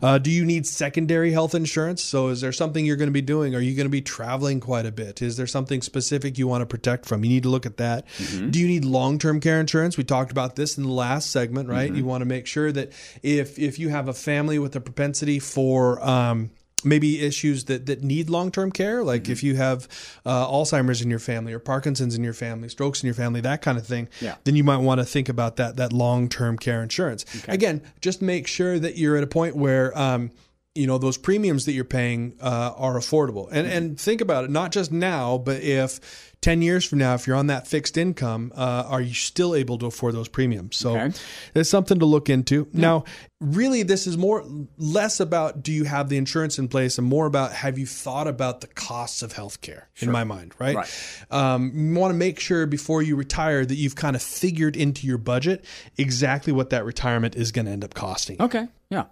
Uh, 0.01 0.17
do 0.17 0.29
you 0.29 0.45
need 0.45 0.65
secondary 0.67 1.31
health 1.31 1.55
insurance? 1.55 2.03
So 2.03 2.27
is 2.29 2.41
there 2.41 2.51
something 2.51 2.85
you're 2.85 2.95
going 2.95 3.09
to 3.09 3.13
be 3.13 3.21
doing? 3.21 3.55
Are 3.55 3.59
you 3.59 3.75
going 3.75 3.85
to 3.85 3.89
be 3.89 4.01
traveling 4.01 4.59
quite 4.59 4.85
a 4.85 4.91
bit? 4.91 5.21
Is 5.21 5.37
there 5.37 5.47
something 5.47 5.81
specific 5.81 6.37
you 6.37 6.47
want 6.47 6.61
to 6.61 6.65
protect 6.65 7.05
from? 7.05 7.23
You 7.23 7.29
need 7.29 7.43
to 7.43 7.49
look 7.49 7.65
at 7.65 7.77
that. 7.77 8.05
Do 8.51 8.59
you 8.59 8.67
need 8.67 8.85
long-term 8.85 9.39
care 9.39 9.59
insurance? 9.59 9.97
We 9.97 10.03
talked 10.03 10.31
about 10.31 10.55
this 10.55 10.77
in 10.77 10.83
the 10.83 10.91
last 10.91 11.31
segment, 11.31 11.69
right? 11.69 11.93
You 11.93 12.05
want 12.05 12.21
to 12.21 12.25
make 12.25 12.45
sure 12.45 12.71
that 12.71 12.91
if 13.23 13.57
if 13.57 13.79
you 13.79 13.89
have 13.89 14.07
a 14.07 14.13
family 14.13 14.59
with 14.59 14.75
a 14.75 14.81
propensity 14.81 15.39
for 15.39 15.88
um, 16.03 16.49
maybe 16.83 17.19
issues 17.19 17.65
that, 17.65 17.85
that 17.87 18.01
need 18.03 18.29
long-term 18.29 18.71
care 18.71 19.03
like 19.03 19.27
if 19.27 19.43
you 19.43 19.55
have 19.57 19.85
uh, 20.25 20.47
alzheimer's 20.47 21.01
in 21.01 21.09
your 21.09 21.19
family 21.19 21.51
or 21.51 21.59
parkinson's 21.59 22.15
in 22.15 22.23
your 22.23 22.33
family 22.33 22.69
strokes 22.69 23.03
in 23.03 23.07
your 23.07 23.13
family 23.13 23.41
that 23.41 23.61
kind 23.61 23.77
of 23.77 23.85
thing 23.85 24.07
Yeah. 24.21 24.35
then 24.45 24.55
you 24.55 24.63
might 24.63 24.77
want 24.77 24.99
to 25.01 25.05
think 25.05 25.27
about 25.27 25.57
that 25.57 25.75
that 25.75 25.91
long-term 25.91 26.57
care 26.57 26.81
insurance. 26.81 27.25
Again 27.49 27.81
just 27.99 28.21
make 28.21 28.47
sure 28.47 28.79
that 28.79 28.97
you're 28.97 29.17
at 29.17 29.23
a 29.23 29.27
point 29.27 29.55
where 29.57 29.97
um, 29.97 30.31
you 30.73 30.87
know 30.87 30.97
those 30.97 31.17
premiums 31.17 31.65
that 31.65 31.73
you're 31.73 31.83
paying 31.83 32.35
uh, 32.41 32.71
are 32.77 32.95
affordable. 32.95 33.49
And 33.51 33.67
and 33.67 33.99
think 33.99 34.21
about 34.21 34.45
it 34.45 34.49
not 34.49 34.71
just 34.71 34.89
now 34.91 35.37
but 35.37 35.61
if 35.61 35.99
10 36.41 36.61
years 36.61 36.85
from 36.85 36.99
now 36.99 37.13
if 37.15 37.27
you're 37.27 37.35
on 37.35 37.47
that 37.47 37.67
fixed 37.67 37.97
income 37.97 38.51
uh, 38.55 38.85
are 38.87 39.01
you 39.01 39.13
still 39.13 39.53
able 39.53 39.77
to 39.77 39.85
afford 39.85 40.15
those 40.15 40.27
premiums 40.29 40.77
so 40.77 40.97
Okay. 40.97 41.17
it's 41.53 41.69
something 41.69 41.99
to 41.99 42.05
look 42.05 42.29
into 42.29 42.67
now 42.71 43.03
really 43.41 43.83
this 43.83 44.07
is 44.07 44.17
more 44.17 44.45
less 44.77 45.19
about 45.19 45.61
do 45.63 45.71
you 45.73 45.83
have 45.83 46.07
the 46.07 46.15
insurance 46.17 46.57
in 46.57 46.67
place 46.69 46.97
and 46.97 47.05
more 47.07 47.25
about 47.25 47.51
have 47.51 47.77
you 47.77 47.85
thought 47.85 48.27
about 48.27 48.61
the 48.61 48.67
costs 48.67 49.21
of 49.21 49.33
healthcare 49.33 49.83
in 49.97 50.11
my 50.11 50.23
mind 50.23 50.53
right, 50.59 50.75
Right. 50.77 51.25
Um, 51.29 51.71
you 51.75 51.99
want 51.99 52.11
to 52.13 52.17
make 52.17 52.39
sure 52.39 52.65
before 52.65 53.01
you 53.01 53.15
retire 53.17 53.65
that 53.65 53.75
you've 53.75 53.95
kind 53.95 54.15
of 54.15 54.21
figured 54.21 54.77
into 54.77 55.05
your 55.07 55.17
budget 55.17 55.65
exactly 55.97 56.53
what 56.53 56.69
that 56.69 56.85
retirement 56.85 57.35
is 57.35 57.51
going 57.51 57.65
to 57.65 57.71
end 57.71 57.83
up 57.83 57.93
costing 57.93 58.41
Okay. 58.41 58.67
Yeah. 58.89 59.05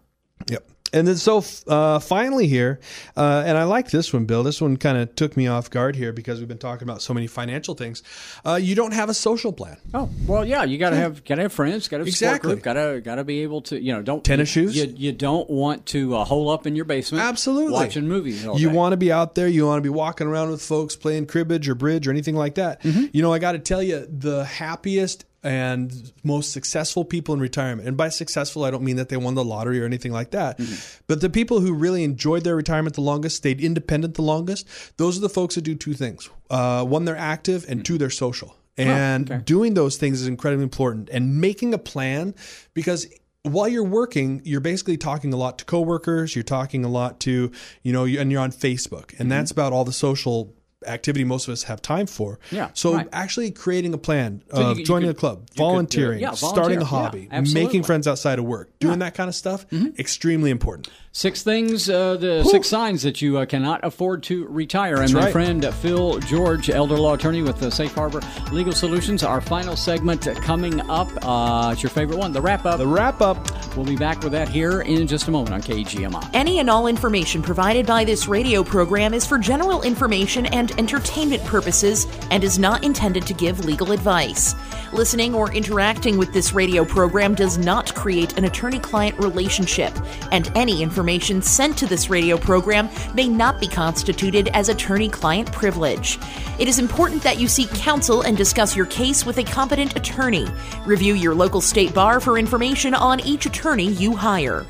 Yep. 0.50 0.70
And 0.94 1.08
then 1.08 1.18
so 1.18 1.44
uh, 1.68 2.00
finally 2.00 2.48
here, 2.48 2.80
uh, 3.16 3.44
and 3.46 3.58
I 3.58 3.64
like 3.64 3.92
this 3.92 4.14
one, 4.14 4.26
Bill. 4.26 4.44
This 4.44 4.62
one 4.62 4.78
kind 4.78 4.98
of 4.98 5.14
took 5.16 5.36
me 5.36 5.48
off 5.48 5.70
guard 5.70 5.96
here 5.96 6.14
because 6.14 6.40
we've 6.40 6.48
been 6.48 6.58
talking 6.58 6.88
about 6.88 7.02
so 7.02 7.14
many 7.14 7.28
financial 7.28 7.76
things. 7.76 8.04
Uh, 8.46 8.56
you 8.56 8.74
don't 8.74 8.94
have 8.94 9.10
a 9.10 9.14
social 9.14 9.52
plan. 9.52 9.78
Oh 9.94 10.10
well, 10.26 10.46
yeah. 10.46 10.64
You 10.64 10.78
got 10.78 10.92
to 10.92 10.96
have 10.96 11.26
got 11.26 11.36
to 11.36 11.42
have 11.44 11.54
friends. 11.54 11.88
Got 11.88 11.98
to 11.98 12.02
have 12.02 12.08
Exactly. 12.08 12.54
group. 12.54 12.64
Got 12.64 12.74
to 12.74 13.02
got 13.04 13.16
to 13.16 13.24
be 13.24 13.44
able 13.44 13.62
to 13.64 13.82
you 13.82 13.92
know 13.94 14.02
don't 14.02 14.24
Tennis 14.24 14.56
you, 14.56 14.68
shoes? 14.70 14.78
You, 14.78 14.94
you 14.96 15.12
don't 15.12 15.50
want 15.50 15.86
to 15.88 16.16
uh, 16.16 16.24
hole 16.24 16.50
up 16.50 16.66
in 16.66 16.76
your 16.76 16.86
basement. 16.86 17.24
Absolutely. 17.24 17.74
watching 17.74 18.08
movies. 18.08 18.46
All 18.46 18.60
You 18.60 18.70
want 18.70 18.94
to 18.94 18.98
be 18.98 19.12
out 19.12 19.36
there. 19.36 19.48
You 19.48 19.66
want 19.66 19.80
to 19.80 19.84
be 19.84 19.90
walking 19.90 20.28
around 20.28 20.52
with 20.52 20.62
folks 20.62 20.96
playing 20.96 21.28
cribbage 21.28 21.68
or 21.68 21.76
bridge 21.76 22.08
or 22.08 22.12
anything 22.12 22.36
like 22.36 22.56
that. 22.56 22.82
Mm-hmm. 22.84 23.06
You 23.12 23.22
know, 23.22 23.34
I 23.34 23.40
got 23.40 23.54
to 23.54 23.60
tell 23.60 23.84
you, 23.84 24.08
the 24.10 24.46
happiest 24.46 25.26
and 25.48 26.12
most 26.24 26.52
successful 26.52 27.06
people 27.06 27.34
in 27.34 27.40
retirement. 27.40 27.88
And 27.88 27.96
by 27.98 28.10
successful, 28.10 28.64
I 28.66 28.72
don't 28.72 28.84
mean 28.84 28.98
that 28.98 29.10
they 29.10 29.18
won 29.18 29.36
the 29.36 29.44
lottery 29.44 29.82
or 29.82 29.86
anything 29.86 30.12
like 30.12 30.32
that. 30.32 30.58
Mm-hmm. 30.58 31.02
But 31.08 31.22
the 31.22 31.30
people 31.30 31.60
who 31.62 31.74
really 31.74 32.04
enjoyed 32.04 32.44
their 32.44 32.56
retirement 32.56 32.96
the 32.96 33.02
longest, 33.02 33.38
stayed 33.38 33.62
independent 33.62 34.16
the 34.16 34.22
longest, 34.22 34.68
those 34.98 35.18
are 35.18 35.22
the 35.22 35.30
folks 35.30 35.56
that 35.56 35.62
do 35.62 35.76
two 35.76 35.94
things. 35.94 36.30
Uh, 36.50 36.84
one, 36.84 37.06
they're 37.06 37.16
active, 37.16 37.66
and 37.70 37.86
two, 37.86 37.98
they're 37.98 38.10
social. 38.10 38.56
And 38.78 39.26
Mm-hmm. 39.26 39.34
okay. 39.34 39.44
doing 39.44 39.74
those 39.74 39.98
things 39.98 40.22
is 40.22 40.28
incredibly 40.28 40.64
important. 40.64 41.10
And 41.10 41.42
making 41.42 41.74
a 41.74 41.80
plan 41.80 42.36
because 42.76 43.08
while 43.44 43.68
you're 43.68 43.84
working, 43.84 44.42
you're 44.44 44.60
basically 44.60 44.98
talking 44.98 45.32
a 45.34 45.38
lot 45.38 45.58
to 45.60 45.66
coworkers. 45.66 46.36
You're 46.36 46.44
talking 46.44 46.84
a 46.84 46.90
lot 46.90 47.20
to, 47.22 47.52
you 47.82 47.94
know, 47.94 48.04
and 48.06 48.32
you're 48.32 48.42
on 48.42 48.52
Facebook, 48.52 49.12
and 49.12 49.22
Mm-hmm. 49.22 49.30
that's 49.30 49.52
about 49.52 49.72
all 49.74 49.86
the 49.86 49.94
social 49.94 50.54
activity 50.86 51.24
most 51.24 51.48
of 51.48 51.52
us 51.54 51.64
have 51.64 51.82
time 51.82 52.06
for. 52.06 52.40
Yeah, 52.52 52.70
So 52.74 52.94
right. 52.94 53.08
actually 53.12 53.52
creating 53.52 53.94
a 53.94 53.98
plan 53.98 54.44
So 54.54 54.72
of 54.72 54.80
you 54.80 54.86
joining 54.86 55.10
could- 55.10 55.16
a 55.18 55.20
club, 55.20 55.48
you 55.54 55.58
volunteering, 55.58 56.20
yeah, 56.20 56.32
starting 56.34 56.82
a 56.82 56.86
volunteer. 56.86 57.28
Yeah, 57.32 57.36
hobby, 57.40 57.54
making 57.54 57.84
friends 57.84 58.08
outside 58.08 58.38
of 58.40 58.46
work, 58.46 58.78
doing 58.80 59.00
that 59.00 59.16
kind 59.16 59.28
of 59.28 59.36
stuff, 59.36 59.68
mm-hmm. 59.70 60.00
extremely 60.00 60.52
important. 60.52 60.90
Six 61.18 61.42
things, 61.42 61.90
uh, 61.90 62.16
the 62.18 62.44
six 62.44 62.68
signs 62.68 63.02
that 63.02 63.24
you 63.24 63.40
uh, 63.40 63.48
cannot 63.48 63.84
afford 63.84 64.22
to 64.26 64.46
retire. 64.50 65.02
and 65.02 65.12
my 65.12 65.22
right. 65.22 65.32
friend 65.32 65.66
uh, 65.66 65.72
Phil 65.72 66.20
George, 66.20 66.70
elder 66.70 66.96
law 66.96 67.16
attorney 67.16 67.42
with 67.42 67.60
the 67.60 67.72
Safe 67.72 67.92
Harbor 67.92 68.22
Legal 68.52 68.72
Solutions. 68.72 69.24
Our 69.24 69.42
final 69.42 69.76
segment 69.76 70.28
coming 70.44 70.80
up. 70.92 71.10
Uh, 71.26 71.72
it's 71.74 71.82
your 71.82 71.90
favorite 71.90 72.20
one, 72.20 72.34
the 72.34 72.42
wrap 72.42 72.68
up. 72.68 72.78
The 72.78 72.86
wrap 72.86 73.20
up. 73.20 73.36
We'll 73.76 73.88
be 73.88 73.96
back 73.96 74.22
with 74.22 74.32
that 74.34 74.48
here 74.48 74.82
in 74.82 75.08
just 75.08 75.28
a 75.28 75.32
moment 75.32 75.56
on 75.56 75.64
KGMI. 75.64 76.30
Any 76.36 76.60
and 76.60 76.70
all 76.70 76.86
information 76.86 77.42
provided 77.42 77.88
by 77.88 78.04
this 78.04 78.28
radio 78.28 78.64
program 78.64 79.16
is 79.16 79.26
for 79.26 79.40
general 79.40 79.82
information 79.82 80.46
and 80.46 80.70
entertainment 80.78 81.44
purposes 81.46 82.06
and 82.30 82.44
is 82.44 82.60
not 82.60 82.84
intended 82.84 83.26
to 83.26 83.34
give 83.34 83.66
legal 83.66 83.92
advice. 83.92 84.54
Listening 84.94 85.34
or 85.34 85.52
interacting 85.52 86.20
with 86.20 86.32
this 86.32 86.54
radio 86.54 86.86
program 86.86 87.34
does 87.34 87.58
not 87.58 87.94
create 87.96 88.38
an 88.38 88.46
attorney 88.46 88.80
client 88.80 89.18
relationship, 89.18 89.92
and 90.32 90.52
any 90.56 90.84
information 90.84 91.07
sent 91.42 91.78
to 91.78 91.86
this 91.86 92.10
radio 92.10 92.38
program 92.38 92.90
may 93.14 93.28
not 93.28 93.60
be 93.60 93.68
constituted 93.68 94.50
as 94.50 94.70
attorney 94.70 95.08
client 95.08 95.52
privilege. 95.52 96.20
It 96.60 96.68
is 96.68 96.80
important 96.80 97.24
that 97.24 97.40
you 97.40 97.48
seek 97.48 97.70
counsel 97.70 98.24
and 98.24 98.36
discuss 98.36 98.76
your 98.76 98.88
case 98.88 99.26
with 99.26 99.38
a 99.38 99.44
competent 99.44 99.96
attorney. 99.96 100.48
Review 100.86 101.14
your 101.14 101.34
local 101.34 101.62
state 101.62 101.94
bar 101.94 102.20
for 102.20 102.38
information 102.38 102.94
on 102.94 103.22
each 103.22 103.46
attorney 103.46 103.92
you 103.92 104.16
hire. 104.16 104.66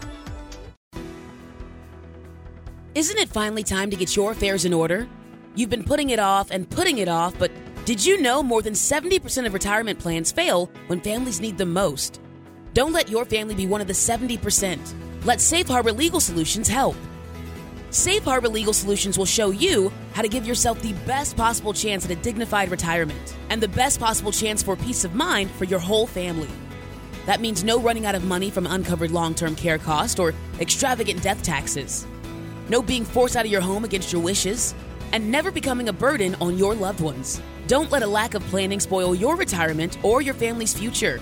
Isn't 2.93 3.17
it 3.17 3.29
finally 3.29 3.63
time 3.63 3.89
to 3.89 3.97
get 3.97 4.15
your 4.15 4.31
affairs 4.31 4.63
in 4.63 4.73
order? 4.73 5.07
You've 5.55 5.69
been 5.69 5.83
putting 5.83 6.11
it 6.11 6.19
off 6.19 6.51
and 6.51 6.69
putting 6.69 6.99
it 6.99 7.07
off, 7.07 7.37
but 7.39 7.51
did 7.85 8.05
you 8.05 8.21
know 8.21 8.43
more 8.43 8.61
than 8.61 8.73
70% 8.73 9.45
of 9.45 9.53
retirement 9.53 9.97
plans 9.97 10.31
fail 10.31 10.69
when 10.87 11.01
families 11.01 11.39
need 11.39 11.57
them 11.57 11.73
most? 11.73 12.21
Don't 12.73 12.93
let 12.93 13.09
your 13.09 13.25
family 13.25 13.55
be 13.55 13.65
one 13.65 13.81
of 13.81 13.87
the 13.87 13.93
70%. 13.93 15.06
Let 15.27 15.41
Safe 15.41 15.67
Harbor 15.67 15.91
Legal 15.91 16.21
Solutions 16.21 16.69
help. 16.69 16.95
Safe 17.89 18.23
Harbor 18.23 18.47
Legal 18.47 18.71
Solutions 18.71 19.17
will 19.17 19.25
show 19.25 19.49
you 19.49 19.91
how 20.13 20.21
to 20.21 20.29
give 20.29 20.47
yourself 20.47 20.81
the 20.81 20.93
best 21.05 21.35
possible 21.35 21.73
chance 21.73 22.05
at 22.05 22.11
a 22.11 22.15
dignified 22.15 22.71
retirement 22.71 23.35
and 23.49 23.61
the 23.61 23.67
best 23.67 23.99
possible 23.99 24.31
chance 24.31 24.63
for 24.63 24.77
peace 24.77 25.03
of 25.03 25.15
mind 25.15 25.51
for 25.51 25.65
your 25.65 25.79
whole 25.79 26.07
family. 26.07 26.47
That 27.25 27.41
means 27.41 27.65
no 27.65 27.77
running 27.77 28.05
out 28.05 28.15
of 28.15 28.23
money 28.23 28.49
from 28.49 28.67
uncovered 28.67 29.11
long 29.11 29.35
term 29.35 29.53
care 29.57 29.77
costs 29.77 30.17
or 30.17 30.33
extravagant 30.61 31.21
death 31.21 31.43
taxes, 31.43 32.07
no 32.69 32.81
being 32.81 33.03
forced 33.03 33.35
out 33.35 33.43
of 33.43 33.51
your 33.51 33.59
home 33.59 33.83
against 33.83 34.13
your 34.13 34.21
wishes, 34.21 34.73
and 35.11 35.29
never 35.29 35.51
becoming 35.51 35.89
a 35.89 35.93
burden 35.93 36.35
on 36.35 36.57
your 36.57 36.73
loved 36.73 37.01
ones. 37.01 37.41
Don't 37.67 37.91
let 37.91 38.01
a 38.01 38.07
lack 38.07 38.33
of 38.33 38.43
planning 38.43 38.79
spoil 38.79 39.13
your 39.13 39.35
retirement 39.35 39.97
or 40.05 40.21
your 40.21 40.35
family's 40.35 40.73
future. 40.73 41.19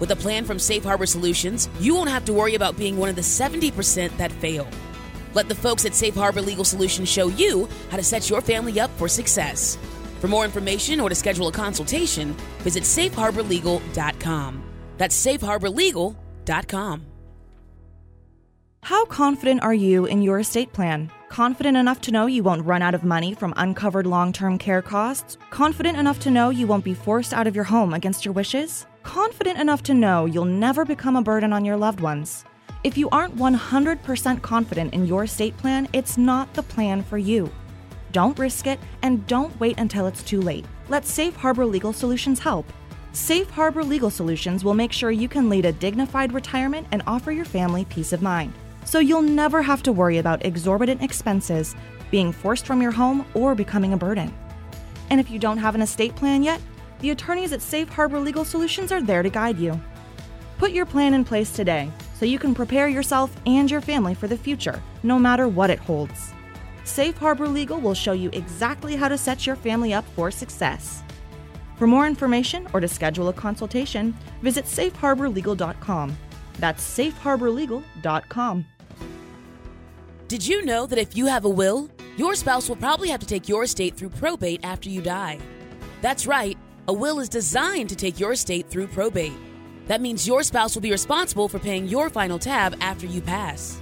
With 0.00 0.10
a 0.10 0.16
plan 0.16 0.46
from 0.46 0.58
Safe 0.58 0.82
Harbor 0.82 1.04
Solutions, 1.06 1.68
you 1.78 1.94
won't 1.94 2.08
have 2.08 2.24
to 2.24 2.32
worry 2.32 2.54
about 2.54 2.76
being 2.76 2.96
one 2.96 3.10
of 3.10 3.16
the 3.16 3.22
70% 3.22 4.16
that 4.16 4.32
fail. 4.32 4.66
Let 5.34 5.48
the 5.48 5.54
folks 5.54 5.84
at 5.84 5.94
Safe 5.94 6.14
Harbor 6.14 6.40
Legal 6.40 6.64
Solutions 6.64 7.08
show 7.08 7.28
you 7.28 7.68
how 7.90 7.98
to 7.98 8.02
set 8.02 8.28
your 8.30 8.40
family 8.40 8.80
up 8.80 8.90
for 8.96 9.08
success. 9.08 9.78
For 10.18 10.26
more 10.26 10.44
information 10.46 11.00
or 11.00 11.10
to 11.10 11.14
schedule 11.14 11.48
a 11.48 11.52
consultation, 11.52 12.32
visit 12.60 12.82
safeharborlegal.com. 12.82 14.62
That's 14.96 15.26
safeharborlegal.com. 15.26 17.06
How 18.82 19.04
confident 19.04 19.62
are 19.62 19.74
you 19.74 20.06
in 20.06 20.22
your 20.22 20.40
estate 20.40 20.72
plan? 20.72 21.12
Confident 21.28 21.76
enough 21.76 22.00
to 22.02 22.10
know 22.10 22.26
you 22.26 22.42
won't 22.42 22.64
run 22.64 22.80
out 22.80 22.94
of 22.94 23.04
money 23.04 23.34
from 23.34 23.52
uncovered 23.56 24.06
long 24.06 24.32
term 24.32 24.56
care 24.56 24.82
costs? 24.82 25.36
Confident 25.50 25.98
enough 25.98 26.18
to 26.20 26.30
know 26.30 26.48
you 26.48 26.66
won't 26.66 26.84
be 26.84 26.94
forced 26.94 27.34
out 27.34 27.46
of 27.46 27.54
your 27.54 27.64
home 27.64 27.92
against 27.92 28.24
your 28.24 28.32
wishes? 28.32 28.86
Confident 29.02 29.58
enough 29.58 29.82
to 29.84 29.94
know 29.94 30.26
you'll 30.26 30.44
never 30.44 30.84
become 30.84 31.16
a 31.16 31.22
burden 31.22 31.52
on 31.52 31.64
your 31.64 31.76
loved 31.76 32.00
ones? 32.00 32.44
If 32.84 32.98
you 32.98 33.08
aren't 33.10 33.36
100% 33.36 34.42
confident 34.42 34.94
in 34.94 35.06
your 35.06 35.24
estate 35.24 35.56
plan, 35.56 35.88
it's 35.92 36.18
not 36.18 36.52
the 36.54 36.62
plan 36.62 37.02
for 37.02 37.18
you. 37.18 37.50
Don't 38.12 38.38
risk 38.38 38.66
it 38.66 38.78
and 39.02 39.26
don't 39.26 39.58
wait 39.58 39.78
until 39.78 40.06
it's 40.06 40.22
too 40.22 40.40
late. 40.40 40.66
Let 40.88 41.06
Safe 41.06 41.34
Harbor 41.34 41.64
Legal 41.64 41.92
Solutions 41.92 42.38
help. 42.38 42.70
Safe 43.12 43.48
Harbor 43.50 43.82
Legal 43.82 44.10
Solutions 44.10 44.64
will 44.64 44.74
make 44.74 44.92
sure 44.92 45.10
you 45.10 45.28
can 45.28 45.48
lead 45.48 45.64
a 45.64 45.72
dignified 45.72 46.32
retirement 46.32 46.86
and 46.92 47.02
offer 47.06 47.32
your 47.32 47.44
family 47.44 47.84
peace 47.86 48.12
of 48.12 48.22
mind. 48.22 48.52
So 48.84 48.98
you'll 48.98 49.22
never 49.22 49.62
have 49.62 49.82
to 49.84 49.92
worry 49.92 50.18
about 50.18 50.44
exorbitant 50.44 51.02
expenses, 51.02 51.74
being 52.10 52.32
forced 52.32 52.66
from 52.66 52.82
your 52.82 52.92
home, 52.92 53.24
or 53.34 53.54
becoming 53.54 53.92
a 53.92 53.96
burden. 53.98 54.34
And 55.10 55.20
if 55.20 55.30
you 55.30 55.38
don't 55.38 55.58
have 55.58 55.74
an 55.74 55.82
estate 55.82 56.14
plan 56.14 56.42
yet, 56.42 56.60
the 57.00 57.10
attorneys 57.10 57.52
at 57.52 57.62
Safe 57.62 57.88
Harbor 57.88 58.20
Legal 58.20 58.44
Solutions 58.44 58.92
are 58.92 59.02
there 59.02 59.22
to 59.22 59.30
guide 59.30 59.58
you. 59.58 59.80
Put 60.58 60.72
your 60.72 60.86
plan 60.86 61.14
in 61.14 61.24
place 61.24 61.52
today 61.52 61.90
so 62.14 62.26
you 62.26 62.38
can 62.38 62.54
prepare 62.54 62.88
yourself 62.88 63.34
and 63.46 63.70
your 63.70 63.80
family 63.80 64.14
for 64.14 64.28
the 64.28 64.36
future, 64.36 64.82
no 65.02 65.18
matter 65.18 65.48
what 65.48 65.70
it 65.70 65.78
holds. 65.78 66.32
Safe 66.84 67.16
Harbor 67.16 67.48
Legal 67.48 67.80
will 67.80 67.94
show 67.94 68.12
you 68.12 68.28
exactly 68.32 68.96
how 68.96 69.08
to 69.08 69.16
set 69.16 69.46
your 69.46 69.56
family 69.56 69.94
up 69.94 70.04
for 70.14 70.30
success. 70.30 71.02
For 71.76 71.86
more 71.86 72.06
information 72.06 72.68
or 72.74 72.80
to 72.80 72.88
schedule 72.88 73.28
a 73.28 73.32
consultation, 73.32 74.14
visit 74.42 74.66
safeharborlegal.com. 74.66 76.16
That's 76.58 76.98
safeharborlegal.com. 76.98 78.66
Did 80.28 80.46
you 80.46 80.64
know 80.64 80.86
that 80.86 80.98
if 80.98 81.16
you 81.16 81.26
have 81.26 81.46
a 81.46 81.48
will, 81.48 81.88
your 82.16 82.34
spouse 82.34 82.68
will 82.68 82.76
probably 82.76 83.08
have 83.08 83.20
to 83.20 83.26
take 83.26 83.48
your 83.48 83.64
estate 83.64 83.96
through 83.96 84.10
probate 84.10 84.60
after 84.62 84.90
you 84.90 85.00
die? 85.00 85.38
That's 86.02 86.26
right, 86.26 86.56
a 86.90 86.92
will 86.92 87.20
is 87.20 87.28
designed 87.28 87.88
to 87.88 87.94
take 87.94 88.18
your 88.18 88.32
estate 88.32 88.68
through 88.68 88.88
probate. 88.88 89.38
That 89.86 90.00
means 90.00 90.26
your 90.26 90.42
spouse 90.42 90.74
will 90.74 90.82
be 90.82 90.90
responsible 90.90 91.48
for 91.48 91.60
paying 91.60 91.86
your 91.86 92.10
final 92.10 92.36
tab 92.36 92.76
after 92.80 93.06
you 93.06 93.20
pass. 93.20 93.80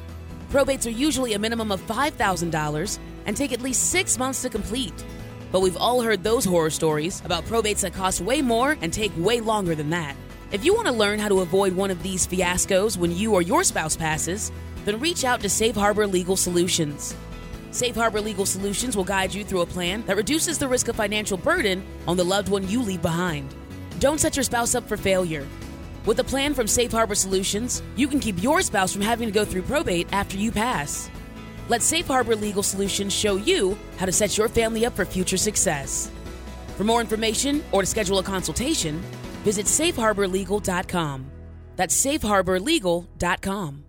Probates 0.50 0.86
are 0.86 0.90
usually 0.90 1.32
a 1.32 1.38
minimum 1.38 1.72
of 1.72 1.80
$5,000 1.86 2.98
and 3.24 3.34
take 3.34 3.50
at 3.50 3.62
least 3.62 3.88
six 3.88 4.18
months 4.18 4.42
to 4.42 4.50
complete. 4.50 5.06
But 5.50 5.61
we've 5.61 5.78
all 5.78 6.02
heard 6.02 6.22
those 6.22 6.44
horror 6.44 6.68
stories 6.68 7.22
about 7.24 7.46
probates 7.46 7.80
that 7.80 7.94
cost 7.94 8.20
way 8.20 8.42
more 8.42 8.76
and 8.82 8.92
take 8.92 9.12
way 9.16 9.40
longer 9.40 9.74
than 9.74 9.88
that. 9.88 10.14
If 10.52 10.62
you 10.62 10.74
want 10.74 10.88
to 10.88 10.92
learn 10.92 11.18
how 11.18 11.28
to 11.28 11.40
avoid 11.40 11.74
one 11.74 11.90
of 11.90 12.02
these 12.02 12.26
fiascos 12.26 12.98
when 12.98 13.16
you 13.16 13.32
or 13.32 13.40
your 13.40 13.64
spouse 13.64 13.96
passes, 13.96 14.52
then 14.84 15.00
reach 15.00 15.24
out 15.24 15.40
to 15.40 15.48
Safe 15.48 15.74
Harbor 15.74 16.06
Legal 16.06 16.36
Solutions. 16.36 17.16
Safe 17.70 17.94
Harbor 17.94 18.20
Legal 18.20 18.46
Solutions 18.46 18.96
will 18.96 19.04
guide 19.04 19.34
you 19.34 19.44
through 19.44 19.60
a 19.60 19.66
plan 19.66 20.02
that 20.06 20.16
reduces 20.16 20.58
the 20.58 20.68
risk 20.68 20.88
of 20.88 20.96
financial 20.96 21.36
burden 21.36 21.84
on 22.06 22.16
the 22.16 22.24
loved 22.24 22.48
one 22.48 22.66
you 22.68 22.82
leave 22.82 23.02
behind. 23.02 23.54
Don't 23.98 24.18
set 24.20 24.36
your 24.36 24.44
spouse 24.44 24.74
up 24.74 24.88
for 24.88 24.96
failure. 24.96 25.46
With 26.06 26.18
a 26.20 26.24
plan 26.24 26.54
from 26.54 26.66
Safe 26.66 26.90
Harbor 26.90 27.14
Solutions, 27.14 27.82
you 27.94 28.08
can 28.08 28.20
keep 28.20 28.42
your 28.42 28.62
spouse 28.62 28.92
from 28.92 29.02
having 29.02 29.28
to 29.28 29.32
go 29.32 29.44
through 29.44 29.62
probate 29.62 30.08
after 30.12 30.38
you 30.38 30.50
pass. 30.50 31.10
Let 31.68 31.82
Safe 31.82 32.06
Harbor 32.06 32.34
Legal 32.34 32.62
Solutions 32.62 33.12
show 33.12 33.36
you 33.36 33.76
how 33.98 34.06
to 34.06 34.12
set 34.12 34.38
your 34.38 34.48
family 34.48 34.86
up 34.86 34.96
for 34.96 35.04
future 35.04 35.36
success. 35.36 36.10
For 36.76 36.84
more 36.84 37.00
information 37.00 37.62
or 37.72 37.82
to 37.82 37.86
schedule 37.86 38.18
a 38.18 38.22
consultation, 38.22 39.00
visit 39.44 39.66
safeharborlegal.com. 39.66 41.30
That's 41.76 42.06
safeharborlegal.com. 42.06 43.84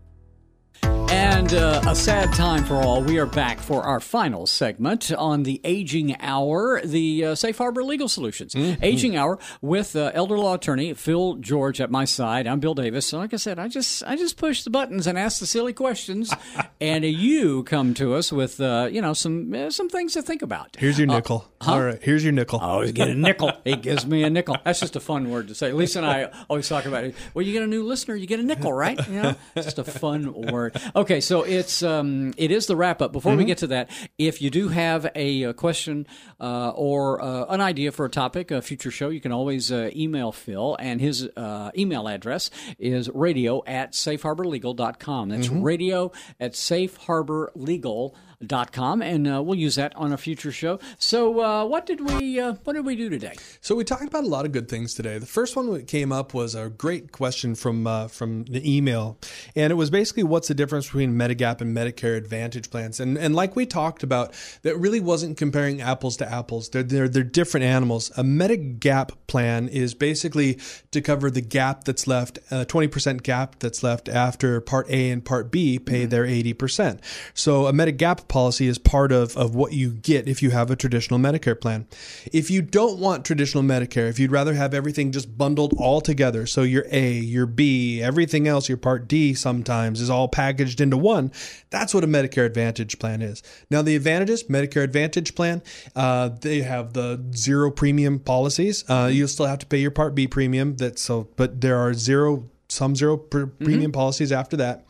And 1.11 1.53
uh, 1.53 1.81
a 1.87 1.95
sad 1.95 2.31
time 2.33 2.63
for 2.63 2.75
all. 2.75 3.01
We 3.01 3.17
are 3.17 3.25
back 3.25 3.59
for 3.59 3.81
our 3.81 3.99
final 3.99 4.45
segment 4.45 5.11
on 5.11 5.41
the 5.41 5.59
Aging 5.63 6.15
Hour, 6.21 6.81
the 6.85 7.25
uh, 7.25 7.35
Safe 7.35 7.57
Harbor 7.57 7.83
Legal 7.83 8.07
Solutions. 8.07 8.55
Aging 8.55 9.15
Hour 9.17 9.39
with 9.59 9.95
uh, 9.95 10.11
elder 10.13 10.37
law 10.37 10.53
attorney 10.53 10.93
Phil 10.93 11.35
George 11.37 11.81
at 11.81 11.89
my 11.89 12.05
side. 12.05 12.45
I'm 12.45 12.59
Bill 12.59 12.75
Davis. 12.75 13.07
So 13.07 13.17
like 13.17 13.33
I 13.33 13.37
said, 13.37 13.57
I 13.57 13.67
just 13.67 14.03
I 14.03 14.17
just 14.17 14.37
push 14.37 14.61
the 14.63 14.69
buttons 14.69 15.07
and 15.07 15.17
ask 15.17 15.39
the 15.39 15.47
silly 15.47 15.73
questions, 15.73 16.31
and 16.81 17.03
you 17.03 17.63
come 17.63 17.95
to 17.95 18.13
us 18.13 18.31
with 18.31 18.61
uh, 18.61 18.87
you 18.91 19.01
know 19.01 19.13
some 19.13 19.51
uh, 19.51 19.71
some 19.71 19.89
things 19.89 20.13
to 20.13 20.21
think 20.21 20.43
about. 20.43 20.75
Here's 20.77 20.99
your 20.99 21.07
nickel. 21.07 21.49
All 21.61 21.81
right, 21.81 21.99
here's 22.03 22.23
your 22.23 22.33
nickel. 22.33 22.59
I 22.59 22.65
always 22.67 22.91
get 22.91 23.07
a 23.09 23.15
nickel. 23.15 23.51
He 23.63 23.75
gives 23.75 24.05
me 24.05 24.23
a 24.23 24.29
nickel. 24.29 24.57
That's 24.63 24.79
just 24.79 24.95
a 24.95 24.99
fun 24.99 25.31
word 25.31 25.47
to 25.47 25.55
say. 25.55 25.71
Lisa 25.73 25.99
and 25.99 26.05
I 26.05 26.29
always 26.49 26.69
talk 26.69 26.85
about 26.85 27.03
it. 27.03 27.15
Well, 27.33 27.43
you 27.43 27.51
get 27.51 27.63
a 27.63 27.67
new 27.67 27.83
listener, 27.83 28.15
you 28.15 28.27
get 28.27 28.39
a 28.39 28.43
nickel, 28.43 28.71
right? 28.71 28.99
You 29.07 29.21
know, 29.23 29.35
it's 29.55 29.65
just 29.65 29.79
a 29.79 29.83
fun 29.83 30.31
word. 30.33 30.79
Okay, 30.99 31.21
so 31.21 31.43
it's 31.43 31.81
um, 31.81 32.33
it 32.35 32.51
is 32.51 32.67
the 32.67 32.75
wrap 32.75 33.01
up. 33.01 33.13
Before 33.13 33.33
we 33.33 33.45
get 33.45 33.59
to 33.59 33.67
that, 33.67 33.89
if 34.17 34.41
you 34.41 34.49
do 34.49 34.67
have 34.67 35.09
a, 35.15 35.45
uh 35.45 35.53
question 35.53 36.05
uh, 36.41 36.71
or 36.71 37.21
uh, 37.21 37.45
an 37.45 37.61
idea 37.61 37.93
for 37.93 38.03
a 38.05 38.09
topic, 38.09 38.51
a 38.51 38.61
future 38.61 38.91
show, 38.91 39.07
you 39.07 39.21
can 39.21 39.31
always 39.31 39.71
uh, 39.71 39.91
email 39.95 40.33
Phil, 40.33 40.75
and 40.77 40.99
his 40.99 41.29
uh, 41.37 41.71
email 41.77 42.09
address 42.09 42.51
is 42.77 43.09
radio 43.13 43.63
at 43.65 43.93
safeharborlegal.com. 43.93 45.29
That's 45.29 45.47
radio 45.47 46.11
at 46.37 46.51
safeharborlegal.com, 46.51 48.11
and 48.41 49.27
uh, 49.27 49.41
we'll 49.43 49.57
use 49.57 49.75
that 49.75 49.95
on 49.95 50.13
a 50.13 50.17
future 50.17 50.51
show. 50.51 50.79
So, 50.97 51.41
uh, 51.41 51.65
what 51.65 51.85
did 51.85 51.99
we 51.99 52.39
uh, 52.39 52.53
what 52.63 52.73
did 52.73 52.85
we 52.85 52.95
do 52.95 53.09
today? 53.09 53.33
So 53.61 53.75
we 53.75 53.83
talked 53.83 54.03
about 54.05 54.23
a 54.23 54.27
lot 54.27 54.45
of 54.45 54.51
good 54.51 54.69
things 54.69 54.93
today. 54.93 55.17
The 55.17 55.25
first 55.25 55.55
one 55.55 55.71
that 55.73 55.87
came 55.87 56.11
up 56.11 56.33
was 56.33 56.55
a 56.55 56.69
great 56.69 57.11
question 57.11 57.55
from 57.55 57.85
uh, 57.85 58.07
from 58.07 58.45
the 58.45 58.77
email, 58.77 59.17
and 59.55 59.71
it 59.71 59.75
was 59.75 59.89
basically 59.89 60.23
what's 60.23 60.47
the 60.47 60.53
difference 60.53 60.85
between 60.85 61.15
Medigap 61.15 61.59
and 61.59 61.75
Medicare 61.75 62.15
Advantage 62.15 62.69
plans? 62.69 62.99
And 62.99 63.17
and 63.17 63.35
like 63.35 63.57
we 63.57 63.65
talked 63.65 64.03
about, 64.03 64.33
that 64.61 64.77
really 64.77 65.01
wasn't 65.01 65.37
comparing 65.37 65.81
apples 65.81 66.15
to 66.17 66.31
apples. 66.31 66.69
They're 66.69 66.83
they're, 66.83 67.09
they're 67.09 67.23
different 67.23 67.65
animals. 67.65 68.09
A 68.17 68.23
Medigap 68.23 69.11
plan 69.27 69.67
is 69.67 69.93
basically 69.93 70.59
to 70.91 71.01
cover 71.01 71.29
the 71.29 71.41
gap 71.41 71.83
that's 71.83 72.07
left, 72.07 72.39
a 72.51 72.63
twenty 72.63 72.87
percent 72.87 73.23
gap 73.23 73.59
that's 73.59 73.83
left 73.83 74.07
after 74.07 74.61
Part 74.61 74.89
A 74.89 75.11
and 75.11 75.25
Part 75.25 75.51
B 75.51 75.77
pay 75.77 76.05
their 76.05 76.25
eighty 76.25 76.53
percent. 76.53 77.01
So 77.33 77.67
a 77.67 77.73
Medigap 77.73 78.28
policy 78.29 78.67
is 78.67 78.77
part 78.77 79.11
of 79.11 79.35
of 79.35 79.55
what 79.55 79.73
you 79.73 79.91
get 79.91 80.27
if 80.27 80.41
you 80.41 80.51
have 80.51 80.71
a 80.71 80.75
traditional 80.75 81.19
Medicare 81.19 81.59
plan. 81.59 81.87
If 82.31 82.49
you 82.49 82.61
don't 82.61 82.99
want 82.99 83.25
traditional 83.25 83.63
Medicare, 83.63 84.07
if 84.09 84.19
you'd 84.19 84.31
rather 84.31 84.53
have 84.53 84.73
everything 84.73 85.11
just 85.11 85.37
bundled 85.37 85.73
all 85.77 85.99
together, 85.99 86.45
so 86.45 86.61
your 86.61 86.85
A, 86.91 87.11
your 87.11 87.45
B, 87.45 88.01
everything 88.01 88.47
else, 88.47 88.69
your 88.69 88.77
Part 88.77 89.07
D 89.07 89.33
sometimes 89.33 89.99
is 89.99 90.09
all 90.09 90.27
packaged 90.27 90.79
into 90.79 90.95
one, 90.95 91.31
that's 91.69 91.93
what 91.93 92.03
a 92.03 92.07
Medicare 92.07 92.45
Advantage 92.45 92.99
plan 92.99 93.21
is. 93.21 93.43
Now, 93.69 93.81
the 93.81 93.95
advantages, 93.95 94.43
Medicare 94.43 94.83
Advantage 94.83 95.35
plan, 95.35 95.61
uh, 95.95 96.29
they 96.29 96.61
have 96.61 96.93
the 96.93 97.23
zero 97.35 97.71
premium 97.71 98.19
policies. 98.19 98.83
Uh, 98.89 99.09
you'll 99.11 99.27
still 99.27 99.47
have 99.47 99.59
to 99.59 99.65
pay 99.65 99.79
your 99.79 99.91
Part 99.91 100.15
B 100.15 100.27
premium. 100.27 100.75
That's 100.75 101.01
so, 101.01 101.27
but 101.35 101.61
there 101.61 101.77
are 101.77 101.93
zero, 101.93 102.47
some 102.67 102.95
zero 102.95 103.17
pr- 103.17 103.45
premium 103.45 103.91
policies 103.91 104.31
after 104.31 104.55
that. 104.57 104.85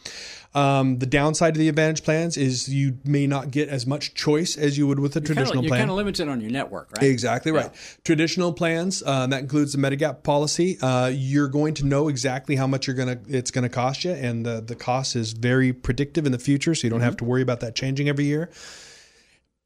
Um, 0.55 0.97
the 0.97 1.05
downside 1.05 1.53
of 1.53 1.59
the 1.59 1.69
Advantage 1.69 2.03
plans 2.03 2.35
is 2.35 2.67
you 2.67 2.97
may 3.05 3.27
not 3.27 3.51
get 3.51 3.69
as 3.69 3.85
much 3.85 4.15
choice 4.15 4.57
as 4.57 4.77
you 4.79 4.87
would 4.87 4.99
with 4.99 5.15
a 5.15 5.21
traditional 5.21 5.53
plan. 5.53 5.63
you're 5.63 5.69
plan. 5.69 5.81
kind 5.81 5.91
of 5.91 5.97
limited 5.97 6.27
on 6.27 6.41
your 6.41 6.49
network, 6.49 6.89
right? 6.97 7.03
Exactly 7.07 7.51
right. 7.51 7.71
Traditional 8.03 8.51
plans 8.51 9.03
uh, 9.05 9.27
that 9.27 9.41
includes 9.41 9.73
the 9.73 9.77
Medigap 9.77 10.23
policy. 10.23 10.79
Uh, 10.81 11.07
you're 11.07 11.49
going 11.49 11.75
to 11.75 11.85
know 11.85 12.07
exactly 12.07 12.55
how 12.55 12.65
much 12.65 12.87
you're 12.87 12.95
gonna 12.95 13.19
it's 13.27 13.51
going 13.51 13.63
to 13.63 13.69
cost 13.69 14.03
you, 14.03 14.11
and 14.11 14.43
the 14.45 14.59
the 14.61 14.75
cost 14.75 15.15
is 15.15 15.33
very 15.33 15.71
predictive 15.71 16.25
in 16.25 16.31
the 16.31 16.39
future, 16.39 16.73
so 16.73 16.87
you 16.87 16.89
don't 16.89 17.01
have 17.01 17.17
to 17.17 17.25
worry 17.25 17.43
about 17.43 17.59
that 17.59 17.75
changing 17.75 18.09
every 18.09 18.25
year. 18.25 18.49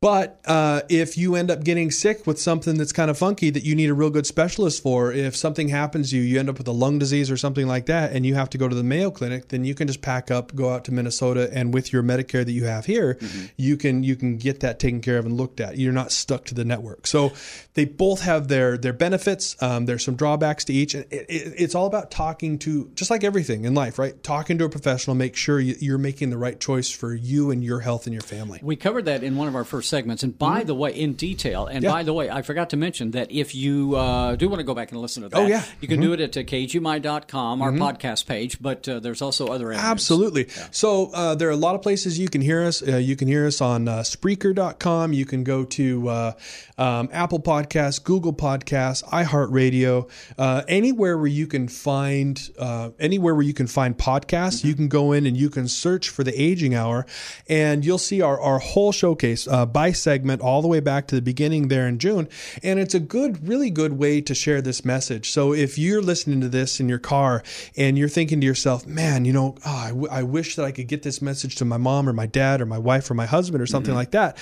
But 0.03 0.41
uh, 0.43 0.81
if 0.89 1.17
you 1.17 1.35
end 1.37 1.49
up 1.49 1.63
getting 1.63 1.89
sick 1.89 2.27
with 2.27 2.37
something 2.37 2.77
that's 2.77 2.91
kind 2.91 3.09
of 3.09 3.17
funky 3.17 3.51
that 3.51 3.63
you 3.63 3.73
need 3.73 3.89
a 3.89 3.93
real 3.93 4.09
good 4.09 4.27
specialist 4.27 4.83
for, 4.83 5.13
if 5.13 5.33
something 5.33 5.69
happens 5.69 6.09
to 6.09 6.17
you, 6.17 6.23
you 6.23 6.41
end 6.41 6.49
up 6.49 6.57
with 6.57 6.67
a 6.67 6.73
lung 6.73 6.99
disease 6.99 7.31
or 7.31 7.37
something 7.37 7.67
like 7.67 7.85
that, 7.85 8.11
and 8.11 8.25
you 8.25 8.35
have 8.35 8.49
to 8.49 8.57
go 8.57 8.67
to 8.67 8.75
the 8.75 8.83
Mayo 8.83 9.11
Clinic, 9.11 9.47
then 9.47 9.63
you 9.63 9.73
can 9.73 9.87
just 9.87 10.01
pack 10.01 10.29
up, 10.29 10.53
go 10.55 10.71
out 10.73 10.83
to 10.83 10.91
Minnesota, 10.91 11.49
and 11.53 11.73
with 11.73 11.93
your 11.93 12.03
Medicare 12.03 12.43
that 12.43 12.51
you 12.51 12.65
have 12.65 12.85
here, 12.85 13.17
you 13.55 13.77
can 13.77 14.03
you 14.03 14.17
can 14.17 14.35
get 14.35 14.59
that 14.59 14.77
taken 14.77 14.99
care 14.99 15.17
of 15.17 15.25
and 15.25 15.37
looked 15.37 15.61
at. 15.61 15.77
You're 15.77 15.93
not 15.93 16.11
stuck 16.11 16.43
to 16.47 16.53
the 16.53 16.65
network. 16.65 17.07
So 17.07 17.31
they 17.73 17.85
both 17.85 18.19
have 18.23 18.49
their 18.49 18.77
their 18.77 18.91
benefits. 18.91 19.55
Um, 19.63 19.85
there's 19.85 20.03
some 20.03 20.17
drawbacks 20.17 20.65
to 20.65 20.73
each, 20.73 20.95
and 20.95 21.05
it, 21.11 21.27
it, 21.29 21.53
it's 21.57 21.75
all 21.75 21.85
about 21.85 22.11
talking 22.11 22.59
to 22.59 22.91
just 22.93 23.09
like 23.09 23.23
everything 23.23 23.63
in 23.63 23.73
life, 23.73 23.97
right? 23.97 24.21
Talking 24.21 24.57
to 24.57 24.65
a 24.65 24.69
professional, 24.69 25.15
make 25.15 25.37
sure 25.37 25.61
you, 25.61 25.77
you're 25.79 25.97
making 25.97 26.29
the 26.29 26.37
right 26.37 26.59
choice 26.59 26.91
for 26.91 27.15
you 27.15 27.51
and 27.51 27.63
your 27.63 27.79
health 27.79 28.05
and 28.05 28.13
your 28.13 28.21
family. 28.21 28.59
We 28.61 28.75
covered 28.75 29.05
that 29.05 29.23
in 29.23 29.37
one 29.37 29.47
of 29.47 29.55
our 29.55 29.63
first 29.63 29.92
segments. 29.95 30.23
And 30.23 30.33
by 30.37 30.59
the 30.63 30.75
way, 30.81 30.91
in 31.05 31.11
detail, 31.13 31.61
and 31.67 31.73
Mm-hmm. 31.83 31.85
Yeah. 31.85 31.91
by 31.99 32.03
the 32.09 32.13
way, 32.19 32.25
I 32.29 32.41
forgot 32.49 32.67
to 32.73 32.77
mention 32.77 33.11
that 33.11 33.27
if 33.43 33.53
you 33.63 33.73
uh, 33.95 34.35
do 34.41 34.45
want 34.51 34.59
to 34.59 34.67
go 34.71 34.75
back 34.79 34.91
and 34.91 34.97
listen 35.05 35.23
to 35.23 35.29
that, 35.29 35.37
Oh, 35.39 35.45
yeah. 35.47 35.61
Mm-hmm. 35.61 35.81
you 35.81 35.87
can 35.91 35.99
do 36.07 36.13
it 36.15 36.19
at 36.27 36.33
uh, 36.37 36.41
kgmi.com, 36.51 37.61
our 37.61 37.71
podcast 37.85 38.25
page, 38.33 38.53
but 38.61 38.87
uh, 38.87 38.99
there's 39.03 39.21
also 39.21 39.47
other 39.47 39.67
avenues. 39.73 39.91
Absolutely. 39.91 40.43
So 40.71 41.11
uh, 41.13 41.35
there 41.35 41.47
are 41.49 41.57
a 41.61 41.63
lot 41.67 41.75
of 41.75 41.81
places 41.81 42.17
you 42.17 42.29
can 42.29 42.41
hear 42.41 42.61
us. 42.63 42.81
Uh, 42.81 42.97
you 43.09 43.15
can 43.15 43.27
hear 43.27 43.45
us 43.45 43.59
on 43.61 43.87
uh, 43.87 43.99
Spreaker.com. 43.99 45.13
You 45.13 45.25
can 45.25 45.43
go 45.43 45.63
to 45.65 46.07
uh, 46.09 46.31
um, 46.77 47.09
Apple 47.11 47.39
Podcasts, 47.41 48.01
Google 48.03 48.33
Podcasts, 48.33 49.03
iHeartRadio, 49.21 50.09
uh, 50.37 50.61
anywhere 50.67 51.17
where 51.17 51.27
you 51.27 51.47
can 51.47 51.67
find 51.67 52.39
uh, 52.57 52.89
anywhere 52.99 53.33
where 53.35 53.43
you 53.45 53.53
can 53.53 53.67
find 53.67 53.97
podcasts. 53.97 54.63
You 54.63 54.73
can 54.75 54.87
go 54.87 55.11
in 55.11 55.25
and 55.25 55.35
you 55.37 55.49
can 55.49 55.67
search 55.67 56.09
for 56.09 56.23
the 56.23 56.33
Aging 56.39 56.73
Hour, 56.75 57.05
and 57.47 57.85
you'll 57.85 57.97
see 57.97 58.21
our 58.21 58.39
our 58.39 58.59
whole 58.59 58.91
showcase 58.91 59.47
uh, 59.47 59.65
by 59.83 59.91
segment 59.91 60.41
all 60.41 60.61
the 60.61 60.67
way 60.69 60.79
back 60.79 61.07
to 61.07 61.15
the 61.15 61.21
beginning 61.21 61.67
there 61.67 61.85
in 61.89 61.99
June. 61.99 62.29
And 62.63 62.79
it's 62.79 62.95
a 62.95 63.01
good, 63.01 63.45
really 63.45 63.69
good 63.69 63.93
way 63.99 64.21
to 64.21 64.33
share 64.33 64.61
this 64.61 64.85
message. 64.85 65.29
So 65.29 65.53
if 65.53 65.77
you're 65.77 66.01
listening 66.01 66.39
to 66.39 66.47
this 66.47 66.79
in 66.79 66.87
your 66.87 66.99
car 66.99 67.43
and 67.75 67.97
you're 67.97 68.07
thinking 68.07 68.39
to 68.39 68.47
yourself, 68.47 68.87
man, 68.87 69.25
you 69.25 69.33
know, 69.33 69.57
oh, 69.65 69.75
I, 69.75 69.89
w- 69.89 70.07
I 70.09 70.23
wish 70.23 70.55
that 70.55 70.63
I 70.63 70.71
could 70.71 70.87
get 70.87 71.03
this 71.03 71.21
message 71.21 71.55
to 71.55 71.65
my 71.65 71.75
mom 71.75 72.07
or 72.07 72.13
my 72.13 72.27
dad 72.27 72.61
or 72.61 72.65
my 72.65 72.77
wife 72.77 73.11
or 73.11 73.13
my 73.13 73.25
husband 73.25 73.61
or 73.61 73.65
something 73.65 73.93
like 73.93 74.11
that. 74.11 74.37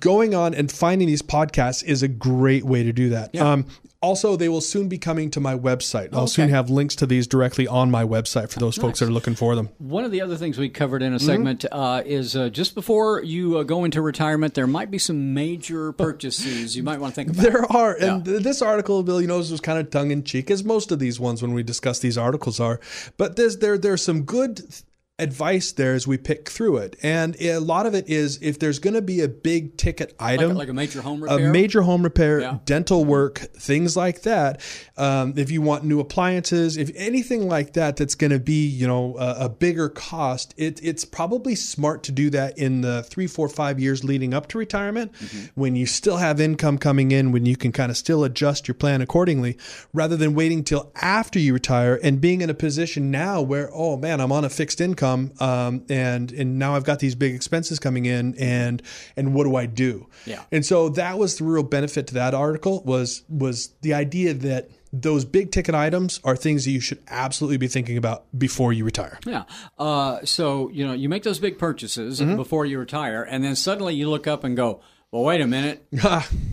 Going 0.00 0.34
on 0.34 0.52
and 0.52 0.70
finding 0.70 1.08
these 1.08 1.22
podcasts 1.22 1.82
is 1.82 2.02
a 2.02 2.08
great 2.08 2.64
way 2.64 2.82
to 2.82 2.92
do 2.92 3.08
that. 3.08 3.34
Um, 3.36 3.64
also, 4.00 4.36
they 4.36 4.48
will 4.48 4.60
soon 4.60 4.88
be 4.88 4.98
coming 4.98 5.30
to 5.32 5.40
my 5.40 5.56
website. 5.56 6.10
I'll 6.12 6.26
soon 6.28 6.50
have 6.50 6.70
links 6.70 6.94
to 6.96 7.06
these 7.06 7.26
directly 7.26 7.66
on 7.66 7.90
my 7.90 8.04
website 8.04 8.50
for 8.50 8.58
those 8.60 8.76
folks 8.76 9.00
that 9.00 9.06
are 9.08 9.12
looking 9.12 9.34
for 9.34 9.56
them. 9.56 9.70
One 9.78 10.04
of 10.04 10.12
the 10.12 10.20
other 10.20 10.36
things 10.36 10.58
we 10.58 10.68
covered 10.68 11.02
Mm-hmm. 11.02 11.06
in 11.06 11.14
a 11.14 11.18
segment 11.20 11.64
uh, 11.70 12.02
is 12.04 12.34
uh, 12.36 12.48
just 12.48 12.74
before 12.74 13.22
you 13.22 13.58
uh, 13.58 13.62
go 13.62 13.84
into 13.84 14.00
retirement, 14.02 14.54
there 14.54 14.66
might 14.66 14.90
be 14.90 14.98
some 14.98 15.32
major 15.34 15.92
purchases 16.04 16.76
you 16.76 16.82
might 16.82 17.00
want 17.00 17.14
to 17.14 17.16
think 17.16 17.30
about. 17.30 17.42
There 17.42 17.72
are, 17.72 17.94
and 17.96 18.24
this 18.24 18.62
article, 18.62 19.02
Bill, 19.02 19.20
you 19.20 19.26
know, 19.28 19.38
was 19.38 19.60
kind 19.60 19.78
of 19.78 19.90
tongue 19.90 20.10
in 20.10 20.24
cheek, 20.24 20.50
as 20.50 20.64
most 20.64 20.90
of 20.92 20.98
these 20.98 21.18
ones 21.20 21.42
when 21.42 21.52
we 21.54 21.62
discuss 21.62 21.98
these 21.98 22.18
articles 22.18 22.58
are. 22.60 22.80
But 23.16 23.36
there's 23.36 23.58
there 23.58 23.78
there's 23.78 24.02
some 24.02 24.22
good 24.22 24.56
th- 24.58 24.82
advice 25.18 25.72
there 25.72 25.94
as 25.94 26.06
we 26.06 26.16
pick 26.16 26.48
through 26.48 26.76
it, 26.76 26.96
and 27.02 27.36
a 27.40 27.58
lot 27.58 27.86
of 27.86 27.94
it 27.94 28.08
is 28.08 28.38
if 28.40 28.58
there's 28.58 28.78
going 28.78 28.94
to 28.94 29.02
be 29.02 29.20
a 29.20 29.28
big 29.28 29.76
ticket 29.76 30.14
item, 30.20 30.54
like 30.54 30.68
a 30.68 30.72
major 30.72 31.02
home 31.02 31.22
repair, 31.22 31.48
a 31.48 31.52
major 31.52 31.82
home 31.82 32.02
repair, 32.02 32.40
Yeah. 32.40 32.58
dental 32.64 33.04
work, 33.04 33.38
things 33.58 33.96
like 33.96 34.22
that. 34.22 34.60
Um, 34.96 35.34
if 35.36 35.50
you 35.50 35.60
want 35.60 35.84
new 35.84 35.98
appliances, 36.00 36.76
if 36.76 36.90
anything 36.94 37.48
like 37.48 37.72
that, 37.72 37.96
that's 37.96 38.14
going 38.14 38.30
to 38.30 38.38
be 38.38 38.66
you 38.66 38.86
know 38.86 39.16
a, 39.18 39.46
a 39.46 39.48
bigger 39.48 39.88
cost. 39.88 40.54
It, 40.56 40.78
it's 40.84 41.04
probably 41.04 41.54
smart 41.56 42.02
to 42.04 42.12
do 42.12 42.30
that 42.30 42.56
in 42.56 42.82
the 42.82 43.02
three, 43.02 43.26
four, 43.26 43.48
five 43.48 43.80
years 43.80 44.04
leading 44.04 44.32
up 44.34 44.46
to 44.48 44.58
retirement, 44.58 45.12
when 45.56 45.74
you 45.74 45.86
still 45.86 46.18
have 46.18 46.40
income 46.40 46.78
coming 46.78 47.10
in, 47.10 47.32
when 47.32 47.44
you 47.44 47.56
can 47.56 47.72
kind 47.72 47.90
of 47.90 47.96
still 47.96 48.22
adjust 48.22 48.68
your 48.68 48.74
plan 48.76 49.00
accordingly, 49.00 49.56
rather 49.92 50.16
than 50.16 50.34
waiting 50.34 50.62
till 50.62 50.92
after 51.02 51.38
you 51.40 51.54
retire 51.54 51.98
and 52.04 52.20
being 52.20 52.40
in 52.40 52.50
a 52.50 52.54
position 52.54 53.10
now 53.10 53.40
where 53.42 53.68
oh 53.74 53.96
man, 53.96 54.20
I'm 54.20 54.30
on 54.30 54.44
a 54.44 54.48
fixed 54.50 54.80
income, 54.80 55.07
um, 55.40 55.84
and 55.88 56.32
and 56.32 56.58
now 56.58 56.74
I've 56.76 56.84
got 56.84 56.98
these 56.98 57.14
big 57.14 57.34
expenses 57.34 57.78
coming 57.78 58.06
in, 58.06 58.34
and 58.38 58.82
and 59.16 59.34
what 59.34 59.44
do 59.44 59.56
I 59.56 59.66
do? 59.66 60.06
Yeah. 60.26 60.42
And 60.52 60.64
so 60.64 60.88
that 60.90 61.18
was 61.18 61.36
the 61.38 61.44
real 61.44 61.62
benefit 61.62 62.06
to 62.08 62.14
that 62.14 62.34
article 62.34 62.82
was 62.84 63.22
was 63.28 63.68
the 63.82 63.94
idea 63.94 64.34
that 64.34 64.70
those 64.90 65.26
big 65.26 65.50
ticket 65.52 65.74
items 65.74 66.18
are 66.24 66.34
things 66.34 66.64
that 66.64 66.70
you 66.70 66.80
should 66.80 66.98
absolutely 67.08 67.58
be 67.58 67.68
thinking 67.68 67.98
about 67.98 68.24
before 68.38 68.72
you 68.72 68.86
retire. 68.86 69.18
Yeah. 69.26 69.44
Uh, 69.78 70.24
so, 70.24 70.70
you 70.70 70.86
know, 70.86 70.94
you 70.94 71.10
make 71.10 71.24
those 71.24 71.38
big 71.38 71.58
purchases 71.58 72.20
Mm-hmm. 72.20 72.36
before 72.36 72.64
you 72.64 72.78
retire, 72.78 73.22
and 73.22 73.44
then 73.44 73.54
suddenly 73.54 73.94
you 73.94 74.08
look 74.08 74.26
up 74.26 74.44
and 74.44 74.56
go, 74.56 74.80
well, 75.10 75.22
wait 75.24 75.40
a 75.40 75.46
minute. 75.46 75.86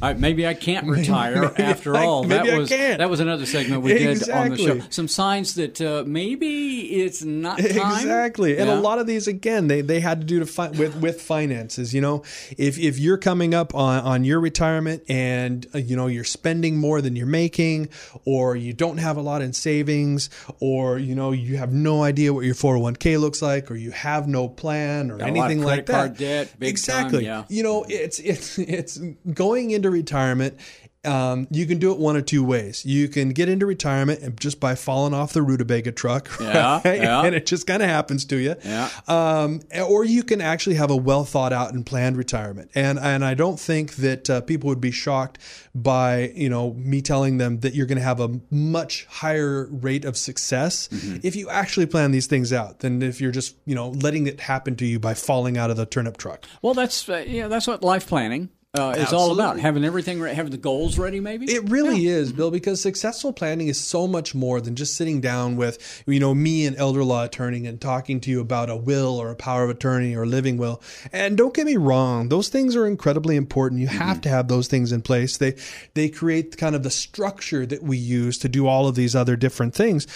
I, 0.02 0.14
maybe 0.14 0.48
I 0.48 0.54
can't 0.54 0.88
retire 0.88 1.42
maybe 1.58 1.64
after 1.64 1.94
I- 1.96 2.06
all. 2.06 2.24
maybe 2.24 2.48
that 2.48 2.56
I 2.56 2.58
was 2.58 2.70
that 2.70 3.10
was 3.10 3.20
another 3.20 3.46
segment 3.46 3.82
we 3.82 3.94
did 3.96 4.30
on 4.30 4.52
the 4.52 4.58
show. 4.58 4.80
Some 4.90 5.10
signs 5.10 5.56
that 5.56 5.82
uh, 5.82 6.04
maybe 6.08 7.02
it's 7.02 7.22
not 7.22 7.58
time. 7.58 7.66
Exactly, 7.68 8.58
and 8.58 8.68
Yeah. 8.70 8.76
a 8.76 8.80
lot 8.80 9.00
of 9.00 9.08
these 9.08 9.28
again, 9.28 9.68
they, 9.68 9.82
they 9.82 10.00
had 10.00 10.22
to 10.22 10.26
do 10.28 10.40
to 10.40 10.46
fi- 10.46 10.70
with 10.70 10.96
with 11.02 11.22
finances. 11.22 11.94
You 11.94 12.00
know, 12.00 12.24
if 12.58 12.80
if 12.80 12.98
you're 12.98 13.18
coming 13.18 13.54
up 13.54 13.76
on 13.76 14.00
on 14.06 14.24
your 14.24 14.40
retirement 14.40 15.04
and 15.10 15.68
uh, 15.76 15.80
you 15.80 15.98
know 15.98 16.08
you're 16.08 16.24
spending 16.24 16.78
more 16.78 17.02
than 17.02 17.18
you're 17.18 17.26
making, 17.28 17.90
or 18.24 18.56
you 18.56 18.72
don't 18.72 19.00
have 19.00 19.18
a 19.18 19.22
lot 19.22 19.42
in 19.42 19.52
savings, 19.52 20.30
or 20.62 20.98
you 20.98 21.14
know 21.16 21.32
you 21.34 21.58
have 21.58 21.74
no 21.74 22.04
idea 22.04 22.34
what 22.34 22.46
your 22.46 22.56
401k 22.56 23.20
looks 23.20 23.42
like, 23.42 23.70
or 23.70 23.76
you 23.76 23.92
have 23.92 24.30
no 24.30 24.48
plan 24.48 25.12
or 25.12 25.18
Got 25.18 25.30
a 25.30 25.34
lot 25.34 25.38
of 25.40 25.52
anything 25.52 25.64
like 25.66 25.86
that. 25.88 26.18
debt, 26.18 26.54
big 26.58 26.68
time, 26.68 26.70
exactly. 26.70 27.26
yeah. 27.26 27.44
You 27.50 27.64
know, 27.64 27.86
it's 27.90 28.20
it's 28.20 28.45
it's 28.58 29.00
going 29.34 29.72
into 29.72 29.90
retirement 29.90 30.58
Um, 31.06 31.48
you 31.52 31.66
can 31.66 31.78
do 31.80 31.92
it 31.92 32.00
one 32.00 32.16
of 32.16 32.26
two 32.26 32.44
ways. 32.44 32.86
You 32.86 33.08
can 33.08 33.30
get 33.30 33.50
into 33.50 33.66
retirement 33.66 34.22
and 34.22 34.40
just 34.40 34.60
by 34.60 34.76
falling 34.76 35.14
off 35.14 35.34
the 35.34 35.42
rutabaga 35.42 35.92
truck, 35.92 36.40
right? 36.40 36.82
yeah. 36.86 37.22
and 37.24 37.36
it 37.36 37.46
just 37.46 37.68
kind 37.68 37.82
of 37.84 37.90
happens 37.90 38.26
to 38.26 38.38
you. 38.38 38.56
Yeah. 38.64 38.90
Um, 39.08 39.62
or 39.88 40.04
you 40.04 40.24
can 40.24 40.42
actually 40.42 40.76
have 40.76 40.90
a 40.92 40.96
well 40.96 41.26
thought 41.26 41.54
out 41.54 41.74
and 41.74 41.86
planned 41.86 42.18
retirement. 42.18 42.72
And 42.76 43.00
and 43.00 43.24
I 43.24 43.34
don't 43.34 43.60
think 43.60 43.96
that 43.96 44.30
uh, 44.30 44.42
people 44.42 44.68
would 44.70 44.82
be 44.82 44.92
shocked 44.92 45.38
by 45.74 46.32
you 46.36 46.50
know 46.50 46.74
me 46.74 47.02
telling 47.02 47.38
them 47.38 47.60
that 47.60 47.74
you're 47.76 47.86
going 47.86 47.98
to 47.98 48.04
have 48.04 48.20
a 48.20 48.40
much 48.50 49.06
higher 49.06 49.68
rate 49.72 50.06
of 50.06 50.18
success 50.18 50.88
Mm-hmm. 50.96 51.18
if 51.24 51.36
you 51.36 51.50
actually 51.50 51.86
plan 51.86 52.12
these 52.12 52.28
things 52.28 52.54
out 52.54 52.80
than 52.80 53.02
if 53.02 53.20
you're 53.20 53.32
just 53.32 53.56
you 53.66 53.76
know 53.76 53.90
letting 53.90 54.28
it 54.28 54.40
happen 54.40 54.76
to 54.76 54.86
you 54.86 55.00
by 55.00 55.14
falling 55.14 55.58
out 55.58 55.70
of 55.70 55.78
the 55.78 55.86
turnip 55.86 56.18
truck. 56.18 56.46
Well, 56.62 56.74
that's 56.74 57.08
uh, 57.10 57.24
know 57.42 57.50
that's 57.50 57.68
what 57.68 57.84
life 57.84 58.08
planning 58.08 58.50
uh, 58.78 58.96
is 58.98 59.14
all 59.14 59.32
about. 59.32 59.60
Having 59.60 59.86
everything, 59.86 60.20
re- 60.20 60.34
having 60.34 60.52
the 60.52 60.58
goals 60.58 60.98
ready, 60.98 61.20
maybe. 61.20 61.46
It 61.52 61.70
really 61.70 62.08
is, 62.08 62.32
Bill, 62.32 62.52
because 62.52 62.82
successful 62.82 63.34
planning 63.34 63.68
is 63.68 63.80
so 63.80 64.08
much 64.08 64.36
more 64.36 64.62
than 64.62 64.76
just 64.76 64.96
sitting 64.96 65.22
down 65.22 65.56
with, 65.56 66.04
you 66.06 66.20
know, 66.20 66.34
me, 66.34 66.66
an 66.66 66.76
elder 66.76 67.04
law 67.04 67.24
attorney, 67.24 67.66
and 67.66 67.80
talking 67.80 68.20
to 68.22 68.32
you 68.32 68.42
about 68.42 68.70
a 68.70 68.76
will 68.76 69.18
or 69.20 69.32
a 69.32 69.36
power 69.36 69.64
of 69.64 69.70
attorney 69.70 70.16
or 70.16 70.24
a 70.24 70.28
living 70.28 70.58
will. 70.58 70.82
And 71.12 71.38
don't 71.38 71.54
get 71.54 71.66
me 71.66 71.78
wrong, 71.78 72.30
those 72.30 72.50
things 72.50 72.76
are 72.76 72.86
incredibly 72.86 73.36
important. 73.36 73.82
You 73.82 73.88
have 73.88 74.22
to 74.22 74.30
have 74.30 74.48
those 74.48 74.68
things 74.68 74.92
in 74.92 75.02
place. 75.02 75.38
They 75.38 75.56
they 75.94 76.10
create 76.10 76.58
kind 76.58 76.76
of 76.76 76.84
the 76.84 76.90
structure 76.90 77.66
that 77.66 77.84
we 77.84 77.98
use 77.98 78.38
to 78.40 78.50
do 78.50 78.68
all 78.68 78.88
of 78.88 78.96
these 78.96 79.16
other 79.16 79.36
different 79.36 79.74
things. 79.74 80.08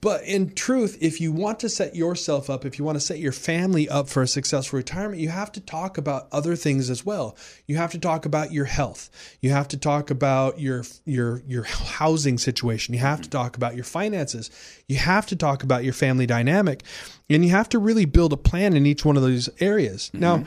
But 0.00 0.22
in 0.24 0.54
truth, 0.54 0.96
if 1.00 1.20
you 1.20 1.32
want 1.32 1.60
to 1.60 1.68
set 1.68 1.96
yourself 1.96 2.48
up, 2.48 2.64
if 2.64 2.78
you 2.78 2.84
want 2.84 2.96
to 2.96 3.00
set 3.00 3.18
your 3.18 3.32
family 3.32 3.88
up 3.88 4.08
for 4.08 4.22
a 4.22 4.28
successful 4.28 4.76
retirement, 4.76 5.20
you 5.20 5.28
have 5.28 5.50
to 5.52 5.60
talk 5.60 5.98
about 5.98 6.28
other 6.30 6.54
things 6.54 6.88
as 6.88 7.04
well. 7.04 7.36
You 7.66 7.76
have 7.76 7.90
to 7.92 7.98
talk 8.08 8.24
about 8.24 8.52
your 8.52 8.64
health. 8.64 9.10
You 9.40 9.50
have 9.50 9.68
to 9.68 9.76
talk 9.76 10.10
about 10.10 10.58
your 10.58 10.84
your 11.04 11.42
your 11.46 11.64
housing 11.64 12.38
situation. 12.38 12.94
You 12.94 13.00
have 13.00 13.20
to 13.20 13.28
talk 13.28 13.56
about 13.56 13.74
your 13.74 13.84
finances. 13.84 14.50
You 14.86 14.96
have 14.96 15.26
to 15.26 15.36
talk 15.36 15.62
about 15.62 15.84
your 15.84 15.92
family 15.92 16.26
dynamic, 16.26 16.82
and 17.28 17.44
you 17.44 17.50
have 17.50 17.68
to 17.70 17.78
really 17.78 18.06
build 18.06 18.32
a 18.32 18.36
plan 18.36 18.74
in 18.74 18.86
each 18.86 19.04
one 19.04 19.16
of 19.16 19.22
those 19.22 19.50
areas. 19.60 20.10
Now, 20.14 20.44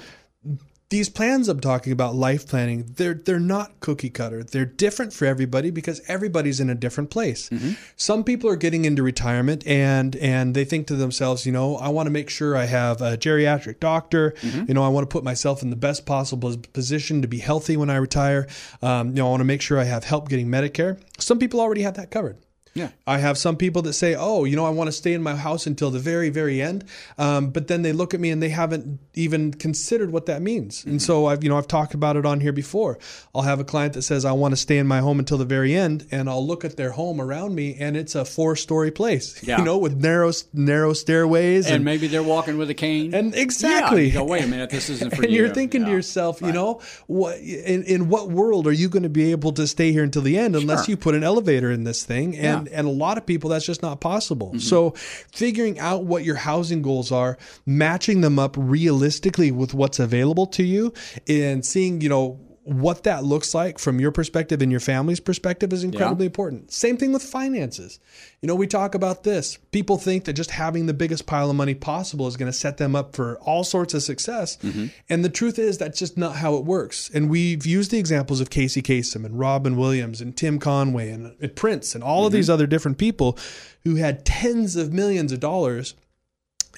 these 0.92 1.08
plans 1.10 1.48
I'm 1.48 1.62
talking 1.62 1.94
about, 1.94 2.16
life 2.16 2.46
planning, 2.48 2.86
they're 2.98 3.14
they're 3.16 3.40
not 3.40 3.80
cookie 3.80 4.10
cutter. 4.10 4.44
They're 4.44 4.66
different 4.66 5.14
for 5.14 5.26
everybody 5.26 5.72
because 5.72 6.02
everybody's 6.08 6.60
in 6.60 6.70
a 6.70 6.76
different 6.76 7.10
place. 7.10 7.50
Some 7.96 8.24
people 8.24 8.50
are 8.50 8.58
getting 8.58 8.84
into 8.86 9.02
retirement 9.02 9.66
and 9.66 10.16
and 10.18 10.54
they 10.54 10.66
think 10.66 10.88
to 10.88 10.96
themselves, 10.96 11.46
you 11.46 11.54
know, 11.54 11.78
I 11.78 11.88
want 11.88 12.08
to 12.08 12.12
make 12.12 12.30
sure 12.30 12.56
I 12.58 12.66
have 12.66 13.02
a 13.02 13.18
geriatric 13.18 13.80
doctor. 13.80 14.36
You 14.68 14.74
know, 14.74 14.84
I 14.84 14.90
want 14.90 15.10
to 15.10 15.12
put 15.12 15.24
myself 15.24 15.64
in 15.64 15.70
the 15.70 15.76
best 15.78 16.06
possible 16.06 16.56
position 16.74 17.22
to 17.22 17.28
be 17.28 17.40
healthy 17.40 17.78
when 17.78 17.90
I 17.90 17.96
retire. 17.96 18.48
Um, 18.82 19.10
you 19.10 19.16
know, 19.16 19.28
I 19.28 19.30
want 19.32 19.42
to 19.42 19.46
make 19.46 19.62
sure 19.62 19.80
I 19.80 19.86
have 19.86 20.04
help 20.04 20.28
getting 20.30 20.48
Medicare. 20.48 21.02
Some 21.18 21.40
people 21.40 21.62
already 21.62 21.84
have 21.84 21.96
that 21.96 22.12
covered. 22.12 22.38
Yeah. 22.74 22.90
I 23.06 23.18
have 23.18 23.38
some 23.38 23.58
people 23.58 23.82
that 23.82 23.94
say, 23.94 24.16
"Oh, 24.18 24.46
you 24.46 24.56
know, 24.56 24.66
I 24.66 24.70
want 24.70 24.88
to 24.88 24.92
stay 24.94 25.12
in 25.14 25.22
my 25.22 25.36
house 25.36 25.68
until 25.68 25.92
the 25.92 26.00
very, 26.00 26.30
very 26.30 26.62
end," 26.62 26.86
um, 27.18 27.50
but 27.50 27.68
then 27.68 27.82
they 27.82 27.92
look 27.92 28.14
at 28.14 28.20
me 28.22 28.30
and 28.30 28.42
they 28.42 28.48
haven't 28.50 29.00
even 29.14 29.54
considered 29.54 30.12
what 30.12 30.26
that 30.28 30.42
means. 30.42 30.86
And 30.86 31.02
so 31.02 31.26
I've, 31.26 31.44
you 31.44 31.50
know, 31.50 31.58
I've 31.58 31.68
talked 31.68 31.94
about 31.94 32.16
it 32.16 32.26
on 32.26 32.40
here 32.40 32.54
before. 32.54 32.98
I'll 33.36 33.42
have 33.42 33.60
a 33.60 33.66
client 33.66 33.94
that 33.96 34.04
says, 34.04 34.24
"I 34.24 34.32
want 34.32 34.54
to 34.54 34.56
stay 34.56 34.78
in 34.78 34.88
my 34.88 35.00
home 35.00 35.20
until 35.20 35.38
the 35.38 35.44
very 35.46 35.76
end," 35.76 36.06
and 36.12 36.30
I'll 36.30 36.46
look 36.48 36.64
at 36.64 36.78
their 36.78 36.92
home 36.92 37.20
around 37.20 37.56
me, 37.56 37.76
and 37.78 37.98
it's 37.98 38.16
a 38.16 38.24
four-story 38.24 38.92
place, 38.92 39.36
Yeah. 39.44 39.58
you 39.60 39.66
know, 39.66 39.78
with 39.78 39.98
narrow, 39.98 40.32
narrow 40.54 40.94
stairways, 40.94 41.70
and 41.70 41.84
maybe 41.84 42.08
they're 42.08 42.24
walking 42.24 42.58
with 42.58 42.70
a 42.70 42.74
cane. 42.74 43.14
and 43.14 43.34
Yeah, 43.34 43.42
exactly. 43.42 44.08
you 44.08 44.14
go, 44.14 44.24
wait 44.24 44.44
a 44.46 44.48
minute, 44.48 44.70
this 44.70 44.90
isn't 44.90 45.10
for 45.14 45.16
you. 45.24 45.28
and 45.28 45.34
you. 45.34 45.40
you're 45.42 45.54
thinking 45.54 45.82
to 45.82 45.88
Yeah. 45.90 45.96
yourself, 45.98 46.42
you 46.42 46.54
know, 46.54 46.80
what 47.08 47.38
in, 47.40 47.84
in 47.84 48.08
what 48.08 48.30
world 48.30 48.66
are 48.66 48.72
you 48.72 48.88
going 48.88 49.04
to 49.04 49.10
be 49.10 49.32
able 49.32 49.52
to 49.54 49.68
stay 49.68 49.92
here 49.92 50.04
until 50.04 50.22
the 50.22 50.38
end 50.38 50.56
unless 50.56 50.86
Sure. 50.86 50.92
you 50.94 50.98
put 50.98 51.16
an 51.16 51.24
elevator 51.24 51.70
in 51.70 51.84
this 51.84 52.04
thing? 52.06 52.38
And 52.38 52.44
Yeah. 52.44 52.61
Mm-hmm. 52.66 52.76
and 52.76 52.88
a 52.88 52.92
lot 52.92 53.18
of 53.18 53.26
people 53.26 53.50
that's 53.50 53.66
just 53.66 53.82
not 53.82 54.02
possible. 54.02 54.58
So 54.60 54.92
figuring 54.92 55.80
out 55.80 56.04
what 56.04 56.24
your 56.24 56.36
housing 56.36 56.82
goals 56.82 57.12
are, 57.12 57.38
matching 57.66 58.22
them 58.22 58.40
up 58.40 58.56
realistically 58.58 59.52
with 59.52 59.74
what's 59.74 60.00
available 60.00 60.48
to 60.48 60.64
you, 60.64 60.94
and 61.28 61.66
seeing, 61.66 62.02
you 62.02 62.10
know, 62.10 62.40
what 62.64 63.04
that 63.04 63.24
looks 63.24 63.56
like 63.56 63.80
from 63.80 64.00
your 64.00 64.12
perspective 64.12 64.62
and 64.62 64.72
your 64.72 64.80
family's 64.80 65.20
perspective 65.20 65.74
is 65.74 65.84
incredibly 65.84 66.28
important. 66.28 66.72
Same 66.72 66.96
thing 66.96 67.12
with 67.12 67.24
finances. 67.24 68.00
You 68.40 68.48
know, 68.48 68.56
we 68.56 68.68
talk 68.68 68.94
about 68.94 69.24
this. 69.24 69.58
People 69.72 69.98
think 69.98 70.26
that 70.26 70.34
just 70.34 70.52
having 70.52 70.86
the 70.86 70.94
biggest 70.94 71.26
pile 71.26 71.50
of 71.50 71.56
money 71.56 71.74
possible 71.74 72.28
is 72.28 72.38
going 72.38 72.52
to 72.52 72.58
set 72.58 72.78
them 72.78 72.96
up 72.96 73.16
for 73.16 73.40
all 73.40 73.64
sorts 73.64 73.96
of 73.96 74.04
success. 74.04 74.58
Mm-hmm. 74.58 74.88
And 75.10 75.26
the 75.26 75.30
truth 75.30 75.58
is, 75.58 75.80
that's 75.80 75.98
just 75.98 76.18
not 76.18 76.36
how 76.36 76.56
it 76.56 76.64
works. 76.64 77.10
And 77.12 77.32
we've 77.32 77.66
used 77.66 77.90
the 77.90 78.00
examples 78.00 78.40
of 78.42 78.52
Casey 78.52 78.84
Kasem 78.84 79.26
and 79.26 79.40
Robin 79.40 79.76
Williams 79.76 80.22
and 80.22 80.38
Tim 80.38 80.60
Conway 80.60 81.10
and, 81.10 81.36
and 81.42 81.56
Prince 81.56 81.96
and 81.96 82.04
all 82.04 82.26
of 82.26 82.30
mm-hmm. 82.30 82.38
these 82.38 82.50
other 82.50 82.68
different 82.68 83.00
people 83.00 83.40
who 83.84 83.96
had 83.96 84.24
tens 84.24 84.76
of 84.76 84.94
millions 84.94 85.32
of 85.32 85.40
dollars 85.40 85.96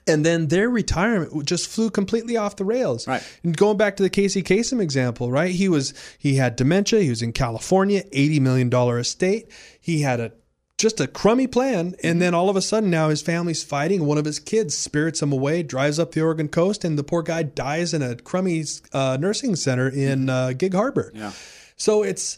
and 0.08 0.26
then 0.26 0.48
their 0.48 0.70
retirement 0.70 1.46
just 1.46 1.68
flew 1.68 1.90
completely 1.90 2.38
off 2.38 2.56
the 2.56 2.66
rails. 2.66 3.08
Right. 3.08 3.24
And 3.44 3.56
going 3.56 3.78
back 3.78 3.96
to 3.98 4.04
the 4.04 4.10
Casey 4.10 4.44
Kasem 4.44 4.82
example, 4.82 5.32
right? 5.32 5.52
He 5.52 5.70
was 5.70 5.94
he 6.18 6.36
had 6.36 6.56
dementia. 6.56 7.02
He 7.02 7.10
was 7.10 7.22
in 7.22 7.34
California, 7.34 8.04
eighty 8.12 8.40
million 8.40 8.70
dollar 8.70 9.00
estate. 9.00 9.50
He 9.80 10.02
had 10.02 10.20
a 10.20 10.32
just 10.78 11.00
a 11.00 11.08
crummy 11.08 11.48
plan, 11.48 11.96
and 12.04 12.22
then 12.22 12.34
all 12.34 12.50
of 12.50 12.56
a 12.56 12.62
sudden 12.62 12.90
now 12.90 13.10
his 13.10 13.22
family's 13.22 13.64
fighting. 13.64 14.06
One 14.06 14.18
of 14.18 14.26
his 14.26 14.40
kids 14.40 14.76
spirits 14.76 15.22
him 15.22 15.32
away, 15.32 15.64
drives 15.64 16.00
up 16.00 16.12
the 16.12 16.22
Oregon 16.22 16.50
coast, 16.50 16.84
and 16.84 16.98
the 16.98 17.04
poor 17.04 17.22
guy 17.22 17.44
dies 17.44 17.94
in 17.94 18.02
a 18.02 18.16
crummy 18.16 18.64
uh, 18.92 19.18
nursing 19.20 19.56
center 19.56 19.88
in 19.88 20.30
uh, 20.30 20.54
Gig 20.54 20.74
Harbor. 20.74 21.12
Yeah. 21.16 21.32
So 21.78 22.04
it's 22.04 22.38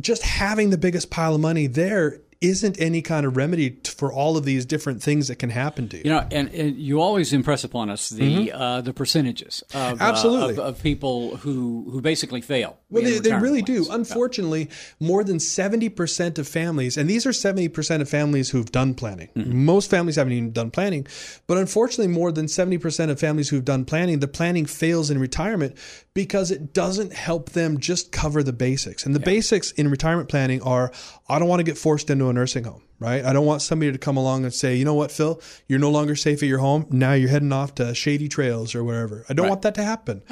just 0.00 0.22
having 0.22 0.70
the 0.70 0.78
biggest 0.78 1.10
pile 1.10 1.34
of 1.34 1.40
money 1.40 1.66
there 1.66 2.20
isn't 2.42 2.80
any 2.80 3.00
kind 3.02 3.24
of 3.24 3.36
remedy 3.36 3.70
t- 3.70 3.90
for 3.96 4.12
all 4.12 4.36
of 4.36 4.44
these 4.44 4.66
different 4.66 5.02
things 5.02 5.28
that 5.28 5.36
can 5.36 5.50
happen 5.50 5.88
to 5.88 5.96
you. 5.96 6.02
You 6.04 6.10
know, 6.10 6.26
and, 6.30 6.48
and 6.52 6.76
you 6.76 7.00
always 7.00 7.32
impress 7.32 7.64
upon 7.64 7.88
us 7.90 8.08
the 8.10 8.52
uh, 8.52 8.80
the 8.80 8.92
percentages 8.92 9.62
of, 9.72 9.76
uh, 9.76 9.92
Mm-hmm. 9.92 10.02
Absolutely. 10.02 10.52
of, 10.54 10.58
of 10.58 10.82
people 10.82 11.36
who 11.36 11.88
who 11.90 12.00
basically 12.00 12.40
fail. 12.40 12.78
Well, 12.90 13.02
they, 13.02 13.18
they 13.18 13.32
really 13.34 13.62
plans. 13.62 13.88
do. 13.88 13.92
Unfortunately, 13.94 14.68
more 15.00 15.24
than 15.24 15.38
70% 15.38 16.38
of 16.38 16.46
families, 16.48 16.96
and 16.98 17.08
these 17.08 17.24
are 17.26 17.30
70% 17.30 18.00
of 18.00 18.08
families 18.08 18.50
who've 18.50 18.70
done 18.70 18.94
planning. 18.94 19.28
Most 19.34 19.88
families 19.90 20.16
haven't 20.16 20.32
even 20.34 20.52
done 20.52 20.70
planning, 20.70 21.06
but 21.46 21.56
unfortunately, 21.58 22.12
more 22.12 22.32
than 22.32 22.46
70% 22.46 23.10
of 23.10 23.18
families 23.18 23.48
who've 23.48 23.64
done 23.64 23.84
planning, 23.84 24.18
the 24.20 24.28
planning 24.28 24.66
fails 24.66 25.10
in 25.10 25.18
retirement 25.18 25.76
because 26.14 26.50
it 26.50 26.74
doesn't 26.74 27.12
help 27.12 27.50
them 27.50 27.78
just 27.78 28.12
cover 28.12 28.42
the 28.42 28.52
basics. 28.52 29.06
And 29.06 29.14
the 29.14 29.20
basics 29.20 29.72
in 29.72 29.88
retirement 29.88 30.28
planning 30.28 30.60
are 30.62 30.92
I 31.28 31.38
don't 31.38 31.48
want 31.48 31.60
to 31.60 31.64
get 31.64 31.78
forced 31.78 32.10
into 32.10 32.28
a 32.28 32.32
nursing 32.32 32.64
home. 32.64 32.82
Right. 32.98 33.24
I 33.24 33.32
don't 33.32 33.46
want 33.46 33.62
somebody 33.62 33.90
to 33.90 33.98
come 33.98 34.16
along 34.16 34.44
and 34.44 34.54
say, 34.54 34.76
you 34.76 34.84
know 34.84 34.94
what, 34.94 35.10
Phil, 35.10 35.42
you're 35.66 35.80
no 35.80 35.90
longer 35.90 36.14
safe 36.14 36.40
at 36.40 36.48
your 36.48 36.60
home. 36.60 36.86
Now 36.88 37.14
you're 37.14 37.30
heading 37.30 37.50
off 37.50 37.74
to 37.76 37.96
shady 37.96 38.28
trails 38.28 38.76
or 38.76 38.84
wherever. 38.84 39.24
I 39.28 39.32
don't 39.32 39.48
want 39.48 39.62
that 39.62 39.74
to 39.74 39.82
happen. 39.82 40.22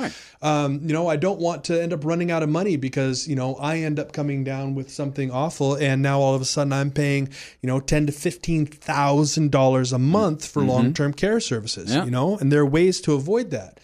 Um, 0.40 0.80
you 0.84 0.92
know, 0.92 1.08
I 1.08 1.16
don't 1.16 1.40
want 1.40 1.64
to 1.64 1.82
end 1.82 1.92
up 1.92 2.04
running 2.04 2.30
out 2.30 2.44
of 2.44 2.48
money 2.48 2.76
because, 2.76 3.26
you 3.26 3.34
know, 3.34 3.56
I 3.56 3.78
end 3.78 3.98
up 3.98 4.12
coming 4.12 4.44
down 4.44 4.76
with 4.76 4.88
something 4.88 5.32
awful 5.32 5.74
and 5.74 6.00
now 6.00 6.20
all 6.20 6.36
of 6.36 6.42
a 6.42 6.44
sudden 6.44 6.72
I'm 6.72 6.92
paying, 6.92 7.30
you 7.60 7.66
know, 7.66 7.80
ten 7.80 8.06
to 8.06 8.12
fifteen 8.12 8.66
thousand 8.66 9.50
dollars 9.50 9.92
a 9.92 9.98
month 9.98 10.46
for 10.46 10.62
long 10.62 10.94
term 10.94 11.12
care 11.12 11.40
services. 11.40 11.92
Yeah. 11.92 12.04
You 12.04 12.12
know, 12.12 12.38
and 12.38 12.52
there 12.52 12.60
are 12.60 12.66
ways 12.66 13.00
to 13.00 13.14
avoid 13.14 13.50
that. 13.50 13.80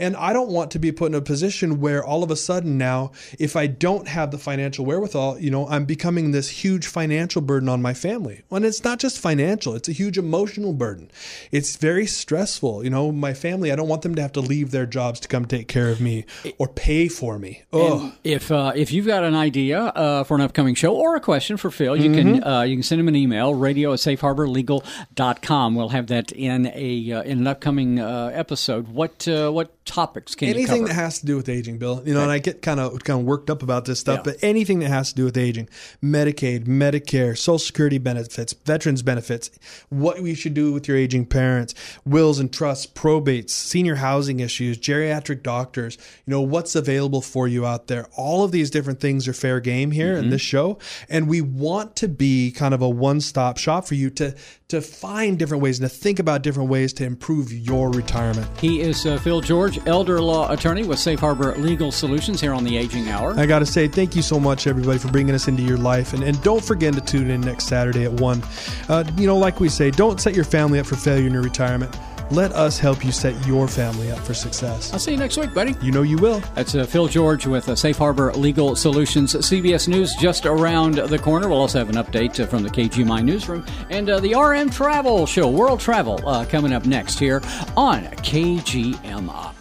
And 0.00 0.16
I 0.16 0.32
don't 0.32 0.48
want 0.50 0.70
to 0.72 0.78
be 0.78 0.90
put 0.90 1.06
in 1.12 1.14
a 1.14 1.20
position 1.20 1.80
where 1.80 2.02
all 2.04 2.22
of 2.24 2.30
a 2.30 2.36
sudden 2.36 2.78
now, 2.78 3.12
if 3.38 3.54
I 3.54 3.66
don't 3.68 4.08
have 4.08 4.30
the 4.30 4.38
financial 4.38 4.84
wherewithal, 4.84 5.38
you 5.38 5.50
know, 5.50 5.68
I'm 5.68 5.84
becoming 5.84 6.32
this 6.32 6.48
huge 6.48 6.86
financial 6.88 7.42
burden 7.42 7.68
on 7.68 7.80
my 7.82 7.94
family. 7.94 8.42
And 8.50 8.64
it's 8.64 8.82
not 8.82 8.98
just 8.98 9.18
financial, 9.20 9.74
it's 9.74 9.88
a 9.88 9.92
huge 9.92 10.18
emotional 10.18 10.72
burden. 10.72 11.10
It's 11.52 11.76
very 11.76 12.06
stressful. 12.06 12.82
You 12.84 12.90
know, 12.90 13.12
my 13.12 13.34
family, 13.34 13.70
I 13.70 13.76
don't 13.76 13.88
want 13.88 14.02
them 14.02 14.14
to 14.16 14.22
have 14.22 14.32
to 14.32 14.40
leave 14.40 14.70
their 14.72 14.86
jobs 14.86 15.20
to 15.20 15.28
come 15.28 15.44
take 15.44 15.68
care 15.68 15.90
of 15.90 16.00
me 16.00 16.24
or 16.58 16.66
pay 16.66 17.08
for 17.08 17.38
me. 17.38 17.62
Oh, 17.72 18.12
If 18.24 18.50
uh, 18.50 18.72
if 18.74 18.92
you've 18.92 19.06
got 19.06 19.22
an 19.24 19.34
idea 19.34 19.78
uh, 19.80 20.24
for 20.24 20.34
an 20.34 20.40
upcoming 20.40 20.74
show 20.74 20.94
or 20.94 21.14
a 21.16 21.20
question 21.20 21.56
for 21.56 21.70
Phil, 21.70 21.96
you 21.96 22.10
Mm-hmm. 22.10 22.40
can 22.40 22.44
uh, 22.44 22.62
you 22.62 22.76
can 22.76 22.82
send 22.82 23.00
him 23.00 23.08
an 23.08 23.16
email 23.16 23.54
radio 23.54 23.92
at 23.92 23.98
safeharborlegal.com. 24.00 25.74
We'll 25.74 25.88
have 25.90 26.06
that 26.08 26.32
in 26.32 26.66
a 26.74 27.12
uh, 27.12 27.22
in 27.22 27.38
an 27.38 27.46
upcoming 27.46 28.00
uh, 28.00 28.30
episode. 28.32 28.88
What 28.88 29.26
uh, 29.28 29.50
what 29.50 29.84
topics 29.90 30.36
can 30.36 30.48
you 30.48 30.54
anything 30.54 30.84
that 30.84 30.94
has 30.94 31.18
to 31.18 31.26
do 31.26 31.36
with 31.36 31.48
aging, 31.48 31.76
Bill. 31.78 32.00
You 32.06 32.14
know, 32.14 32.22
and 32.22 32.30
I 32.30 32.38
get 32.38 32.62
kind 32.62 32.78
of 32.78 33.02
kind 33.02 33.18
of 33.20 33.26
worked 33.26 33.50
up 33.50 33.62
about 33.62 33.86
this 33.86 33.98
stuff, 33.98 34.18
Yeah. 34.18 34.32
but 34.32 34.36
anything 34.40 34.78
that 34.80 34.88
has 34.88 35.10
to 35.10 35.14
do 35.16 35.24
with 35.24 35.36
aging, 35.36 35.68
Medicaid, 36.02 36.66
Medicare, 36.66 37.36
Social 37.36 37.58
Security 37.58 37.98
benefits, 37.98 38.54
veterans 38.64 39.02
benefits, 39.02 39.50
what 39.88 40.20
we 40.20 40.34
should 40.34 40.54
do 40.54 40.72
with 40.72 40.86
your 40.86 40.96
aging 40.96 41.26
parents, 41.26 41.74
wills 42.06 42.38
and 42.38 42.52
trusts, 42.52 42.86
probates, 42.86 43.50
senior 43.50 43.96
housing 43.96 44.38
issues, 44.38 44.78
geriatric 44.78 45.42
doctors, 45.42 45.98
you 46.24 46.30
know, 46.30 46.40
what's 46.40 46.76
available 46.76 47.20
for 47.20 47.48
you 47.48 47.66
out 47.66 47.88
there. 47.88 48.06
All 48.16 48.44
of 48.44 48.52
these 48.52 48.70
different 48.70 49.00
things 49.00 49.26
are 49.26 49.32
fair 49.32 49.58
game 49.58 49.90
here 49.90 50.14
in 50.14 50.22
mm-hmm. 50.22 50.30
this 50.30 50.42
show, 50.42 50.78
and 51.08 51.28
we 51.28 51.40
want 51.40 51.96
to 51.96 52.06
be 52.06 52.52
kind 52.52 52.74
of 52.74 52.80
a 52.80 52.88
one-stop 52.88 53.58
shop 53.58 53.86
for 53.86 53.96
you 53.96 54.08
to 54.10 54.36
to 54.70 54.80
find 54.80 55.38
different 55.38 55.62
ways 55.62 55.80
and 55.80 55.88
to 55.88 55.94
think 55.94 56.18
about 56.18 56.42
different 56.42 56.70
ways 56.70 56.92
to 56.94 57.04
improve 57.04 57.52
your 57.52 57.90
retirement. 57.90 58.46
He 58.58 58.80
is 58.80 59.04
uh, 59.04 59.18
Phil 59.18 59.40
George, 59.40 59.78
elder 59.86 60.20
law 60.20 60.50
attorney 60.50 60.84
with 60.84 60.98
Safe 60.98 61.18
Harbor 61.18 61.54
Legal 61.56 61.92
Solutions 61.92 62.40
here 62.40 62.54
on 62.54 62.64
the 62.64 62.76
Aging 62.76 63.08
Hour. 63.08 63.38
I 63.38 63.46
got 63.46 63.58
to 63.60 63.66
say, 63.66 63.88
thank 63.88 64.14
you 64.16 64.22
so 64.22 64.38
much, 64.38 64.66
everybody, 64.66 64.98
for 64.98 65.08
bringing 65.08 65.34
us 65.34 65.48
into 65.48 65.62
your 65.62 65.78
life. 65.78 66.12
And, 66.12 66.22
and 66.22 66.40
don't 66.42 66.64
forget 66.64 66.94
to 66.94 67.00
tune 67.00 67.30
in 67.30 67.40
next 67.40 67.66
Saturday 67.66 68.04
at 68.04 68.12
1. 68.12 68.42
Uh, 68.88 69.04
you 69.16 69.26
know, 69.26 69.36
like 69.36 69.60
we 69.60 69.68
say, 69.68 69.90
don't 69.90 70.20
set 70.20 70.34
your 70.34 70.44
family 70.44 70.78
up 70.78 70.86
for 70.86 70.96
failure 70.96 71.26
in 71.26 71.32
your 71.32 71.42
retirement. 71.42 71.96
Let 72.30 72.52
us 72.52 72.78
help 72.78 73.04
you 73.04 73.10
set 73.10 73.46
your 73.46 73.66
family 73.66 74.10
up 74.12 74.20
for 74.20 74.34
success. 74.34 74.92
I'll 74.92 74.98
see 75.00 75.10
you 75.12 75.16
next 75.16 75.36
week, 75.36 75.52
buddy. 75.52 75.74
You 75.82 75.90
know 75.90 76.02
you 76.02 76.16
will. 76.16 76.40
That's 76.54 76.74
uh, 76.74 76.86
Phil 76.86 77.08
George 77.08 77.46
with 77.46 77.68
uh, 77.68 77.74
Safe 77.74 77.96
Harbor 77.96 78.32
Legal 78.32 78.76
Solutions. 78.76 79.34
CBS 79.34 79.88
News 79.88 80.14
just 80.14 80.46
around 80.46 80.94
the 80.94 81.18
corner. 81.18 81.48
We'll 81.48 81.60
also 81.60 81.78
have 81.78 81.88
an 81.88 81.96
update 81.96 82.38
uh, 82.38 82.46
from 82.46 82.62
the 82.62 82.70
KGMI 82.70 83.24
newsroom 83.24 83.66
and 83.90 84.08
uh, 84.08 84.20
the 84.20 84.34
RM 84.34 84.70
Travel 84.70 85.26
Show, 85.26 85.48
World 85.48 85.80
Travel, 85.80 86.20
uh, 86.26 86.44
coming 86.44 86.72
up 86.72 86.86
next 86.86 87.18
here 87.18 87.42
on 87.76 88.04
KGMI. 88.04 89.59